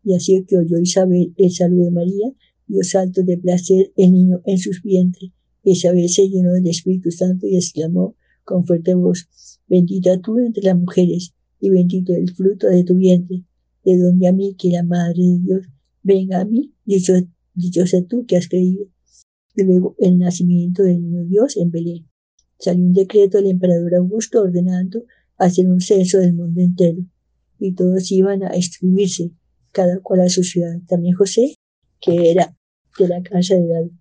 Y 0.04 0.14
así 0.14 0.44
que 0.46 0.58
oyó 0.58 0.78
Isabel 0.78 1.34
el 1.36 1.50
saludo 1.50 1.86
de 1.86 1.90
María, 1.90 2.32
dio 2.66 2.82
saltos 2.84 3.26
de 3.26 3.36
placer 3.38 3.92
el 3.96 4.12
niño 4.12 4.40
en 4.44 4.58
sus 4.58 4.82
vientres. 4.82 5.30
Isabel 5.64 6.08
se 6.08 6.28
llenó 6.28 6.52
del 6.52 6.68
Espíritu 6.68 7.10
Santo 7.10 7.46
y 7.46 7.56
exclamó 7.56 8.16
con 8.44 8.66
fuerte 8.66 8.94
voz, 8.94 9.28
Bendita 9.66 10.20
tú 10.20 10.38
entre 10.38 10.64
las 10.64 10.78
mujeres, 10.78 11.34
y 11.58 11.70
bendito 11.70 12.12
el 12.14 12.30
fruto 12.30 12.68
de 12.68 12.84
tu 12.84 12.96
vientre, 12.96 13.44
de 13.84 13.98
donde 13.98 14.28
a 14.28 14.32
mí, 14.32 14.54
que 14.56 14.70
la 14.70 14.82
Madre 14.82 15.22
de 15.22 15.38
Dios, 15.40 15.66
venga 16.02 16.40
a 16.42 16.44
mí, 16.44 16.74
dicho, 16.84 17.14
dichosa 17.54 18.02
tú 18.06 18.26
que 18.26 18.36
has 18.36 18.48
creído 18.48 18.86
luego 19.62 19.94
el 19.98 20.18
nacimiento 20.18 20.82
del 20.82 21.00
niño 21.00 21.24
Dios 21.24 21.56
en 21.56 21.70
Belén. 21.70 22.08
Salió 22.58 22.84
un 22.84 22.92
decreto 22.92 23.38
del 23.38 23.50
emperador 23.50 23.94
Augusto 23.94 24.42
ordenando 24.42 25.04
hacer 25.36 25.68
un 25.68 25.80
censo 25.80 26.18
del 26.18 26.32
mundo 26.32 26.60
entero, 26.60 27.04
y 27.58 27.72
todos 27.72 28.10
iban 28.10 28.42
a 28.42 28.48
escribirse, 28.48 29.30
cada 29.72 30.00
cual 30.00 30.20
a 30.20 30.28
su 30.28 30.42
ciudad. 30.42 30.80
También 30.88 31.14
José, 31.14 31.54
que 32.00 32.30
era 32.30 32.56
de 32.98 33.08
la 33.08 33.22
casa 33.22 33.54
de 33.54 33.66
David, 33.66 33.92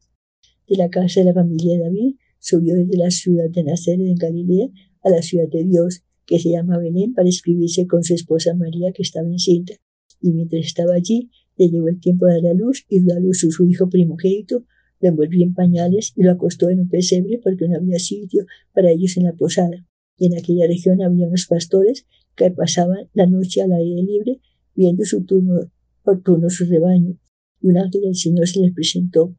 de 0.68 0.76
la 0.78 0.90
casa 0.90 1.20
de 1.20 1.28
la 1.28 1.34
familia 1.34 1.78
de 1.78 1.84
David, 1.84 2.16
subió 2.40 2.76
desde 2.76 2.98
la 2.98 3.12
ciudad 3.12 3.50
de 3.50 3.64
Nazaret 3.64 4.02
en 4.02 4.16
Galilea 4.16 4.68
a 5.04 5.10
la 5.10 5.22
ciudad 5.22 5.48
de 5.50 5.64
Dios, 5.64 6.04
que 6.26 6.40
se 6.40 6.52
llama 6.52 6.78
Belén, 6.78 7.14
para 7.14 7.30
escribirse 7.30 7.88
con 7.88 8.04
su 8.04 8.14
esposa 8.14 8.54
María, 8.54 8.92
que 8.94 9.02
estaba 9.02 9.28
encinta. 9.28 9.74
Y 10.22 10.32
mientras 10.32 10.66
estaba 10.66 10.94
allí, 10.94 11.30
le 11.58 11.70
llegó 11.70 11.88
el 11.90 12.00
tiempo 12.00 12.26
de 12.26 12.42
dar 12.42 12.52
a 12.52 12.54
luz 12.54 12.86
y 12.88 13.02
dio 13.02 13.14
a 13.14 13.20
luz 13.20 13.40
su 13.40 13.66
hijo 13.66 13.90
primogénito, 13.90 14.66
lo 15.04 15.10
envolvió 15.10 15.44
en 15.44 15.54
pañales 15.54 16.14
y 16.16 16.24
lo 16.24 16.32
acostó 16.32 16.70
en 16.70 16.80
un 16.80 16.90
pesebre 16.90 17.38
porque 17.44 17.68
no 17.68 17.76
había 17.76 18.00
sitio 18.00 18.46
para 18.74 18.90
ellos 18.90 19.18
en 19.18 19.26
la 19.26 19.34
posada. 19.34 19.86
Y 20.18 20.28
en 20.28 20.38
aquella 20.38 20.66
región 20.66 21.02
había 21.02 21.28
unos 21.28 21.46
pastores 21.48 22.06
que 22.36 22.50
pasaban 22.52 23.10
la 23.14 23.26
noche 23.26 23.62
al 23.62 23.74
aire 23.74 24.02
libre 24.02 24.40
viendo 24.74 25.04
su 25.04 25.26
turno 25.26 25.60
por 26.04 26.22
turno 26.22 26.50
su 26.50 26.64
rebaño. 26.66 27.20
Y 27.60 27.68
un 27.68 27.80
ángel 27.80 28.02
del 28.02 28.16
Señor 28.16 28.48
se 28.48 28.62
les 28.62 28.74
presentó. 28.74 29.36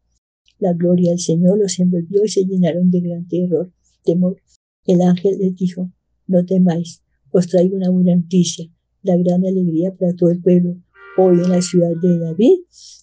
La 0.58 0.74
gloria 0.74 1.12
del 1.12 1.18
Señor 1.18 1.58
los 1.58 1.78
envolvió 1.78 2.24
y 2.24 2.28
se 2.28 2.44
llenaron 2.44 2.90
de 2.90 3.00
gran 3.00 3.26
terror, 3.26 3.72
temor. 4.04 4.36
El 4.84 5.00
ángel 5.00 5.38
les 5.38 5.56
dijo, 5.56 5.90
no 6.26 6.44
temáis, 6.44 7.02
os 7.30 7.48
traigo 7.48 7.74
una 7.74 7.88
buena 7.88 8.14
noticia, 8.16 8.70
la 9.02 9.16
gran 9.16 9.46
alegría 9.46 9.94
para 9.94 10.14
todo 10.14 10.30
el 10.30 10.42
pueblo. 10.42 10.76
Hoy 11.16 11.36
en 11.36 11.48
la 11.48 11.62
ciudad 11.62 11.92
de 12.02 12.18
David 12.18 12.58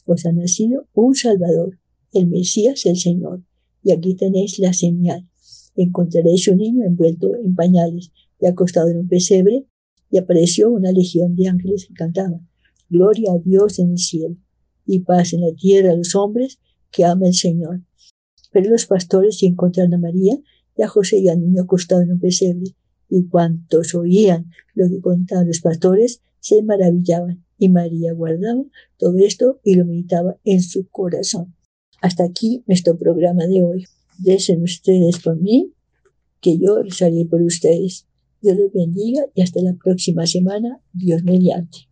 os 0.06 0.26
ha 0.28 0.32
nacido 0.32 0.88
un 0.94 1.16
Salvador, 1.16 1.81
el 2.14 2.28
Mesías, 2.28 2.86
el 2.86 2.98
Señor. 2.98 3.44
Y 3.84 3.92
aquí 3.92 4.16
tenéis 4.16 4.60
la 4.60 4.74
señal. 4.74 5.28
Encontraréis 5.76 6.48
un 6.48 6.58
niño 6.58 6.86
envuelto 6.86 7.36
en 7.36 7.56
pañales 7.56 8.12
y 8.40 8.46
acostado 8.46 8.90
en 8.90 8.98
un 8.98 9.08
pesebre, 9.08 9.66
y 10.10 10.18
apareció 10.18 10.70
una 10.70 10.92
legión 10.92 11.36
de 11.36 11.48
ángeles 11.48 11.86
que 11.88 11.94
cantaban, 11.94 12.50
Gloria 12.90 13.32
a 13.32 13.40
Dios 13.40 13.80
en 13.80 13.92
el 13.92 13.98
cielo, 13.98 14.36
y 14.86 15.00
paz 15.00 15.34
en 15.34 15.42
la 15.42 15.54
tierra 15.54 15.92
a 15.92 15.96
los 15.96 16.16
hombres 16.16 16.60
que 16.92 17.06
ama 17.06 17.28
el 17.28 17.34
Señor. 17.34 17.82
Pero 18.52 18.70
los 18.70 18.86
pastores 18.86 19.42
encontraron 19.44 19.94
a 19.94 19.98
María 19.98 20.38
y 20.78 20.82
a 20.82 20.88
José 20.90 21.20
y 21.20 21.30
al 21.30 21.40
niño 21.40 21.64
acostado 21.64 22.02
en 22.02 22.12
un 22.12 22.20
pesebre, 22.20 22.76
y 23.10 23.28
cuantos 23.28 23.96
oían 23.96 24.50
lo 24.74 24.90
que 24.90 25.00
contaban 25.00 25.48
los 25.48 25.62
pastores 25.62 26.22
se 26.42 26.62
maravillaban, 26.64 27.46
y 27.58 27.70
María 27.70 28.14
guardaba 28.14 28.64
todo 28.98 29.18
esto 29.20 29.62
y 29.64 29.76
lo 29.76 29.86
meditaba 29.86 30.38
en 30.44 30.62
su 30.62 30.88
corazón. 30.90 31.56
Hasta 32.02 32.24
aquí 32.24 32.64
nuestro 32.68 32.98
programa 32.98 33.46
de 33.46 33.64
hoy. 33.64 33.86
Desen 34.18 34.64
ustedes 34.64 35.20
por 35.20 35.40
mí, 35.40 35.72
que 36.42 36.58
yo 36.58 36.82
rezaré 36.82 37.26
por 37.26 37.42
ustedes. 37.42 38.08
Dios 38.42 38.58
los 38.58 38.74
bendiga 38.74 39.24
y 39.36 39.42
hasta 39.42 39.62
la 39.62 39.76
próxima 39.76 40.26
semana, 40.26 40.80
Dios 40.94 41.24
mediante. 41.24 41.91